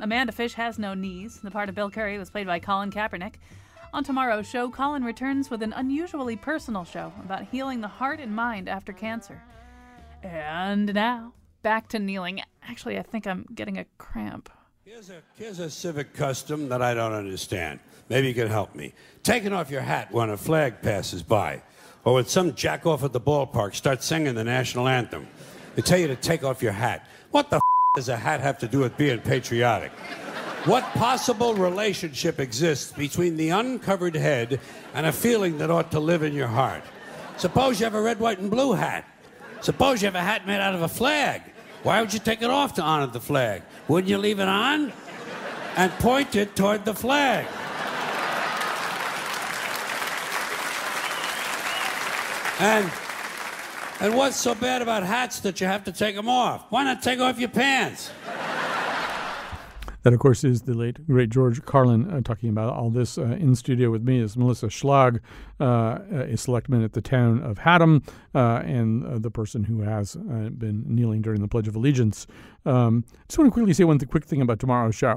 Amanda 0.00 0.32
Fish 0.32 0.54
has 0.54 0.76
no 0.76 0.92
knees. 0.92 1.38
The 1.40 1.52
part 1.52 1.68
of 1.68 1.76
Bill 1.76 1.88
Curry 1.88 2.18
was 2.18 2.30
played 2.30 2.48
by 2.48 2.58
Colin 2.58 2.90
Kaepernick. 2.90 3.34
On 3.94 4.02
tomorrow's 4.02 4.48
show, 4.48 4.68
Colin 4.68 5.04
returns 5.04 5.48
with 5.48 5.62
an 5.62 5.72
unusually 5.72 6.34
personal 6.34 6.84
show 6.84 7.12
about 7.24 7.44
healing 7.44 7.80
the 7.80 7.86
heart 7.86 8.18
and 8.18 8.34
mind 8.34 8.68
after 8.68 8.92
cancer. 8.92 9.40
And 10.24 10.92
now, 10.92 11.32
back 11.62 11.86
to 11.90 12.00
kneeling. 12.00 12.42
Actually, 12.68 12.98
I 12.98 13.02
think 13.02 13.24
I'm 13.24 13.46
getting 13.54 13.78
a 13.78 13.86
cramp. 13.98 14.50
Here's 14.88 15.10
a, 15.10 15.20
here's 15.34 15.58
a 15.58 15.68
civic 15.68 16.14
custom 16.14 16.68
that 16.68 16.80
I 16.80 16.94
don't 16.94 17.12
understand. 17.12 17.80
Maybe 18.08 18.28
you 18.28 18.34
can 18.34 18.46
help 18.46 18.76
me. 18.76 18.92
Taking 19.24 19.52
off 19.52 19.68
your 19.68 19.80
hat 19.80 20.12
when 20.12 20.30
a 20.30 20.36
flag 20.36 20.80
passes 20.80 21.24
by, 21.24 21.60
or 22.04 22.14
when 22.14 22.26
some 22.26 22.54
jack 22.54 22.86
off 22.86 23.02
at 23.02 23.12
the 23.12 23.20
ballpark 23.20 23.74
starts 23.74 24.06
singing 24.06 24.36
the 24.36 24.44
national 24.44 24.86
anthem. 24.86 25.26
They 25.74 25.82
tell 25.82 25.98
you 25.98 26.06
to 26.06 26.14
take 26.14 26.44
off 26.44 26.62
your 26.62 26.70
hat. 26.70 27.04
What 27.32 27.50
the 27.50 27.56
f- 27.56 27.62
does 27.96 28.08
a 28.08 28.16
hat 28.16 28.40
have 28.40 28.58
to 28.58 28.68
do 28.68 28.78
with 28.78 28.96
being 28.96 29.18
patriotic? 29.18 29.90
What 30.66 30.84
possible 30.94 31.54
relationship 31.54 32.38
exists 32.38 32.92
between 32.92 33.36
the 33.36 33.48
uncovered 33.48 34.14
head 34.14 34.60
and 34.94 35.04
a 35.04 35.12
feeling 35.12 35.58
that 35.58 35.68
ought 35.68 35.90
to 35.90 35.98
live 35.98 36.22
in 36.22 36.32
your 36.32 36.46
heart? 36.46 36.84
Suppose 37.38 37.80
you 37.80 37.86
have 37.86 37.94
a 37.94 38.00
red, 38.00 38.20
white, 38.20 38.38
and 38.38 38.52
blue 38.52 38.74
hat. 38.74 39.04
Suppose 39.62 40.00
you 40.00 40.06
have 40.06 40.14
a 40.14 40.20
hat 40.20 40.46
made 40.46 40.60
out 40.60 40.76
of 40.76 40.82
a 40.82 40.88
flag. 40.88 41.42
Why 41.82 42.00
would 42.00 42.12
you 42.12 42.20
take 42.20 42.42
it 42.42 42.50
off 42.50 42.74
to 42.74 42.82
honor 42.82 43.08
the 43.08 43.20
flag? 43.20 43.62
Wouldn't 43.88 44.08
you 44.08 44.18
leave 44.18 44.40
it 44.40 44.48
on 44.48 44.92
and 45.76 45.92
point 45.92 46.34
it 46.34 46.56
toward 46.56 46.84
the 46.84 46.94
flag? 46.94 47.46
And 52.58 52.90
and 53.98 54.14
what's 54.14 54.36
so 54.36 54.54
bad 54.54 54.82
about 54.82 55.04
hats 55.04 55.40
that 55.40 55.60
you 55.60 55.66
have 55.66 55.84
to 55.84 55.92
take 55.92 56.16
them 56.16 56.28
off? 56.28 56.66
Why 56.70 56.84
not 56.84 57.02
take 57.02 57.20
off 57.20 57.38
your 57.38 57.48
pants? 57.48 58.10
That, 60.06 60.12
of 60.12 60.20
course, 60.20 60.44
is 60.44 60.62
the 60.62 60.74
late, 60.74 61.04
great 61.08 61.30
George 61.30 61.64
Carlin 61.64 62.08
uh, 62.08 62.20
talking 62.20 62.48
about 62.48 62.72
all 62.72 62.90
this. 62.90 63.18
Uh, 63.18 63.24
in 63.40 63.56
studio 63.56 63.90
with 63.90 64.04
me 64.04 64.20
is 64.20 64.36
Melissa 64.36 64.68
Schlag, 64.68 65.18
uh, 65.58 65.98
a 66.12 66.36
selectman 66.36 66.84
at 66.84 66.92
the 66.92 67.00
town 67.00 67.42
of 67.42 67.58
Haddam, 67.58 68.04
uh, 68.32 68.62
and 68.64 69.04
uh, 69.04 69.18
the 69.18 69.32
person 69.32 69.64
who 69.64 69.80
has 69.80 70.14
uh, 70.14 70.50
been 70.50 70.84
kneeling 70.86 71.22
during 71.22 71.40
the 71.40 71.48
Pledge 71.48 71.66
of 71.66 71.74
Allegiance. 71.74 72.28
Um, 72.64 73.04
just 73.26 73.36
want 73.36 73.48
to 73.48 73.52
quickly 73.52 73.74
say 73.74 73.82
one 73.82 73.98
th- 73.98 74.08
quick 74.08 74.24
thing 74.24 74.40
about 74.40 74.60
tomorrow's 74.60 74.94
show, 74.94 75.16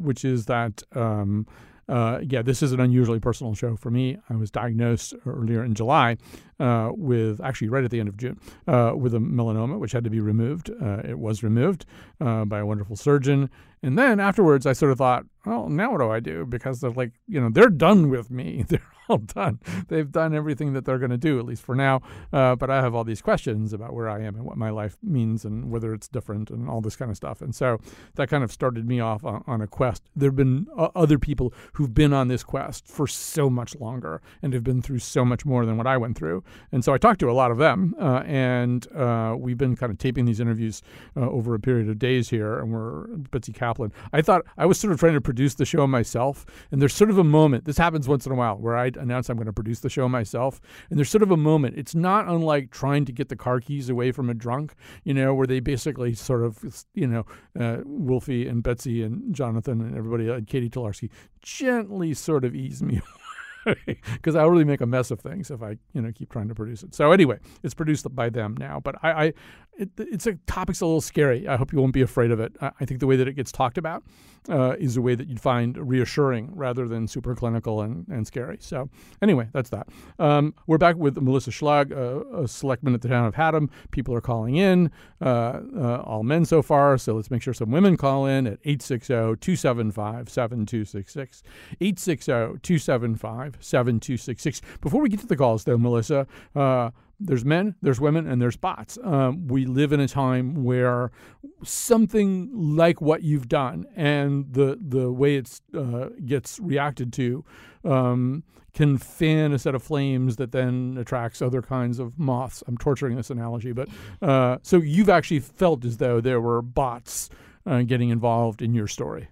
which 0.00 0.24
is 0.24 0.46
that. 0.46 0.84
Um, 0.94 1.44
uh, 1.88 2.20
yeah, 2.22 2.42
this 2.42 2.62
is 2.62 2.72
an 2.72 2.80
unusually 2.80 3.20
personal 3.20 3.54
show 3.54 3.76
for 3.76 3.90
me. 3.90 4.16
I 4.30 4.36
was 4.36 4.50
diagnosed 4.50 5.14
earlier 5.26 5.64
in 5.64 5.74
July 5.74 6.16
uh, 6.60 6.90
with, 6.94 7.40
actually, 7.40 7.68
right 7.68 7.84
at 7.84 7.90
the 7.90 8.00
end 8.00 8.08
of 8.08 8.16
June, 8.16 8.38
uh, 8.68 8.92
with 8.96 9.14
a 9.14 9.18
melanoma, 9.18 9.78
which 9.78 9.92
had 9.92 10.04
to 10.04 10.10
be 10.10 10.20
removed. 10.20 10.70
Uh, 10.70 11.02
it 11.04 11.18
was 11.18 11.42
removed 11.42 11.84
uh, 12.20 12.44
by 12.44 12.60
a 12.60 12.66
wonderful 12.66 12.96
surgeon. 12.96 13.50
And 13.82 13.98
then 13.98 14.20
afterwards, 14.20 14.64
I 14.64 14.74
sort 14.74 14.92
of 14.92 14.98
thought, 14.98 15.26
well, 15.44 15.68
now 15.68 15.90
what 15.90 15.98
do 15.98 16.10
I 16.10 16.20
do? 16.20 16.46
Because 16.46 16.80
they're 16.80 16.90
like, 16.90 17.12
you 17.26 17.40
know, 17.40 17.50
they're 17.50 17.68
done 17.68 18.10
with 18.10 18.30
me. 18.30 18.64
They're 18.68 18.80
all 19.12 19.18
done. 19.18 19.60
They've 19.88 20.10
done 20.10 20.34
everything 20.34 20.72
that 20.72 20.84
they're 20.84 20.98
going 20.98 21.10
to 21.10 21.18
do, 21.18 21.38
at 21.38 21.44
least 21.44 21.62
for 21.62 21.74
now. 21.74 22.00
Uh, 22.32 22.56
but 22.56 22.70
I 22.70 22.82
have 22.82 22.94
all 22.94 23.04
these 23.04 23.22
questions 23.22 23.72
about 23.72 23.92
where 23.92 24.08
I 24.08 24.20
am 24.22 24.34
and 24.34 24.44
what 24.44 24.56
my 24.56 24.70
life 24.70 24.96
means 25.02 25.44
and 25.44 25.70
whether 25.70 25.92
it's 25.94 26.08
different 26.08 26.50
and 26.50 26.68
all 26.68 26.80
this 26.80 26.96
kind 26.96 27.10
of 27.10 27.16
stuff. 27.16 27.40
And 27.40 27.54
so 27.54 27.78
that 28.14 28.28
kind 28.28 28.42
of 28.42 28.50
started 28.50 28.86
me 28.86 29.00
off 29.00 29.24
on, 29.24 29.44
on 29.46 29.60
a 29.60 29.66
quest. 29.66 30.02
There 30.16 30.30
have 30.30 30.36
been 30.36 30.66
uh, 30.76 30.88
other 30.94 31.18
people 31.18 31.52
who've 31.74 31.94
been 31.94 32.12
on 32.12 32.28
this 32.28 32.42
quest 32.42 32.86
for 32.86 33.06
so 33.06 33.50
much 33.50 33.76
longer 33.76 34.20
and 34.42 34.52
have 34.52 34.64
been 34.64 34.82
through 34.82 35.00
so 35.00 35.24
much 35.24 35.44
more 35.44 35.66
than 35.66 35.76
what 35.76 35.86
I 35.86 35.96
went 35.96 36.16
through. 36.16 36.42
And 36.72 36.84
so 36.84 36.94
I 36.94 36.98
talked 36.98 37.20
to 37.20 37.30
a 37.30 37.32
lot 37.32 37.50
of 37.50 37.58
them, 37.58 37.94
uh, 38.00 38.22
and 38.26 38.86
uh, 38.92 39.36
we've 39.38 39.58
been 39.58 39.76
kind 39.76 39.92
of 39.92 39.98
taping 39.98 40.24
these 40.24 40.40
interviews 40.40 40.82
uh, 41.16 41.28
over 41.28 41.54
a 41.54 41.60
period 41.60 41.88
of 41.88 41.98
days 41.98 42.30
here. 42.30 42.58
And 42.58 42.72
we're 42.72 43.06
Betsy 43.30 43.52
Kaplan. 43.52 43.92
I 44.12 44.22
thought 44.22 44.42
I 44.56 44.66
was 44.66 44.78
sort 44.78 44.92
of 44.92 45.00
trying 45.00 45.14
to 45.14 45.20
produce 45.20 45.54
the 45.54 45.64
show 45.64 45.86
myself, 45.86 46.46
and 46.70 46.80
there's 46.80 46.94
sort 46.94 47.10
of 47.10 47.18
a 47.18 47.24
moment. 47.24 47.64
This 47.64 47.78
happens 47.78 48.08
once 48.08 48.26
in 48.26 48.32
a 48.32 48.34
while 48.34 48.56
where 48.56 48.76
I 48.76 48.90
announce 49.02 49.28
I'm 49.28 49.36
going 49.36 49.46
to 49.46 49.52
produce 49.52 49.80
the 49.80 49.90
show 49.90 50.08
myself, 50.08 50.60
and 50.88 50.98
there's 50.98 51.10
sort 51.10 51.22
of 51.22 51.30
a 51.30 51.36
moment. 51.36 51.76
It's 51.76 51.94
not 51.94 52.28
unlike 52.28 52.70
trying 52.70 53.04
to 53.06 53.12
get 53.12 53.28
the 53.28 53.36
car 53.36 53.60
keys 53.60 53.88
away 53.88 54.12
from 54.12 54.30
a 54.30 54.34
drunk, 54.34 54.74
you 55.04 55.14
know, 55.14 55.34
where 55.34 55.46
they 55.46 55.60
basically 55.60 56.14
sort 56.14 56.42
of, 56.42 56.84
you 56.94 57.06
know, 57.06 57.26
uh, 57.58 57.78
Wolfie 57.84 58.46
and 58.46 58.62
Betsy 58.62 59.02
and 59.02 59.34
Jonathan 59.34 59.80
and 59.80 59.96
everybody, 59.96 60.30
uh, 60.30 60.40
Katie 60.46 60.70
Tolarski, 60.70 61.10
gently 61.40 62.14
sort 62.14 62.44
of 62.44 62.54
ease 62.54 62.82
me 62.82 63.00
because 64.06 64.36
I'll 64.36 64.50
really 64.50 64.64
make 64.64 64.80
a 64.80 64.86
mess 64.86 65.10
of 65.10 65.20
things 65.20 65.50
if 65.50 65.62
I, 65.62 65.76
you 65.92 66.02
know, 66.02 66.12
keep 66.12 66.30
trying 66.32 66.48
to 66.48 66.54
produce 66.54 66.82
it. 66.82 66.94
So 66.94 67.12
anyway, 67.12 67.38
it's 67.62 67.74
produced 67.74 68.12
by 68.14 68.30
them 68.30 68.56
now, 68.58 68.80
but 68.80 68.96
I, 69.02 69.10
I 69.10 69.32
it, 69.78 69.90
it's 69.98 70.26
a 70.26 70.34
topic's 70.46 70.80
a 70.80 70.86
little 70.86 71.00
scary. 71.00 71.48
I 71.48 71.56
hope 71.56 71.72
you 71.72 71.78
won't 71.78 71.92
be 71.92 72.02
afraid 72.02 72.30
of 72.30 72.40
it. 72.40 72.56
I, 72.60 72.70
I 72.80 72.84
think 72.84 73.00
the 73.00 73.06
way 73.06 73.16
that 73.16 73.26
it 73.26 73.34
gets 73.34 73.50
talked 73.50 73.78
about 73.78 74.04
uh, 74.48 74.76
is 74.78 74.96
a 74.96 75.02
way 75.02 75.14
that 75.14 75.28
you'd 75.28 75.40
find 75.40 75.76
reassuring 75.76 76.50
rather 76.54 76.88
than 76.88 77.06
super 77.08 77.34
clinical 77.34 77.80
and, 77.80 78.06
and 78.08 78.26
scary. 78.26 78.58
So 78.60 78.90
anyway, 79.20 79.48
that's 79.52 79.68
that. 79.70 79.88
Um, 80.18 80.54
we're 80.66 80.78
back 80.78 80.96
with 80.96 81.20
Melissa 81.20 81.50
Schlag, 81.50 81.92
uh, 81.92 82.42
a 82.42 82.48
selectman 82.48 82.94
at 82.94 83.02
the 83.02 83.08
town 83.08 83.26
of 83.26 83.34
Haddam. 83.34 83.70
People 83.90 84.14
are 84.14 84.20
calling 84.20 84.56
in, 84.56 84.92
uh, 85.20 85.60
uh 85.76 86.02
all 86.04 86.22
men 86.22 86.44
so 86.44 86.62
far. 86.62 86.96
So 86.98 87.14
let's 87.14 87.30
make 87.30 87.42
sure 87.42 87.54
some 87.54 87.70
women 87.70 87.96
call 87.96 88.26
in 88.26 88.46
at 88.46 88.62
860-275-7266. 88.64 91.42
860-275-7266. 91.80 94.60
Before 94.80 95.00
we 95.00 95.08
get 95.08 95.20
to 95.20 95.26
the 95.26 95.36
calls, 95.36 95.64
though, 95.64 95.78
Melissa, 95.78 96.26
uh, 96.54 96.90
there's 97.24 97.44
men, 97.44 97.74
there's 97.82 98.00
women, 98.00 98.26
and 98.26 98.40
there's 98.40 98.56
bots. 98.56 98.98
Um, 99.02 99.46
we 99.48 99.66
live 99.66 99.92
in 99.92 100.00
a 100.00 100.08
time 100.08 100.64
where 100.64 101.10
something 101.64 102.50
like 102.52 103.00
what 103.00 103.22
you've 103.22 103.48
done 103.48 103.86
and 103.96 104.52
the 104.52 104.78
the 104.80 105.12
way 105.12 105.36
it 105.36 105.60
uh, 105.76 106.08
gets 106.24 106.58
reacted 106.60 107.12
to 107.14 107.44
um, 107.84 108.42
can 108.74 108.98
fan 108.98 109.52
a 109.52 109.58
set 109.58 109.74
of 109.74 109.82
flames 109.82 110.36
that 110.36 110.52
then 110.52 110.96
attracts 110.98 111.42
other 111.42 111.62
kinds 111.62 111.98
of 111.98 112.18
moths. 112.18 112.62
I'm 112.66 112.78
torturing 112.78 113.16
this 113.16 113.30
analogy, 113.30 113.72
but 113.72 113.88
uh, 114.20 114.58
so 114.62 114.78
you've 114.78 115.10
actually 115.10 115.40
felt 115.40 115.84
as 115.84 115.98
though 115.98 116.20
there 116.20 116.40
were 116.40 116.62
bots 116.62 117.28
uh, 117.66 117.82
getting 117.82 118.08
involved 118.08 118.62
in 118.62 118.74
your 118.74 118.88
story. 118.88 119.28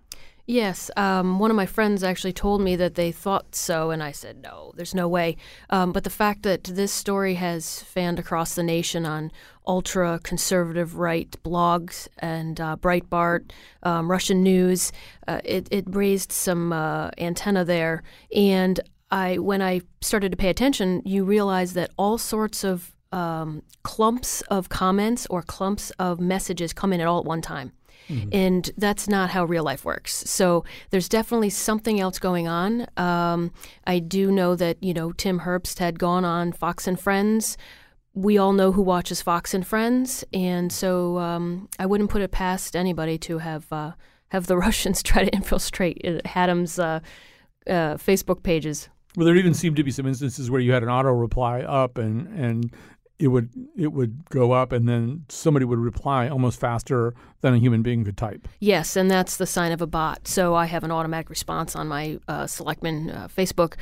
Yes, 0.50 0.90
um, 0.96 1.38
one 1.38 1.52
of 1.52 1.56
my 1.56 1.64
friends 1.64 2.02
actually 2.02 2.32
told 2.32 2.60
me 2.60 2.74
that 2.74 2.96
they 2.96 3.12
thought 3.12 3.54
so, 3.54 3.92
and 3.92 4.02
I 4.02 4.10
said, 4.10 4.42
no, 4.42 4.72
there's 4.74 4.96
no 4.96 5.06
way. 5.06 5.36
Um, 5.70 5.92
but 5.92 6.02
the 6.02 6.10
fact 6.10 6.42
that 6.42 6.64
this 6.64 6.90
story 6.90 7.34
has 7.34 7.84
fanned 7.84 8.18
across 8.18 8.56
the 8.56 8.64
nation 8.64 9.06
on 9.06 9.30
ultra 9.64 10.18
conservative 10.24 10.96
right 10.96 11.30
blogs 11.44 12.08
and 12.18 12.60
uh, 12.60 12.74
Breitbart, 12.74 13.52
um, 13.84 14.10
Russian 14.10 14.42
news, 14.42 14.90
uh, 15.28 15.40
it, 15.44 15.68
it 15.70 15.84
raised 15.86 16.32
some 16.32 16.72
uh, 16.72 17.10
antenna 17.16 17.64
there. 17.64 18.02
And 18.34 18.80
I, 19.12 19.38
when 19.38 19.62
I 19.62 19.82
started 20.00 20.32
to 20.32 20.36
pay 20.36 20.48
attention, 20.48 21.00
you 21.04 21.22
realize 21.22 21.74
that 21.74 21.92
all 21.96 22.18
sorts 22.18 22.64
of 22.64 22.92
um, 23.12 23.62
clumps 23.84 24.40
of 24.42 24.68
comments 24.68 25.28
or 25.30 25.42
clumps 25.42 25.90
of 26.00 26.18
messages 26.18 26.72
come 26.72 26.92
in 26.92 27.00
at 27.00 27.06
all 27.06 27.20
at 27.20 27.24
one 27.24 27.40
time. 27.40 27.70
Mm-hmm. 28.10 28.28
And 28.32 28.70
that's 28.76 29.08
not 29.08 29.30
how 29.30 29.44
real 29.44 29.62
life 29.62 29.84
works. 29.84 30.28
So 30.28 30.64
there's 30.90 31.08
definitely 31.08 31.50
something 31.50 32.00
else 32.00 32.18
going 32.18 32.48
on. 32.48 32.86
Um, 32.96 33.52
I 33.86 34.00
do 34.00 34.32
know 34.32 34.56
that, 34.56 34.82
you 34.82 34.92
know, 34.92 35.12
Tim 35.12 35.40
Herbst 35.40 35.78
had 35.78 35.98
gone 35.98 36.24
on 36.24 36.52
Fox 36.52 36.86
and 36.86 36.98
Friends. 36.98 37.56
We 38.12 38.36
all 38.36 38.52
know 38.52 38.72
who 38.72 38.82
watches 38.82 39.22
Fox 39.22 39.54
and 39.54 39.64
Friends. 39.64 40.24
And 40.32 40.72
so 40.72 41.18
um, 41.18 41.68
I 41.78 41.86
wouldn't 41.86 42.10
put 42.10 42.22
it 42.22 42.32
past 42.32 42.74
anybody 42.74 43.16
to 43.18 43.38
have, 43.38 43.72
uh, 43.72 43.92
have 44.28 44.48
the 44.48 44.56
Russians 44.66 45.02
try 45.02 45.24
to 45.24 45.30
infiltrate 45.30 46.26
Haddam's 46.26 46.78
uh, 46.78 47.00
uh, 47.66 47.94
Facebook 47.94 48.42
pages. 48.42 48.88
Well, 49.16 49.26
there 49.26 49.36
even 49.36 49.54
seemed 49.54 49.76
to 49.76 49.84
be 49.84 49.90
some 49.90 50.06
instances 50.06 50.50
where 50.50 50.60
you 50.60 50.72
had 50.72 50.82
an 50.82 50.88
auto 50.88 51.10
reply 51.10 51.62
up 51.62 51.98
and, 51.98 52.28
and 52.28 52.72
it 53.20 53.28
would 53.28 53.50
it 53.76 53.92
would 53.92 54.28
go 54.30 54.52
up 54.52 54.72
and 54.72 54.88
then 54.88 55.24
somebody 55.28 55.64
would 55.64 55.78
reply 55.78 56.28
almost 56.28 56.58
faster 56.58 57.14
than 57.42 57.54
a 57.54 57.58
human 57.58 57.82
being 57.82 58.04
could 58.04 58.16
type. 58.16 58.48
Yes, 58.58 58.96
and 58.96 59.10
that's 59.10 59.36
the 59.36 59.46
sign 59.46 59.72
of 59.72 59.82
a 59.82 59.86
bot. 59.86 60.26
So 60.26 60.54
I 60.54 60.66
have 60.66 60.84
an 60.84 60.90
automatic 60.90 61.28
response 61.28 61.76
on 61.76 61.86
my 61.86 62.18
uh, 62.26 62.46
Selectman 62.46 63.10
uh, 63.10 63.28
Facebook 63.28 63.74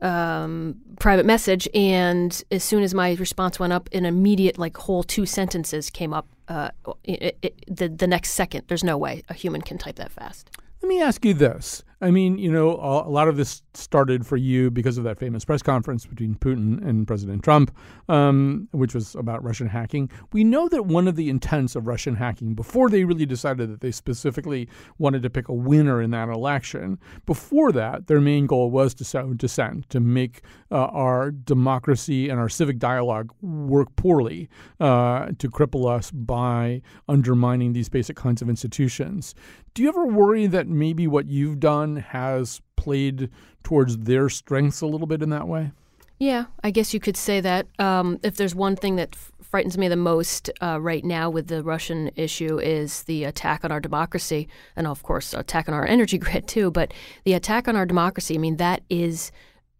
um, 0.00 0.76
private 1.00 1.26
message, 1.26 1.68
and 1.74 2.42
as 2.50 2.62
soon 2.62 2.82
as 2.82 2.94
my 2.94 3.14
response 3.14 3.58
went 3.58 3.72
up, 3.72 3.88
an 3.92 4.04
immediate 4.06 4.58
like 4.58 4.76
whole 4.76 5.02
two 5.02 5.26
sentences 5.26 5.90
came 5.90 6.14
up. 6.14 6.28
Uh, 6.46 6.70
it, 7.02 7.36
it, 7.42 7.64
the 7.66 7.88
the 7.88 8.06
next 8.06 8.30
second, 8.30 8.64
there's 8.68 8.84
no 8.84 8.96
way 8.96 9.22
a 9.28 9.34
human 9.34 9.60
can 9.60 9.76
type 9.76 9.96
that 9.96 10.12
fast. 10.12 10.50
Let 10.82 10.88
me 10.88 11.00
ask 11.00 11.24
you 11.24 11.34
this. 11.34 11.82
I 12.04 12.10
mean, 12.10 12.36
you 12.36 12.52
know, 12.52 12.72
a 12.72 13.08
lot 13.08 13.28
of 13.28 13.38
this 13.38 13.62
started 13.72 14.26
for 14.26 14.36
you 14.36 14.70
because 14.70 14.98
of 14.98 15.04
that 15.04 15.18
famous 15.18 15.42
press 15.42 15.62
conference 15.62 16.04
between 16.04 16.34
Putin 16.34 16.86
and 16.86 17.06
President 17.06 17.42
Trump, 17.42 17.74
um, 18.10 18.68
which 18.72 18.94
was 18.94 19.14
about 19.14 19.42
Russian 19.42 19.68
hacking. 19.68 20.10
We 20.30 20.44
know 20.44 20.68
that 20.68 20.84
one 20.84 21.08
of 21.08 21.16
the 21.16 21.30
intents 21.30 21.74
of 21.74 21.86
Russian 21.86 22.16
hacking, 22.16 22.54
before 22.54 22.90
they 22.90 23.04
really 23.04 23.24
decided 23.24 23.72
that 23.72 23.80
they 23.80 23.90
specifically 23.90 24.68
wanted 24.98 25.22
to 25.22 25.30
pick 25.30 25.48
a 25.48 25.54
winner 25.54 26.02
in 26.02 26.10
that 26.10 26.28
election, 26.28 26.98
before 27.24 27.72
that, 27.72 28.06
their 28.06 28.20
main 28.20 28.46
goal 28.46 28.70
was 28.70 28.92
to 28.96 29.04
sow 29.04 29.32
dissent, 29.32 29.88
to 29.88 29.98
make 29.98 30.42
uh, 30.70 30.74
our 30.74 31.30
democracy 31.30 32.28
and 32.28 32.38
our 32.38 32.50
civic 32.50 32.78
dialogue 32.78 33.32
work 33.40 33.96
poorly, 33.96 34.50
uh, 34.78 35.28
to 35.38 35.48
cripple 35.48 35.90
us 35.90 36.10
by 36.10 36.82
undermining 37.08 37.72
these 37.72 37.88
basic 37.88 38.14
kinds 38.14 38.42
of 38.42 38.50
institutions. 38.50 39.34
Do 39.72 39.82
you 39.82 39.88
ever 39.88 40.06
worry 40.06 40.46
that 40.46 40.68
maybe 40.68 41.08
what 41.08 41.26
you've 41.26 41.58
done 41.58 41.93
has 41.96 42.60
played 42.76 43.30
towards 43.62 43.98
their 43.98 44.28
strengths 44.28 44.80
a 44.80 44.86
little 44.86 45.06
bit 45.06 45.22
in 45.22 45.30
that 45.30 45.48
way? 45.48 45.72
Yeah, 46.18 46.46
I 46.62 46.70
guess 46.70 46.94
you 46.94 47.00
could 47.00 47.16
say 47.16 47.40
that. 47.40 47.66
Um, 47.78 48.18
if 48.22 48.36
there's 48.36 48.54
one 48.54 48.76
thing 48.76 48.96
that 48.96 49.10
f- 49.14 49.32
frightens 49.42 49.76
me 49.76 49.88
the 49.88 49.96
most 49.96 50.48
uh, 50.62 50.80
right 50.80 51.04
now 51.04 51.28
with 51.28 51.48
the 51.48 51.62
Russian 51.62 52.10
issue 52.14 52.58
is 52.60 53.02
the 53.02 53.24
attack 53.24 53.64
on 53.64 53.72
our 53.72 53.80
democracy, 53.80 54.48
and 54.76 54.86
of 54.86 55.02
course, 55.02 55.34
attack 55.34 55.68
on 55.68 55.74
our 55.74 55.84
energy 55.94 56.18
grid 56.18 56.46
too. 56.46 56.70
But 56.70 56.94
the 57.24 57.34
attack 57.34 57.66
on 57.66 57.74
our 57.74 57.86
democracy, 57.86 58.36
I 58.36 58.38
mean, 58.38 58.56
that 58.56 58.82
is 58.88 59.32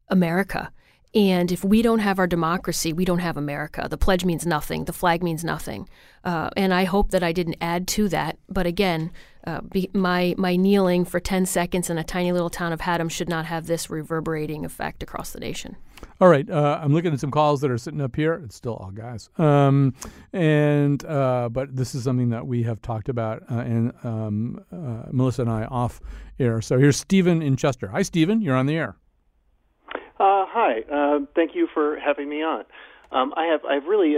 America. 0.09 0.73
And 1.15 1.53
if 1.53 1.65
we 1.65 1.81
don't 1.81 2.01
have 2.01 2.19
our 2.19 2.27
democracy, 2.27 2.93
we 2.93 3.05
don't 3.05 3.21
have 3.21 3.37
America. 3.37 3.87
The 3.89 3.97
pledge 3.97 4.25
means 4.25 4.45
nothing. 4.45 4.87
The 4.87 4.93
flag 4.93 5.23
means 5.23 5.45
nothing. 5.45 5.89
Uh, 6.25 6.51
and 6.57 6.75
I 6.75 6.85
hope 6.85 7.13
that 7.13 7.23
I 7.23 7.33
didn't 7.33 7.57
add 7.61 7.87
to 7.89 8.09
that. 8.09 8.37
But 8.49 8.67
again, 8.67 9.13
uh, 9.47 9.61
be, 9.61 9.91
my 9.93 10.35
my 10.39 10.57
kneeling 10.57 11.05
for 11.05 11.21
10 11.21 11.47
seconds 11.47 11.89
in 11.91 11.99
a 11.99 12.05
tiny 12.05 12.33
little 12.33 12.51
town 12.51 12.73
of 12.73 12.81
Haddam 12.81 13.09
should 13.09 13.29
not 13.29 13.47
have 13.47 13.67
this 13.67 13.91
reverberating 13.91 14.65
effect 14.65 15.03
across 15.03 15.31
the 15.33 15.41
nation. 15.41 15.77
All 16.21 16.29
right, 16.29 16.49
uh, 16.49 16.81
I'm 16.83 16.93
looking 16.93 17.13
at 17.13 17.21
some 17.21 17.31
calls 17.31 17.61
that 17.61 17.71
are 17.71 17.79
sitting 17.79 18.01
up 18.01 18.17
here. 18.17 18.41
It's 18.45 18.55
still 18.55 18.75
all 18.75 18.91
guys, 18.91 19.29
um, 19.39 19.95
and 20.33 21.05
uh, 21.05 21.49
but 21.51 21.75
this 21.75 21.95
is 21.95 22.05
something 22.05 22.31
that 22.31 22.47
we 22.47 22.63
have 22.63 22.81
talked 22.83 23.09
about, 23.09 23.43
uh, 23.51 23.57
and 23.57 23.93
um, 24.03 24.65
uh, 24.73 25.11
Melissa 25.11 25.43
and 25.43 25.51
I 25.51 25.65
off 25.65 26.01
air. 26.39 26.61
So 26.61 26.79
here's 26.79 26.97
Stephen 26.97 27.43
in 27.43 27.57
Chester. 27.57 27.89
Hi, 27.89 28.03
Stephen. 28.03 28.41
You're 28.41 28.57
on 28.57 28.67
the 28.67 28.77
air. 28.77 28.97
Uh, 30.25 30.47
hi. 30.49 30.81
Uh, 30.91 31.19
thank 31.35 31.55
you 31.55 31.69
for 31.75 31.99
having 32.01 32.31
me 32.31 32.43
on. 32.43 32.65
Um, 33.13 33.35
I 33.37 33.45
have 33.45 33.61
I 33.69 33.75
have 33.75 33.85
really 33.85 34.15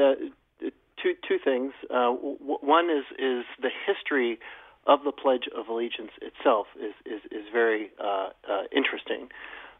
two 1.02 1.14
two 1.26 1.38
things. 1.42 1.72
W- 1.90 2.38
one 2.60 2.90
is 2.90 3.04
is 3.18 3.44
the 3.60 3.70
history 3.84 4.38
of 4.86 5.00
the 5.04 5.10
Pledge 5.10 5.48
of 5.52 5.66
Allegiance 5.66 6.12
itself 6.22 6.68
is 6.78 6.94
is 7.04 7.22
is 7.32 7.46
very 7.52 7.90
interesting. 8.70 9.30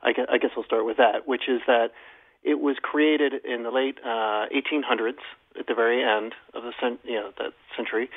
I 0.02 0.12
guess, 0.12 0.26
I 0.28 0.38
guess 0.38 0.50
I'll 0.56 0.64
start 0.64 0.84
with 0.84 0.96
that, 0.96 1.28
which 1.28 1.48
is 1.48 1.60
that 1.68 1.92
it 2.42 2.58
was 2.58 2.76
created 2.82 3.32
in 3.44 3.62
the 3.62 3.70
late 3.70 3.98
uh, 4.04 4.46
1800s, 4.50 5.22
at 5.58 5.68
the 5.68 5.74
very 5.74 6.02
end 6.02 6.34
of 6.54 6.64
the 6.64 6.72
cent- 6.80 7.00
you 7.04 7.20
know 7.20 7.30
that 7.38 7.52
century, 7.76 8.10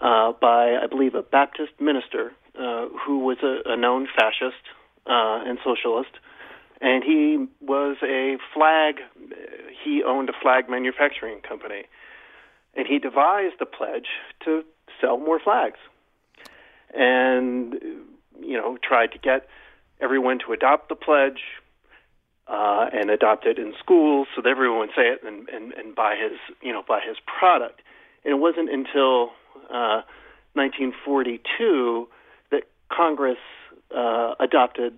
uh, 0.00 0.32
by 0.40 0.76
I 0.76 0.86
believe 0.86 1.16
a 1.16 1.22
Baptist 1.22 1.72
minister 1.80 2.30
uh, 2.56 2.86
who 3.04 3.18
was 3.18 3.38
a, 3.42 3.72
a 3.72 3.76
known 3.76 4.06
fascist 4.16 4.62
uh, 5.06 5.42
and 5.48 5.58
socialist, 5.64 6.14
and 6.80 7.04
he 7.04 7.46
was 7.60 7.96
a 8.02 8.38
flag. 8.54 8.96
He 9.84 10.02
owned 10.02 10.28
a 10.28 10.32
flag 10.40 10.68
manufacturing 10.68 11.40
company, 11.40 11.84
and 12.74 12.86
he 12.86 12.98
devised 12.98 13.56
the 13.58 13.66
pledge 13.66 14.08
to 14.44 14.64
sell 15.00 15.18
more 15.18 15.38
flags, 15.38 15.78
and 16.94 17.74
you 18.40 18.56
know 18.56 18.78
tried 18.82 19.12
to 19.12 19.18
get 19.18 19.46
everyone 20.00 20.38
to 20.46 20.52
adopt 20.52 20.88
the 20.88 20.94
pledge 20.94 21.40
uh, 22.48 22.86
and 22.92 23.10
adopt 23.10 23.46
it 23.46 23.58
in 23.58 23.74
schools 23.78 24.26
so 24.34 24.42
that 24.42 24.48
everyone 24.48 24.78
would 24.80 24.90
say 24.96 25.08
it 25.08 25.20
and, 25.24 25.48
and, 25.50 25.72
and 25.74 25.94
buy 25.94 26.16
his 26.16 26.38
you 26.62 26.72
know 26.72 26.82
buy 26.86 27.00
his 27.06 27.16
product. 27.26 27.80
And 28.24 28.32
it 28.32 28.38
wasn't 28.38 28.70
until 28.70 29.30
uh, 29.70 30.02
1942 30.54 32.08
that 32.50 32.64
Congress 32.90 33.38
uh, 33.96 34.34
adopted 34.40 34.94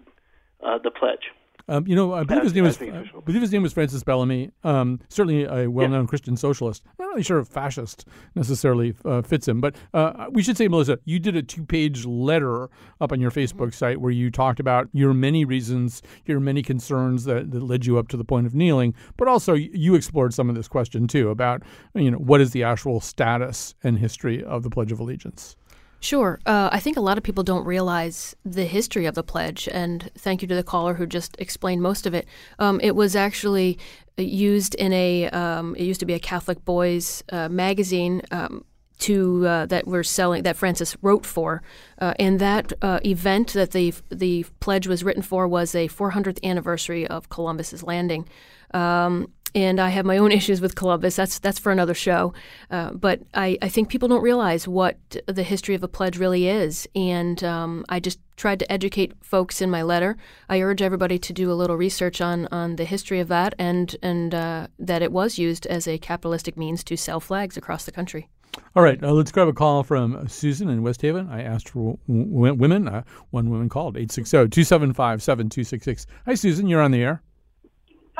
uh, 0.62 0.78
the 0.78 0.90
pledge. 0.90 1.30
Um, 1.68 1.86
you 1.86 1.94
know, 1.94 2.12
I 2.12 2.24
believe, 2.24 2.44
his 2.44 2.54
name 2.54 2.64
was, 2.64 2.80
I 2.80 3.20
believe 3.24 3.42
his 3.42 3.52
name 3.52 3.62
was 3.62 3.72
Francis 3.72 4.02
Bellamy. 4.02 4.50
Um, 4.64 5.00
certainly 5.08 5.44
a 5.44 5.68
well-known 5.70 6.02
yeah. 6.02 6.06
Christian 6.08 6.36
socialist. 6.36 6.82
I'm 6.86 6.94
not 6.98 7.08
really 7.10 7.22
sure 7.22 7.38
if 7.38 7.48
fascist 7.48 8.06
necessarily 8.34 8.94
uh, 9.04 9.22
fits 9.22 9.46
him, 9.46 9.60
but 9.60 9.76
uh, 9.94 10.26
we 10.30 10.42
should 10.42 10.56
say, 10.56 10.68
Melissa, 10.68 10.98
you 11.04 11.18
did 11.18 11.36
a 11.36 11.42
two-page 11.42 12.04
letter 12.04 12.68
up 13.00 13.12
on 13.12 13.20
your 13.20 13.30
Facebook 13.30 13.68
mm-hmm. 13.68 13.70
site 13.70 14.00
where 14.00 14.10
you 14.12 14.30
talked 14.30 14.60
about 14.60 14.88
your 14.92 15.14
many 15.14 15.44
reasons, 15.44 16.02
your 16.24 16.40
many 16.40 16.62
concerns 16.62 17.24
that, 17.24 17.50
that 17.50 17.62
led 17.62 17.86
you 17.86 17.98
up 17.98 18.08
to 18.08 18.16
the 18.16 18.24
point 18.24 18.46
of 18.46 18.54
kneeling, 18.54 18.94
but 19.16 19.28
also 19.28 19.54
you 19.54 19.94
explored 19.94 20.34
some 20.34 20.48
of 20.48 20.54
this 20.54 20.68
question 20.68 21.06
too 21.06 21.30
about, 21.30 21.62
you 21.94 22.10
know, 22.10 22.18
what 22.18 22.40
is 22.40 22.50
the 22.50 22.62
actual 22.62 23.00
status 23.00 23.74
and 23.82 23.98
history 23.98 24.42
of 24.42 24.62
the 24.62 24.70
Pledge 24.70 24.92
of 24.92 25.00
Allegiance. 25.00 25.56
Sure. 26.02 26.40
Uh, 26.44 26.68
I 26.72 26.80
think 26.80 26.96
a 26.96 27.00
lot 27.00 27.16
of 27.16 27.22
people 27.22 27.44
don't 27.44 27.64
realize 27.64 28.34
the 28.44 28.64
history 28.64 29.06
of 29.06 29.14
the 29.14 29.22
pledge, 29.22 29.68
and 29.70 30.10
thank 30.18 30.42
you 30.42 30.48
to 30.48 30.54
the 30.56 30.64
caller 30.64 30.94
who 30.94 31.06
just 31.06 31.36
explained 31.38 31.80
most 31.80 32.06
of 32.06 32.12
it. 32.12 32.26
Um, 32.58 32.80
it 32.82 32.96
was 32.96 33.14
actually 33.14 33.78
used 34.16 34.74
in 34.74 34.92
a, 34.92 35.30
um, 35.30 35.76
it 35.76 35.84
used 35.84 36.00
to 36.00 36.06
be 36.06 36.14
a 36.14 36.18
Catholic 36.18 36.64
boys 36.64 37.22
uh, 37.30 37.48
magazine. 37.48 38.22
Um, 38.32 38.64
to 38.98 39.44
uh, 39.48 39.66
that 39.66 39.84
we're 39.84 40.04
selling 40.04 40.44
that 40.44 40.56
Francis 40.56 40.96
wrote 41.02 41.26
for, 41.26 41.60
uh, 41.98 42.14
and 42.20 42.38
that 42.38 42.72
uh, 42.82 43.00
event 43.04 43.52
that 43.52 43.72
the 43.72 43.92
the 44.10 44.46
pledge 44.60 44.86
was 44.86 45.02
written 45.02 45.22
for 45.22 45.48
was 45.48 45.74
a 45.74 45.88
400th 45.88 46.38
anniversary 46.44 47.04
of 47.08 47.28
Columbus's 47.28 47.82
landing. 47.82 48.28
Um, 48.74 49.28
and 49.54 49.80
I 49.80 49.90
have 49.90 50.06
my 50.06 50.18
own 50.18 50.32
issues 50.38 50.60
with 50.60 50.74
Columbus. 50.74 51.16
That's 51.16 51.38
that's 51.38 51.58
for 51.58 51.72
another 51.72 51.94
show. 51.94 52.32
Uh, 52.70 52.92
but 52.92 53.20
I, 53.34 53.58
I 53.62 53.68
think 53.68 53.88
people 53.88 54.08
don't 54.08 54.22
realize 54.22 54.66
what 54.66 54.96
the 55.26 55.42
history 55.42 55.74
of 55.74 55.82
a 55.82 55.88
pledge 55.88 56.18
really 56.18 56.48
is, 56.48 56.88
and 56.94 57.42
um, 57.44 57.84
I 57.88 58.00
just 58.00 58.18
tried 58.36 58.58
to 58.60 58.72
educate 58.72 59.12
folks 59.22 59.60
in 59.60 59.70
my 59.70 59.82
letter. 59.82 60.16
I 60.48 60.60
urge 60.60 60.82
everybody 60.82 61.18
to 61.18 61.32
do 61.32 61.52
a 61.52 61.54
little 61.54 61.76
research 61.76 62.20
on 62.20 62.48
on 62.50 62.76
the 62.76 62.84
history 62.84 63.20
of 63.20 63.28
that, 63.28 63.54
and 63.58 63.94
and 64.02 64.34
uh, 64.34 64.66
that 64.78 65.02
it 65.02 65.12
was 65.12 65.38
used 65.38 65.66
as 65.66 65.86
a 65.86 65.98
capitalistic 65.98 66.56
means 66.56 66.82
to 66.84 66.96
sell 66.96 67.20
flags 67.20 67.56
across 67.56 67.84
the 67.84 67.92
country. 67.92 68.28
All 68.76 68.82
right, 68.82 69.02
uh, 69.02 69.12
let's 69.12 69.32
grab 69.32 69.48
a 69.48 69.52
call 69.52 69.82
from 69.82 70.28
Susan 70.28 70.68
in 70.68 70.82
West 70.82 71.00
Haven. 71.00 71.28
I 71.30 71.42
asked 71.42 71.70
for 71.70 71.98
w- 72.06 72.54
women. 72.54 72.86
Uh, 72.86 73.02
one 73.30 73.48
woman 73.48 73.70
called 73.70 73.96
860 73.96 74.48
275 74.48 75.22
7266. 75.22 76.06
Hi, 76.26 76.34
Susan. 76.34 76.66
You're 76.66 76.82
on 76.82 76.90
the 76.90 77.02
air. 77.02 77.22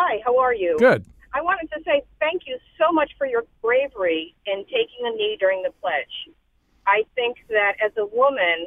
Hi, 0.05 0.19
how 0.25 0.37
are 0.37 0.53
you? 0.53 0.77
Good. 0.81 1.05
I 1.33 1.41
wanted 1.43 1.71
to 1.71 1.81
say 1.85 2.03
thank 2.19 2.43
you 2.45 2.59
so 2.77 2.91
much 2.91 3.13
for 3.17 3.25
your 3.25 3.45
bravery 3.63 4.35
in 4.47 4.65
taking 4.65 5.07
a 5.07 5.11
knee 5.11 5.37
during 5.39 5.63
the 5.63 5.71
pledge. 5.81 6.35
I 6.89 7.05
think 7.15 7.37
that 7.51 7.75
as 7.79 7.93
a 7.97 8.07
woman, 8.07 8.67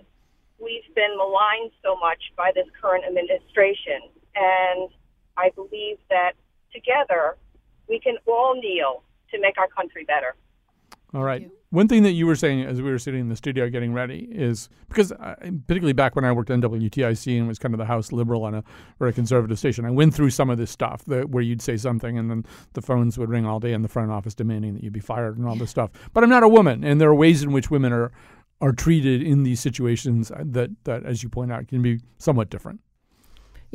we've 0.63 0.87
been 0.95 1.17
maligned 1.17 1.71
so 1.83 1.97
much 1.99 2.31
by 2.37 2.53
this 2.55 2.67
current 2.81 3.03
administration. 3.03 4.07
And 4.33 4.89
I 5.35 5.49
believe 5.55 5.97
that 6.09 6.39
together 6.71 7.35
we 7.89 7.99
can 7.99 8.15
all 8.25 8.55
kneel 8.55 9.03
to 9.31 9.41
make 9.41 9.57
our 9.57 9.67
country 9.67 10.05
better. 10.05 10.35
All 11.15 11.23
right. 11.23 11.49
One 11.69 11.87
thing 11.87 12.03
that 12.03 12.11
you 12.11 12.27
were 12.27 12.35
saying 12.35 12.63
as 12.63 12.81
we 12.81 12.91
were 12.91 12.99
sitting 12.99 13.21
in 13.21 13.29
the 13.29 13.37
studio 13.37 13.69
getting 13.69 13.93
ready 13.93 14.27
is 14.31 14.67
because, 14.89 15.13
uh, 15.13 15.35
particularly 15.39 15.93
back 15.93 16.13
when 16.13 16.25
I 16.25 16.31
worked 16.33 16.51
on 16.51 16.61
WTIC 16.61 17.37
and 17.37 17.47
was 17.47 17.57
kind 17.57 17.73
of 17.73 17.77
the 17.77 17.85
House 17.85 18.11
liberal 18.11 18.43
on 18.43 18.53
a 18.53 18.63
very 18.99 19.13
conservative 19.13 19.57
station, 19.57 19.85
I 19.85 19.91
went 19.91 20.13
through 20.13 20.29
some 20.31 20.49
of 20.49 20.57
this 20.57 20.71
stuff 20.71 21.05
that, 21.05 21.29
where 21.29 21.41
you'd 21.41 21.61
say 21.61 21.77
something 21.77 22.17
and 22.17 22.29
then 22.29 22.45
the 22.73 22.81
phones 22.81 23.17
would 23.17 23.29
ring 23.29 23.45
all 23.45 23.61
day 23.61 23.71
in 23.71 23.81
the 23.81 23.87
front 23.87 24.11
office 24.11 24.35
demanding 24.35 24.73
that 24.73 24.83
you 24.83 24.91
be 24.91 24.99
fired 24.99 25.37
and 25.37 25.47
all 25.47 25.55
this 25.55 25.69
stuff. 25.69 25.89
But 26.13 26.23
I'm 26.23 26.29
not 26.29 26.43
a 26.43 26.49
woman, 26.49 26.83
and 26.83 26.99
there 26.99 27.09
are 27.09 27.15
ways 27.15 27.43
in 27.43 27.51
which 27.51 27.71
women 27.71 27.93
are 27.93 28.11
are 28.61 28.71
treated 28.71 29.21
in 29.21 29.43
these 29.43 29.59
situations 29.59 30.31
that, 30.39 30.69
that 30.85 31.05
as 31.05 31.23
you 31.23 31.29
point 31.29 31.51
out, 31.51 31.67
can 31.67 31.81
be 31.81 31.99
somewhat 32.17 32.49
different. 32.49 32.79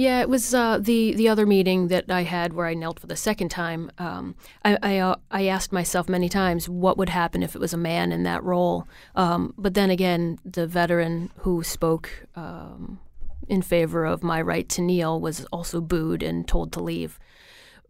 Yeah, 0.01 0.22
it 0.22 0.30
was 0.30 0.55
uh, 0.55 0.78
the 0.78 1.12
the 1.12 1.28
other 1.28 1.44
meeting 1.44 1.88
that 1.88 2.11
I 2.11 2.22
had 2.22 2.55
where 2.55 2.66
I 2.66 2.72
knelt 2.72 2.98
for 2.98 3.07
the 3.07 3.16
second 3.16 3.51
time. 3.51 3.90
Um, 3.98 4.34
I 4.64 4.78
I, 4.82 4.96
uh, 4.96 5.16
I, 5.30 5.46
asked 5.46 5.72
myself 5.72 6.09
many 6.09 6.30
times 6.30 6.70
what 6.70 6.96
would 6.96 7.11
happen 7.11 7.42
if 7.42 7.55
it 7.55 7.59
was 7.59 7.74
a 7.74 7.76
man 7.76 8.11
in 8.11 8.22
that 8.22 8.42
role. 8.42 8.88
Um, 9.14 9.53
but 9.59 9.74
then 9.74 9.90
again, 9.90 10.38
the 10.42 10.66
veteran 10.66 11.30
who 11.40 11.62
spoke 11.62 12.26
um, 12.34 12.98
in 13.46 13.61
favor 13.61 14.07
of 14.07 14.22
my 14.22 14.40
right 14.40 14.66
to 14.70 14.80
kneel 14.80 15.20
was 15.20 15.44
also 15.53 15.82
booed 15.82 16.22
and 16.22 16.48
told 16.48 16.72
to 16.72 16.82
leave. 16.82 17.18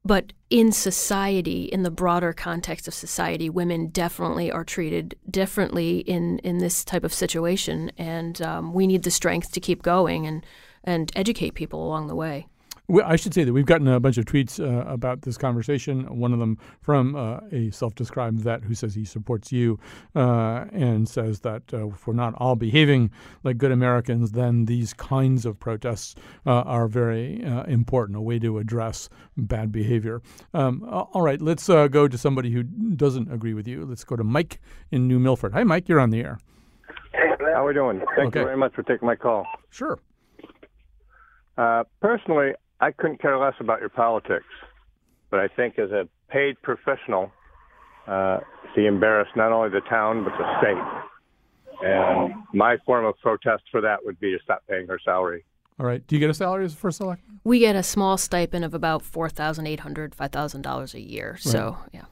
But 0.05 0.33
in 0.49 0.73
society, 0.73 1.67
in 1.67 1.85
the 1.85 1.93
broader 1.93 2.33
context 2.33 2.89
of 2.89 2.95
society, 2.95 3.49
women 3.49 3.87
definitely 3.87 4.51
are 4.51 4.65
treated 4.65 5.15
differently 5.31 5.99
in, 5.99 6.41
in 6.41 6.59
this 6.59 6.85
type 6.85 7.05
of 7.05 7.15
situation, 7.15 7.93
and 7.97 8.43
um, 8.43 8.73
we 8.73 8.89
need 8.89 9.05
the 9.05 9.13
strength 9.13 9.53
to 9.53 9.61
keep 9.61 9.83
going. 9.83 10.27
And 10.27 10.45
and 10.85 11.13
educate 11.15 11.55
people 11.55 11.87
along 11.87 12.07
the 12.09 12.15
way. 12.15 12.47
I 13.05 13.17
should 13.17 13.35
say 13.35 13.45
that 13.45 13.53
we've 13.53 13.67
gotten 13.67 13.87
a 13.87 14.01
bunch 14.01 14.19
of 14.19 14.25
tweets 14.25 14.59
uh, 14.59 14.85
about 14.91 15.23
this 15.23 15.39
conversation. 15.39 16.19
One 16.19 16.33
of 16.33 16.41
them 16.41 16.59
from 16.81 17.15
uh, 17.15 17.39
a 17.53 17.71
self-described 17.71 18.41
vet 18.41 18.65
who 18.65 18.75
says 18.75 18.95
he 18.95 19.05
supports 19.05 19.53
you 19.53 19.79
uh, 20.17 20.65
and 20.73 21.09
says 21.09 21.41
that 21.41 21.63
uh, 21.73 21.89
if 21.89 22.07
we're 22.07 22.15
not 22.15 22.35
all 22.39 22.57
behaving 22.57 23.13
like 23.45 23.59
good 23.59 23.71
Americans, 23.71 24.33
then 24.33 24.65
these 24.65 24.93
kinds 24.93 25.47
of 25.47 25.59
protests 25.61 26.17
uh, 26.47 26.63
are 26.63 26.89
very 26.89 27.45
uh, 27.45 27.63
important, 27.65 28.19
a 28.19 28.21
way 28.21 28.41
to 28.41 28.59
address 28.59 29.09
bad 29.37 29.71
behavior. 29.71 30.21
Um, 30.53 30.83
all 30.91 31.23
right, 31.23 31.41
let's 31.41 31.69
go 31.69 32.09
to 32.09 32.19
somebody 32.19 32.51
who 32.51 32.65
doesn't 32.65 33.33
agree 33.33 33.55
with 33.55 33.69
you. 33.69 33.85
Let's 33.85 34.03
go 34.03 34.17
to 34.17 34.25
Mike 34.25 34.61
in 34.91 35.07
New 35.07 35.21
Milford. 35.21 35.53
Hi, 35.53 35.63
Mike. 35.63 35.89
You're 35.89 36.01
on 36.01 36.11
the 36.11 36.21
air. 36.21 36.41
How 37.13 37.65
are 37.65 37.67
we 37.67 37.75
doing? 37.75 38.01
Thank 38.17 38.29
okay. 38.29 38.41
you 38.41 38.47
very 38.47 38.57
much 38.57 38.75
for 38.75 38.83
taking 38.83 39.07
my 39.07 39.17
call. 39.17 39.47
Sure. 39.71 39.99
Uh, 41.61 41.85
personally, 42.01 42.53
I 42.81 42.91
couldn't 42.91 43.21
care 43.21 43.37
less 43.37 43.53
about 43.61 43.81
your 43.81 43.91
politics, 43.91 44.47
but 45.31 45.41
I 45.41 45.49
think 45.49 45.79
as 45.79 45.91
a 45.91 46.09
paid 46.31 46.57
professional, 46.63 47.31
uh, 48.07 48.39
he 48.75 48.87
embarrassed 48.87 49.33
not 49.37 49.53
only 49.53 49.69
the 49.69 49.83
town 49.83 50.25
but 50.25 50.33
the 50.39 50.59
state. 50.59 51.87
And 51.87 52.35
my 52.55 52.79
form 52.87 53.05
of 53.05 53.15
protest 53.21 53.65
for 53.71 53.83
that 53.83 53.99
would 54.05 54.19
be 54.21 54.31
to 54.31 54.39
stop 54.43 54.63
paying 54.71 54.87
her 54.87 54.99
salary. 55.05 55.45
All 55.79 55.85
right. 55.85 56.07
Do 56.07 56.17
you 56.17 56.21
get 56.21 56.31
a 56.31 56.35
salary 56.35 56.65
as 56.65 56.73
a 56.73 56.77
first 56.77 56.97
select? 56.97 57.23
We 57.45 57.59
get 57.59 57.77
a 57.77 57.83
small 57.83 58.17
stipend 58.17 58.65
of 58.65 58.73
about 58.73 59.03
four 59.03 59.29
thousand 59.29 59.67
eight 59.67 59.81
hundred, 59.81 60.15
five 60.15 60.33
thousand 60.33 60.63
dollars 60.63 60.95
a 60.95 61.01
year. 61.01 61.33
Right. 61.33 61.41
So 61.41 61.77
yeah. 61.93 62.05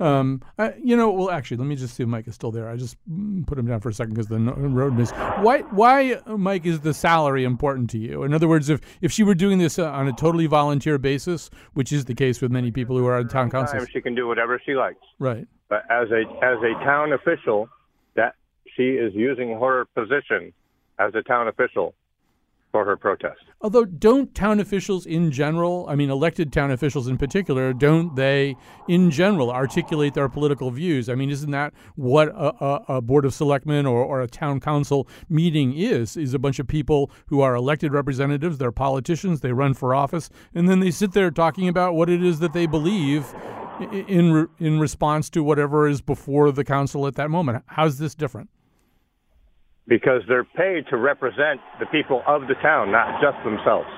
Um, 0.00 0.42
I, 0.58 0.74
you 0.82 0.96
know, 0.96 1.10
well, 1.10 1.30
actually, 1.30 1.58
let 1.58 1.66
me 1.66 1.76
just 1.76 1.94
see 1.94 2.02
if 2.02 2.08
Mike 2.08 2.26
is 2.26 2.34
still 2.34 2.50
there. 2.50 2.68
I 2.68 2.76
just 2.76 2.96
mm, 3.10 3.46
put 3.46 3.58
him 3.58 3.66
down 3.66 3.80
for 3.80 3.88
a 3.88 3.94
second 3.94 4.14
because 4.14 4.26
the 4.28 4.38
no- 4.38 4.52
road 4.52 4.94
miss. 4.94 5.10
Why, 5.12 5.60
why, 5.70 6.14
uh, 6.26 6.36
Mike, 6.36 6.66
is 6.66 6.80
the 6.80 6.92
salary 6.94 7.44
important 7.44 7.90
to 7.90 7.98
you? 7.98 8.22
In 8.24 8.34
other 8.34 8.48
words, 8.48 8.68
if 8.68 8.80
if 9.00 9.12
she 9.12 9.22
were 9.22 9.34
doing 9.34 9.58
this 9.58 9.78
uh, 9.78 9.90
on 9.90 10.08
a 10.08 10.12
totally 10.12 10.46
volunteer 10.46 10.98
basis, 10.98 11.50
which 11.74 11.92
is 11.92 12.04
the 12.06 12.14
case 12.14 12.40
with 12.40 12.50
many 12.50 12.70
people 12.70 12.96
who 12.98 13.06
are 13.06 13.16
on 13.16 13.28
town 13.28 13.50
councils, 13.50 13.84
Time 13.84 13.88
she 13.92 14.00
can 14.00 14.14
do 14.14 14.26
whatever 14.26 14.60
she 14.64 14.74
likes. 14.74 14.98
right? 15.18 15.46
But 15.68 15.82
as 15.90 16.10
a 16.10 16.22
as 16.44 16.58
a 16.62 16.72
town 16.84 17.12
official, 17.12 17.68
that 18.16 18.34
she 18.76 18.90
is 18.90 19.14
using 19.14 19.58
her 19.60 19.84
position 19.94 20.52
as 20.98 21.14
a 21.14 21.22
town 21.22 21.48
official 21.48 21.94
for 22.74 22.84
her 22.84 22.96
protest. 22.96 23.40
Although, 23.60 23.84
don't 23.84 24.34
town 24.34 24.58
officials 24.58 25.06
in 25.06 25.30
general, 25.30 25.86
I 25.88 25.94
mean, 25.94 26.10
elected 26.10 26.52
town 26.52 26.72
officials 26.72 27.06
in 27.06 27.16
particular, 27.16 27.72
don't 27.72 28.16
they, 28.16 28.56
in 28.88 29.12
general, 29.12 29.52
articulate 29.52 30.14
their 30.14 30.28
political 30.28 30.72
views? 30.72 31.08
I 31.08 31.14
mean, 31.14 31.30
isn't 31.30 31.52
that 31.52 31.72
what 31.94 32.30
a, 32.30 32.64
a, 32.64 32.84
a 32.96 33.00
board 33.00 33.26
of 33.26 33.32
selectmen 33.32 33.86
or, 33.86 34.02
or 34.02 34.20
a 34.22 34.26
town 34.26 34.58
council 34.58 35.06
meeting 35.28 35.72
is? 35.72 36.16
Is 36.16 36.34
a 36.34 36.38
bunch 36.40 36.58
of 36.58 36.66
people 36.66 37.12
who 37.26 37.42
are 37.42 37.54
elected 37.54 37.92
representatives, 37.92 38.58
they're 38.58 38.72
politicians, 38.72 39.40
they 39.40 39.52
run 39.52 39.74
for 39.74 39.94
office, 39.94 40.28
and 40.52 40.68
then 40.68 40.80
they 40.80 40.90
sit 40.90 41.12
there 41.12 41.30
talking 41.30 41.68
about 41.68 41.94
what 41.94 42.10
it 42.10 42.24
is 42.24 42.40
that 42.40 42.54
they 42.54 42.66
believe 42.66 43.32
in 44.08 44.48
in 44.58 44.80
response 44.80 45.30
to 45.30 45.44
whatever 45.44 45.86
is 45.86 46.00
before 46.00 46.50
the 46.50 46.64
council 46.64 47.06
at 47.06 47.14
that 47.14 47.30
moment. 47.30 47.62
How's 47.66 47.98
this 47.98 48.16
different? 48.16 48.50
Because 49.86 50.22
they're 50.28 50.44
paid 50.44 50.86
to 50.88 50.96
represent 50.96 51.60
the 51.78 51.86
people 51.86 52.22
of 52.26 52.42
the 52.42 52.54
town, 52.62 52.90
not 52.90 53.20
just 53.20 53.36
themselves. 53.44 53.88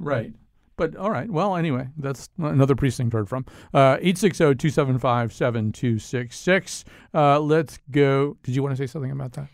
Right. 0.00 0.32
But 0.76 0.96
all 0.96 1.10
right. 1.10 1.30
Well, 1.30 1.56
anyway, 1.56 1.88
that's 1.96 2.28
another 2.38 2.74
precinct 2.74 3.12
heard 3.12 3.28
from. 3.28 3.44
Uh, 3.74 3.98
860 4.00 4.54
275 4.54 5.32
7266. 5.32 6.84
Uh, 7.12 7.40
Let's 7.40 7.78
go. 7.90 8.36
Did 8.42 8.54
you 8.54 8.62
want 8.62 8.76
to 8.76 8.82
say 8.82 8.90
something 8.90 9.10
about 9.10 9.32
that? 9.32 9.48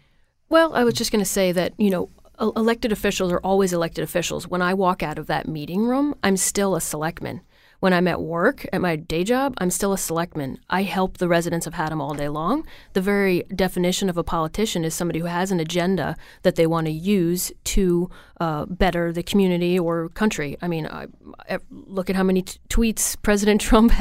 Well, 0.51 0.75
I 0.75 0.85
was 0.85 0.95
just 0.95 1.11
going 1.11 1.25
to 1.25 1.31
say 1.31 1.51
that, 1.53 1.73
you 1.79 1.91
know, 1.91 2.11
elected 2.39 2.93
officials 2.93 3.33
are 3.33 3.41
always 3.41 3.73
elected 3.73 4.05
officials. 4.05 4.47
When 4.47 4.63
I 4.63 4.75
walk 4.75 5.03
out 5.03 5.19
of 5.19 5.27
that 5.27 5.49
meeting 5.49 5.87
room, 5.87 6.15
I'm 6.23 6.37
still 6.37 6.77
a 6.77 6.81
selectman. 6.81 7.41
When 7.81 7.93
I'm 7.93 8.09
at 8.09 8.23
work, 8.23 8.65
at 8.73 8.81
my 8.81 8.97
day 8.97 9.25
job, 9.25 9.55
I'm 9.59 9.71
still 9.71 9.93
a 9.93 9.99
selectman. 9.99 10.59
I 10.71 10.83
help 10.83 11.19
the 11.19 11.29
residents 11.29 11.67
of 11.67 11.75
Haddam 11.75 12.01
all 12.01 12.15
day 12.15 12.29
long. 12.29 12.67
The 12.95 13.01
very 13.03 13.43
definition 13.55 14.09
of 14.09 14.17
a 14.17 14.25
politician 14.25 14.85
is 14.85 14.95
somebody 14.95 15.19
who 15.21 15.27
has 15.27 15.51
an 15.51 15.61
agenda 15.61 16.17
that 16.43 16.57
they 16.57 16.67
want 16.67 16.87
to 16.87 16.93
use 16.93 17.53
to 17.65 18.09
uh, 18.41 18.65
better 18.67 19.13
the 19.13 19.23
community 19.23 19.79
or 19.79 20.09
country. 20.11 20.57
I 20.63 20.69
mean, 20.69 20.87
I, 20.87 21.07
I- 21.49 21.59
look 21.71 22.09
at 22.09 22.17
how 22.17 22.23
many 22.23 22.43
t- 22.43 22.59
tweets 22.69 23.17
President 23.23 23.61
Trump 23.61 23.93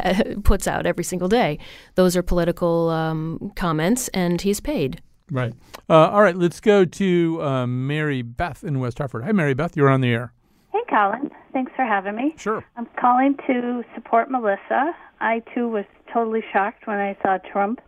puts 0.43 0.67
out 0.67 0.86
every 0.86 1.03
single 1.03 1.28
day. 1.28 1.59
Those 1.95 2.15
are 2.15 2.24
political 2.24 2.89
um, 2.89 3.51
comments, 3.55 4.07
and 4.09 4.39
he's 4.39 4.59
paid. 4.61 5.01
Right. 5.32 5.53
Uh, 5.89 6.09
all 6.09 6.21
right. 6.21 6.36
Let's 6.36 6.59
go 6.59 6.86
to 6.86 7.41
uh, 7.41 7.65
Mary 7.67 8.21
Beth 8.21 8.63
in 8.63 8.80
West 8.80 8.97
Hartford. 8.99 9.24
Hi, 9.24 9.32
Mary 9.32 9.53
Beth. 9.53 9.76
You're 9.76 9.89
on 9.89 10.01
the 10.01 10.09
air. 10.09 10.34
Hey, 10.74 10.82
Colin. 10.89 11.30
Thanks 11.53 11.71
for 11.76 11.86
having 11.86 12.15
me. 12.15 12.34
Sure. 12.36 12.65
I'm 12.76 12.88
calling 12.99 13.38
to 13.45 13.84
support 13.93 14.32
Melissa. 14.32 14.93
I, 15.21 15.43
too, 15.53 15.67
was 15.69 15.86
totally 16.11 16.41
shocked 16.51 16.88
when 16.88 16.97
I 16.97 17.15
saw 17.21 17.38
Trump 17.51 17.80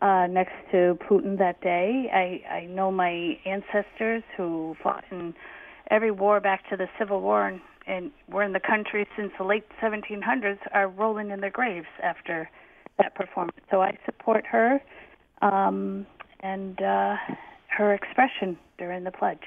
uh, 0.00 0.28
next 0.28 0.54
to 0.70 0.96
Putin 1.10 1.36
that 1.38 1.60
day. 1.62 2.08
I, 2.14 2.48
I 2.48 2.66
know 2.66 2.92
my 2.92 3.36
ancestors 3.44 4.22
who 4.36 4.76
fought 4.80 5.02
in 5.10 5.34
every 5.90 6.12
war 6.12 6.38
back 6.38 6.62
to 6.70 6.76
the 6.76 6.86
Civil 6.96 7.20
War 7.20 7.48
and, 7.48 7.60
and 7.88 8.12
were 8.28 8.44
in 8.44 8.52
the 8.52 8.60
country 8.60 9.04
since 9.16 9.32
the 9.36 9.44
late 9.44 9.64
1700s 9.82 10.58
are 10.72 10.88
rolling 10.88 11.32
in 11.32 11.40
their 11.40 11.50
graves 11.50 11.88
after 12.04 12.48
that 12.98 13.16
performance. 13.16 13.58
So 13.68 13.82
I 13.82 13.98
support 14.04 14.46
her 14.46 14.80
um, 15.40 16.06
and 16.38 16.80
uh, 16.80 17.16
her 17.76 17.92
expression 17.92 18.56
during 18.78 19.02
the 19.02 19.10
pledge. 19.10 19.42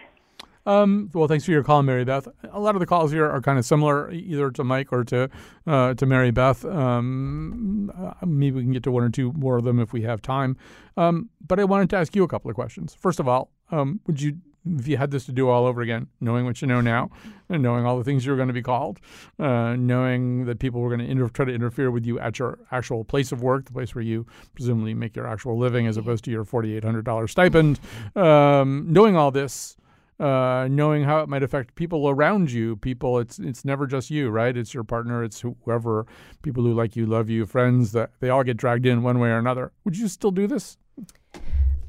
Um, 0.65 1.11
well, 1.13 1.27
thanks 1.27 1.45
for 1.45 1.51
your 1.51 1.63
call, 1.63 1.83
Mary 1.83 2.03
Beth. 2.05 2.27
A 2.51 2.59
lot 2.59 2.75
of 2.75 2.79
the 2.79 2.85
calls 2.85 3.11
here 3.11 3.29
are 3.29 3.39
kind 3.41 3.59
of 3.59 3.65
similar, 3.65 4.11
either 4.11 4.49
to 4.51 4.63
Mike 4.63 4.91
or 4.91 5.03
to 5.05 5.29
uh, 5.67 5.93
to 5.93 6.05
Mary 6.05 6.31
Beth. 6.31 6.65
Um, 6.65 7.91
uh, 7.95 8.25
maybe 8.25 8.55
we 8.57 8.63
can 8.63 8.71
get 8.71 8.83
to 8.83 8.91
one 8.91 9.03
or 9.03 9.09
two 9.09 9.31
more 9.33 9.57
of 9.57 9.63
them 9.63 9.79
if 9.79 9.93
we 9.93 10.01
have 10.01 10.21
time. 10.21 10.57
Um, 10.97 11.29
but 11.45 11.59
I 11.59 11.65
wanted 11.65 11.89
to 11.91 11.97
ask 11.97 12.15
you 12.15 12.23
a 12.23 12.27
couple 12.27 12.49
of 12.49 12.55
questions. 12.55 12.95
First 12.95 13.19
of 13.19 13.27
all, 13.27 13.51
um, 13.71 13.99
would 14.07 14.21
you, 14.21 14.37
if 14.65 14.87
you 14.87 14.97
had 14.97 15.11
this 15.11 15.25
to 15.27 15.31
do 15.31 15.49
all 15.49 15.67
over 15.67 15.81
again, 15.81 16.07
knowing 16.19 16.45
what 16.45 16.61
you 16.61 16.67
know 16.67 16.81
now, 16.81 17.11
and 17.49 17.61
knowing 17.61 17.85
all 17.85 17.97
the 17.99 18.03
things 18.03 18.25
you 18.25 18.31
were 18.31 18.35
going 18.37 18.47
to 18.47 18.53
be 18.53 18.63
called, 18.63 18.99
uh, 19.37 19.75
knowing 19.75 20.45
that 20.45 20.57
people 20.57 20.81
were 20.81 20.89
going 20.89 21.05
to 21.05 21.05
inter- 21.05 21.27
try 21.29 21.45
to 21.45 21.53
interfere 21.53 21.91
with 21.91 22.07
you 22.07 22.19
at 22.19 22.39
your 22.39 22.57
actual 22.71 23.03
place 23.03 23.31
of 23.31 23.43
work, 23.43 23.65
the 23.65 23.71
place 23.71 23.93
where 23.93 24.03
you 24.03 24.25
presumably 24.55 24.95
make 24.95 25.15
your 25.15 25.27
actual 25.27 25.59
living, 25.59 25.85
as 25.85 25.97
opposed 25.97 26.23
to 26.23 26.31
your 26.31 26.43
forty-eight 26.43 26.83
hundred 26.83 27.05
dollars 27.05 27.31
stipend, 27.31 27.79
um, 28.15 28.87
knowing 28.91 29.15
all 29.15 29.29
this 29.29 29.77
uh, 30.19 30.67
knowing 30.69 31.03
how 31.03 31.19
it 31.19 31.29
might 31.29 31.43
affect 31.43 31.75
people 31.75 32.09
around 32.09 32.51
you. 32.51 32.75
People, 32.77 33.19
it's 33.19 33.39
it's 33.39 33.65
never 33.65 33.85
just 33.87 34.09
you, 34.09 34.29
right? 34.29 34.55
It's 34.55 34.73
your 34.73 34.83
partner, 34.83 35.23
it's 35.23 35.41
whoever, 35.41 36.05
people 36.41 36.63
who 36.63 36.73
like 36.73 36.95
you, 36.95 37.05
love 37.05 37.29
you, 37.29 37.45
friends. 37.45 37.91
That 37.91 38.11
they 38.19 38.29
all 38.29 38.43
get 38.43 38.57
dragged 38.57 38.85
in 38.85 39.03
one 39.03 39.19
way 39.19 39.29
or 39.29 39.37
another. 39.37 39.71
Would 39.83 39.97
you 39.97 40.07
still 40.07 40.31
do 40.31 40.47
this? 40.47 40.77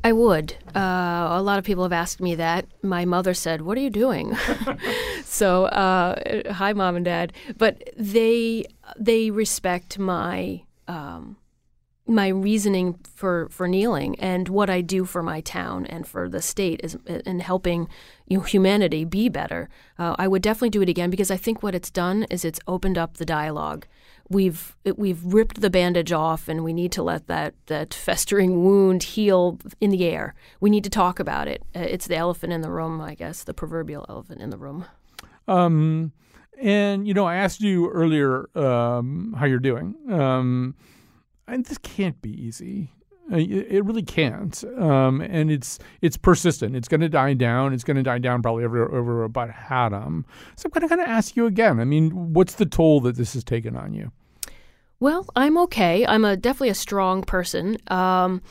I 0.03 0.13
would. 0.13 0.55
Uh, 0.75 1.27
a 1.31 1.43
lot 1.43 1.59
of 1.59 1.65
people 1.65 1.83
have 1.83 1.93
asked 1.93 2.21
me 2.21 2.37
that. 2.37 2.67
My 2.83 3.05
mother 3.05 3.35
said, 3.35 3.63
"What 3.63 3.77
are 3.77 3.81
you 3.81 3.91
doing?" 3.91 4.37
so, 5.25 5.65
uh, 5.67 6.53
hi, 6.53 6.73
mom 6.73 6.97
and 6.97 7.05
dad. 7.05 7.33
But 7.57 7.91
they 7.97 8.67
they 8.99 9.31
respect 9.31 9.99
my 9.99 10.63
um, 10.89 11.37
my 12.07 12.29
reasoning 12.29 12.99
for 13.15 13.49
for 13.51 13.67
kneeling 13.67 14.19
and 14.21 14.49
what 14.49 14.71
I 14.71 14.81
do 14.81 15.05
for 15.05 15.23
my 15.23 15.41
town 15.41 15.87
and 15.87 16.07
for 16.07 16.29
the 16.29 16.41
state 16.41 16.81
is 16.85 16.97
in 17.07 17.41
helping 17.41 17.89
you 18.29 18.39
know, 18.39 18.45
humanity 18.45 19.05
be 19.05 19.29
better. 19.29 19.69
Uh, 19.99 20.15
I 20.19 20.29
would 20.29 20.43
definitely 20.43 20.71
do 20.71 20.83
it 20.83 20.89
again 20.89 21.11
because 21.11 21.31
I 21.31 21.37
think 21.37 21.63
what 21.63 21.75
it's 21.75 21.91
done 21.91 22.25
is 22.31 22.45
it's 22.45 22.61
opened 22.67 22.97
up 22.97 23.17
the 23.17 23.25
dialogue. 23.25 23.87
We've 24.29 24.77
it, 24.85 24.99
we've 24.99 25.23
ripped 25.25 25.61
the 25.61 25.71
bandage 25.71 26.13
off, 26.13 26.49
and 26.49 26.65
we 26.65 26.73
need 26.73 26.93
to 26.93 27.03
let 27.03 27.27
that 27.27 27.55
that 27.67 27.95
festering 27.95 28.65
wound 28.65 29.03
heal 29.03 29.59
in 29.81 29.91
the 29.91 30.05
air. 30.05 30.35
We 30.61 30.71
need 30.71 30.85
to 30.85 30.91
talk 30.91 31.19
about 31.19 31.49
it. 31.49 31.63
Uh, 31.75 31.81
it's 31.81 32.07
the 32.07 32.17
elephant 32.17 32.53
in 32.53 32.61
the 32.61 32.71
room, 32.71 33.01
I 33.01 33.15
guess, 33.15 33.45
the 33.45 33.55
proverbial 33.55 34.07
elephant 34.09 34.41
in 34.41 34.51
the 34.51 34.59
room. 34.59 34.85
Um, 35.49 36.13
and 36.61 37.07
you 37.07 37.15
know, 37.15 37.27
I 37.27 37.37
asked 37.37 37.61
you 37.61 37.89
earlier 37.91 38.49
um, 38.57 39.35
how 39.39 39.47
you're 39.47 39.59
doing. 39.59 39.95
Um, 40.11 40.75
and 41.47 41.65
this 41.65 41.79
can't 41.79 42.21
be 42.23 42.31
easy. 42.31 42.91
Uh, 43.33 43.39
It 43.39 43.85
really 43.85 44.05
can't, 44.05 44.63
um, 44.79 45.21
and 45.21 45.51
it's 45.51 45.81
it's 46.01 46.17
persistent. 46.17 46.77
It's 46.77 46.87
going 46.87 47.01
to 47.01 47.09
die 47.09 47.35
down. 47.35 47.73
It's 47.73 47.83
going 47.83 47.97
to 47.97 48.03
die 48.03 48.19
down 48.19 48.41
probably 48.41 48.65
over 48.65 48.95
over 48.95 49.25
about 49.25 49.51
Haddam. 49.51 50.25
So 50.57 50.67
I'm 50.67 50.71
going 50.71 50.83
to 50.83 50.89
kind 50.89 51.01
of 51.01 51.09
ask 51.09 51.37
you 51.37 51.47
again. 51.47 51.81
I 51.81 51.85
mean, 51.85 52.33
what's 52.35 52.55
the 52.55 52.67
toll 52.67 53.01
that 53.01 53.17
this 53.17 53.35
has 53.35 53.43
taken 53.43 53.77
on 53.77 53.95
you? 53.95 54.13
Well, 55.01 55.27
I'm 55.35 55.59
okay. 55.59 56.07
I'm 56.07 56.25
a 56.25 56.37
definitely 56.37 56.71
a 56.71 56.75
strong 56.75 57.23
person. 57.23 57.77
Um, 57.89 58.43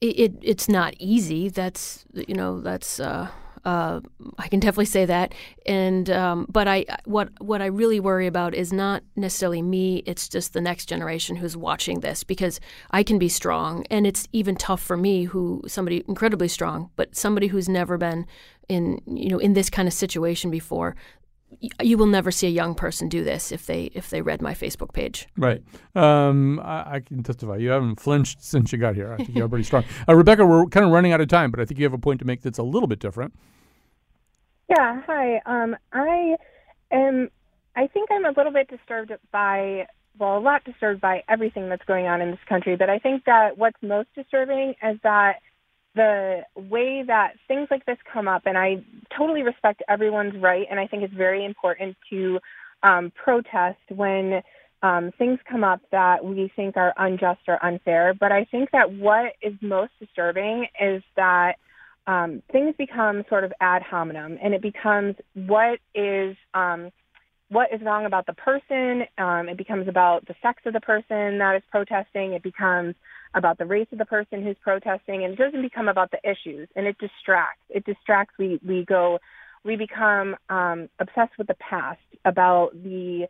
it, 0.00 0.18
it 0.18 0.38
it's 0.42 0.68
not 0.68 0.94
easy. 0.98 1.48
That's 1.48 2.04
you 2.12 2.34
know 2.34 2.60
that's 2.60 2.98
uh, 3.00 3.28
uh, 3.66 4.00
I 4.38 4.46
can 4.46 4.60
definitely 4.60 4.84
say 4.86 5.04
that. 5.06 5.34
And 5.66 6.08
um, 6.08 6.46
but 6.48 6.68
I 6.68 6.86
what 7.04 7.28
what 7.40 7.60
I 7.60 7.66
really 7.66 7.98
worry 7.98 8.28
about 8.28 8.54
is 8.54 8.72
not 8.72 9.02
necessarily 9.16 9.60
me. 9.60 10.04
It's 10.06 10.28
just 10.28 10.52
the 10.52 10.60
next 10.60 10.86
generation 10.86 11.36
who's 11.36 11.56
watching 11.56 12.00
this 12.00 12.22
because 12.22 12.60
I 12.92 13.02
can 13.02 13.18
be 13.18 13.28
strong, 13.28 13.84
and 13.90 14.06
it's 14.06 14.28
even 14.32 14.54
tough 14.54 14.80
for 14.80 14.96
me, 14.96 15.24
who 15.24 15.62
somebody 15.66 16.04
incredibly 16.06 16.46
strong, 16.46 16.90
but 16.94 17.16
somebody 17.16 17.48
who's 17.48 17.68
never 17.68 17.98
been 17.98 18.26
in 18.68 19.00
you 19.06 19.28
know 19.30 19.38
in 19.38 19.54
this 19.54 19.68
kind 19.68 19.88
of 19.88 19.94
situation 19.94 20.50
before 20.50 20.94
you 21.80 21.96
will 21.96 22.06
never 22.06 22.30
see 22.32 22.48
a 22.48 22.50
young 22.50 22.74
person 22.74 23.08
do 23.08 23.22
this 23.24 23.50
if 23.50 23.66
they 23.66 23.84
if 23.94 24.10
they 24.10 24.20
read 24.20 24.42
my 24.42 24.52
Facebook 24.52 24.92
page. 24.92 25.26
Right. 25.36 25.62
Um, 25.94 26.60
I, 26.60 26.96
I 26.96 27.00
can 27.00 27.22
testify. 27.22 27.56
You 27.56 27.70
haven't 27.70 28.00
flinched 28.00 28.42
since 28.42 28.72
you 28.72 28.78
got 28.78 28.94
here. 28.94 29.12
I 29.12 29.16
think 29.16 29.34
you're 29.34 29.48
pretty 29.48 29.64
strong. 29.64 29.84
Uh, 30.08 30.14
Rebecca, 30.14 30.44
we're 30.44 30.66
kind 30.66 30.84
of 30.84 30.92
running 30.92 31.12
out 31.12 31.20
of 31.20 31.28
time, 31.28 31.50
but 31.50 31.60
I 31.60 31.64
think 31.64 31.78
you 31.78 31.84
have 31.84 31.92
a 31.92 31.98
point 31.98 32.20
to 32.20 32.26
make 32.26 32.42
that's 32.42 32.58
a 32.58 32.64
little 32.64 32.88
bit 32.88 32.98
different. 32.98 33.34
Yeah, 34.68 35.02
hi. 35.06 35.40
Um, 35.46 35.76
I 35.92 36.36
am. 36.90 37.30
I 37.76 37.86
think 37.88 38.08
I'm 38.10 38.24
a 38.24 38.32
little 38.36 38.52
bit 38.52 38.68
disturbed 38.68 39.12
by, 39.32 39.86
well, 40.18 40.38
a 40.38 40.40
lot 40.40 40.64
disturbed 40.64 41.00
by 41.00 41.22
everything 41.28 41.68
that's 41.68 41.84
going 41.84 42.06
on 42.06 42.22
in 42.22 42.30
this 42.30 42.40
country. 42.48 42.74
But 42.76 42.88
I 42.88 42.98
think 42.98 43.24
that 43.26 43.58
what's 43.58 43.76
most 43.82 44.08
disturbing 44.14 44.74
is 44.82 44.98
that 45.02 45.40
the 45.94 46.42
way 46.56 47.04
that 47.06 47.34
things 47.48 47.68
like 47.70 47.84
this 47.86 47.98
come 48.12 48.28
up, 48.28 48.42
and 48.46 48.56
I 48.56 48.82
totally 49.16 49.42
respect 49.42 49.82
everyone's 49.88 50.34
right, 50.42 50.66
and 50.70 50.80
I 50.80 50.86
think 50.86 51.02
it's 51.02 51.14
very 51.14 51.44
important 51.44 51.96
to 52.10 52.38
um, 52.82 53.12
protest 53.14 53.78
when 53.90 54.42
um, 54.82 55.10
things 55.18 55.38
come 55.50 55.64
up 55.64 55.80
that 55.92 56.24
we 56.24 56.50
think 56.56 56.76
are 56.76 56.94
unjust 56.96 57.40
or 57.48 57.64
unfair. 57.64 58.14
But 58.18 58.32
I 58.32 58.44
think 58.44 58.70
that 58.72 58.92
what 58.92 59.32
is 59.42 59.54
most 59.60 59.92
disturbing 60.00 60.66
is 60.80 61.02
that 61.16 61.56
um, 62.06 62.42
things 62.52 62.74
become 62.78 63.24
sort 63.28 63.44
of 63.44 63.52
ad 63.60 63.82
hominem, 63.82 64.38
and 64.42 64.54
it 64.54 64.62
becomes 64.62 65.16
what 65.34 65.78
is 65.94 66.36
um, 66.54 66.90
what 67.48 67.72
is 67.72 67.80
wrong 67.82 68.06
about 68.06 68.26
the 68.26 68.32
person. 68.34 69.04
Um, 69.18 69.48
it 69.48 69.56
becomes 69.56 69.88
about 69.88 70.26
the 70.26 70.34
sex 70.42 70.62
of 70.66 70.72
the 70.72 70.80
person 70.80 71.38
that 71.38 71.56
is 71.56 71.62
protesting. 71.70 72.32
It 72.32 72.42
becomes 72.42 72.94
about 73.34 73.58
the 73.58 73.66
race 73.66 73.88
of 73.92 73.98
the 73.98 74.04
person 74.04 74.42
who's 74.42 74.56
protesting, 74.62 75.24
and 75.24 75.32
it 75.32 75.36
doesn't 75.36 75.62
become 75.62 75.88
about 75.88 76.10
the 76.10 76.18
issues. 76.28 76.68
And 76.76 76.86
it 76.86 76.96
distracts. 76.98 77.62
It 77.68 77.84
distracts. 77.84 78.34
We 78.38 78.60
we 78.66 78.84
go, 78.84 79.18
we 79.64 79.76
become 79.76 80.36
um, 80.48 80.88
obsessed 81.00 81.36
with 81.38 81.48
the 81.48 81.56
past, 81.56 82.00
about 82.24 82.70
the 82.72 83.26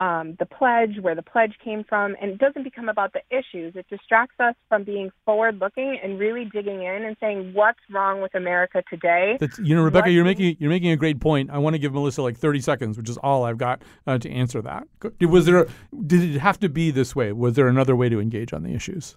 um, 0.00 0.36
the 0.38 0.46
pledge, 0.46 0.98
where 1.00 1.14
the 1.14 1.22
pledge 1.22 1.54
came 1.62 1.84
from, 1.84 2.16
and 2.20 2.30
it 2.32 2.38
doesn't 2.38 2.62
become 2.62 2.88
about 2.88 3.12
the 3.12 3.20
issues. 3.30 3.74
It 3.74 3.86
distracts 3.90 4.36
us 4.38 4.54
from 4.68 4.84
being 4.84 5.10
forward 5.24 5.58
looking 5.60 5.98
and 6.02 6.18
really 6.18 6.44
digging 6.44 6.82
in 6.82 7.04
and 7.04 7.16
saying 7.20 7.52
what's 7.54 7.80
wrong 7.90 8.20
with 8.20 8.34
America 8.34 8.82
today. 8.88 9.36
That's, 9.40 9.58
you 9.58 9.74
know, 9.74 9.82
Rebecca, 9.82 10.10
you're 10.10 10.24
making 10.24 10.56
you're 10.60 10.70
making 10.70 10.90
a 10.90 10.96
great 10.96 11.20
point. 11.20 11.50
I 11.50 11.58
want 11.58 11.74
to 11.74 11.78
give 11.78 11.92
Melissa 11.92 12.22
like 12.22 12.36
30 12.36 12.60
seconds, 12.60 12.96
which 12.96 13.08
is 13.08 13.16
all 13.18 13.44
I've 13.44 13.58
got 13.58 13.82
uh, 14.06 14.18
to 14.18 14.30
answer 14.30 14.62
that. 14.62 14.86
Was 15.20 15.46
there 15.46 15.66
did 16.06 16.36
it 16.36 16.38
have 16.38 16.60
to 16.60 16.68
be 16.68 16.90
this 16.90 17.16
way? 17.16 17.32
Was 17.32 17.54
there 17.54 17.68
another 17.68 17.96
way 17.96 18.08
to 18.08 18.20
engage 18.20 18.52
on 18.52 18.62
the 18.62 18.74
issues? 18.74 19.16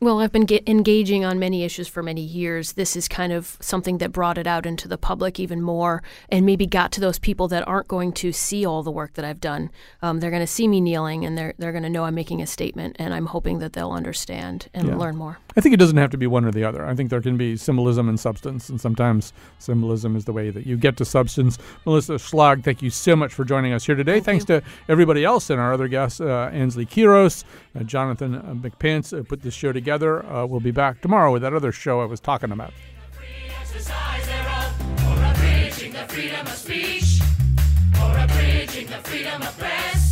Well, 0.00 0.20
I've 0.20 0.32
been 0.32 0.46
engaging 0.66 1.24
on 1.24 1.38
many 1.38 1.62
issues 1.62 1.88
for 1.88 2.02
many 2.02 2.20
years. 2.20 2.72
This 2.72 2.94
is 2.96 3.08
kind 3.08 3.32
of 3.32 3.56
something 3.60 3.98
that 3.98 4.12
brought 4.12 4.36
it 4.36 4.46
out 4.46 4.66
into 4.66 4.88
the 4.88 4.98
public 4.98 5.40
even 5.40 5.62
more 5.62 6.02
and 6.28 6.44
maybe 6.44 6.66
got 6.66 6.92
to 6.92 7.00
those 7.00 7.18
people 7.18 7.48
that 7.48 7.66
aren't 7.66 7.88
going 7.88 8.12
to 8.14 8.32
see 8.32 8.66
all 8.66 8.82
the 8.82 8.90
work 8.90 9.14
that 9.14 9.24
I've 9.24 9.40
done. 9.40 9.70
Um, 10.02 10.20
they're 10.20 10.30
going 10.30 10.42
to 10.42 10.46
see 10.46 10.68
me 10.68 10.80
kneeling 10.80 11.24
and 11.24 11.38
they're, 11.38 11.54
they're 11.58 11.72
going 11.72 11.84
to 11.84 11.90
know 11.90 12.04
I'm 12.04 12.14
making 12.14 12.42
a 12.42 12.46
statement, 12.46 12.96
and 12.98 13.14
I'm 13.14 13.26
hoping 13.26 13.60
that 13.60 13.72
they'll 13.72 13.92
understand 13.92 14.68
and 14.74 14.88
yeah. 14.88 14.96
learn 14.96 15.16
more. 15.16 15.38
I 15.56 15.60
think 15.60 15.72
it 15.72 15.78
doesn't 15.78 15.96
have 15.96 16.10
to 16.10 16.18
be 16.18 16.26
one 16.26 16.44
or 16.44 16.50
the 16.50 16.64
other. 16.64 16.84
I 16.84 16.94
think 16.94 17.10
there 17.10 17.22
can 17.22 17.36
be 17.36 17.56
symbolism 17.56 18.08
and 18.08 18.18
substance, 18.18 18.68
and 18.68 18.80
sometimes 18.80 19.32
symbolism 19.58 20.16
is 20.16 20.24
the 20.24 20.32
way 20.32 20.50
that 20.50 20.66
you 20.66 20.76
get 20.76 20.96
to 20.96 21.04
substance. 21.04 21.56
Melissa 21.86 22.14
Schlag, 22.14 22.64
thank 22.64 22.82
you 22.82 22.90
so 22.90 23.14
much 23.14 23.32
for 23.32 23.44
joining 23.44 23.72
us 23.72 23.86
here 23.86 23.94
today. 23.94 24.14
Thank 24.14 24.24
Thanks 24.24 24.48
you. 24.48 24.60
to 24.60 24.66
everybody 24.88 25.24
else 25.24 25.50
and 25.50 25.60
our 25.60 25.72
other 25.72 25.86
guests, 25.86 26.20
uh, 26.20 26.50
Ansley 26.52 26.84
Quiros, 26.84 27.44
uh, 27.78 27.84
Jonathan 27.84 28.34
uh, 28.34 28.54
McPants, 28.54 29.16
uh, 29.16 29.22
put 29.22 29.42
this 29.42 29.54
show 29.54 29.70
together. 29.84 30.24
Uh, 30.24 30.46
we'll 30.46 30.60
be 30.60 30.70
back 30.70 31.02
tomorrow 31.02 31.30
with 31.30 31.42
that 31.42 31.52
other 31.52 31.70
show 31.70 32.00
I 32.00 32.06
was 32.06 32.20
talking 32.20 32.50
about. 32.50 32.72
freedom 36.08 36.46
of 36.46 36.52
speech, 36.52 37.20
or 38.00 38.16
abridging 38.16 38.86
the 38.86 39.00
freedom 39.02 39.42
of 39.42 39.58
press. 39.58 40.03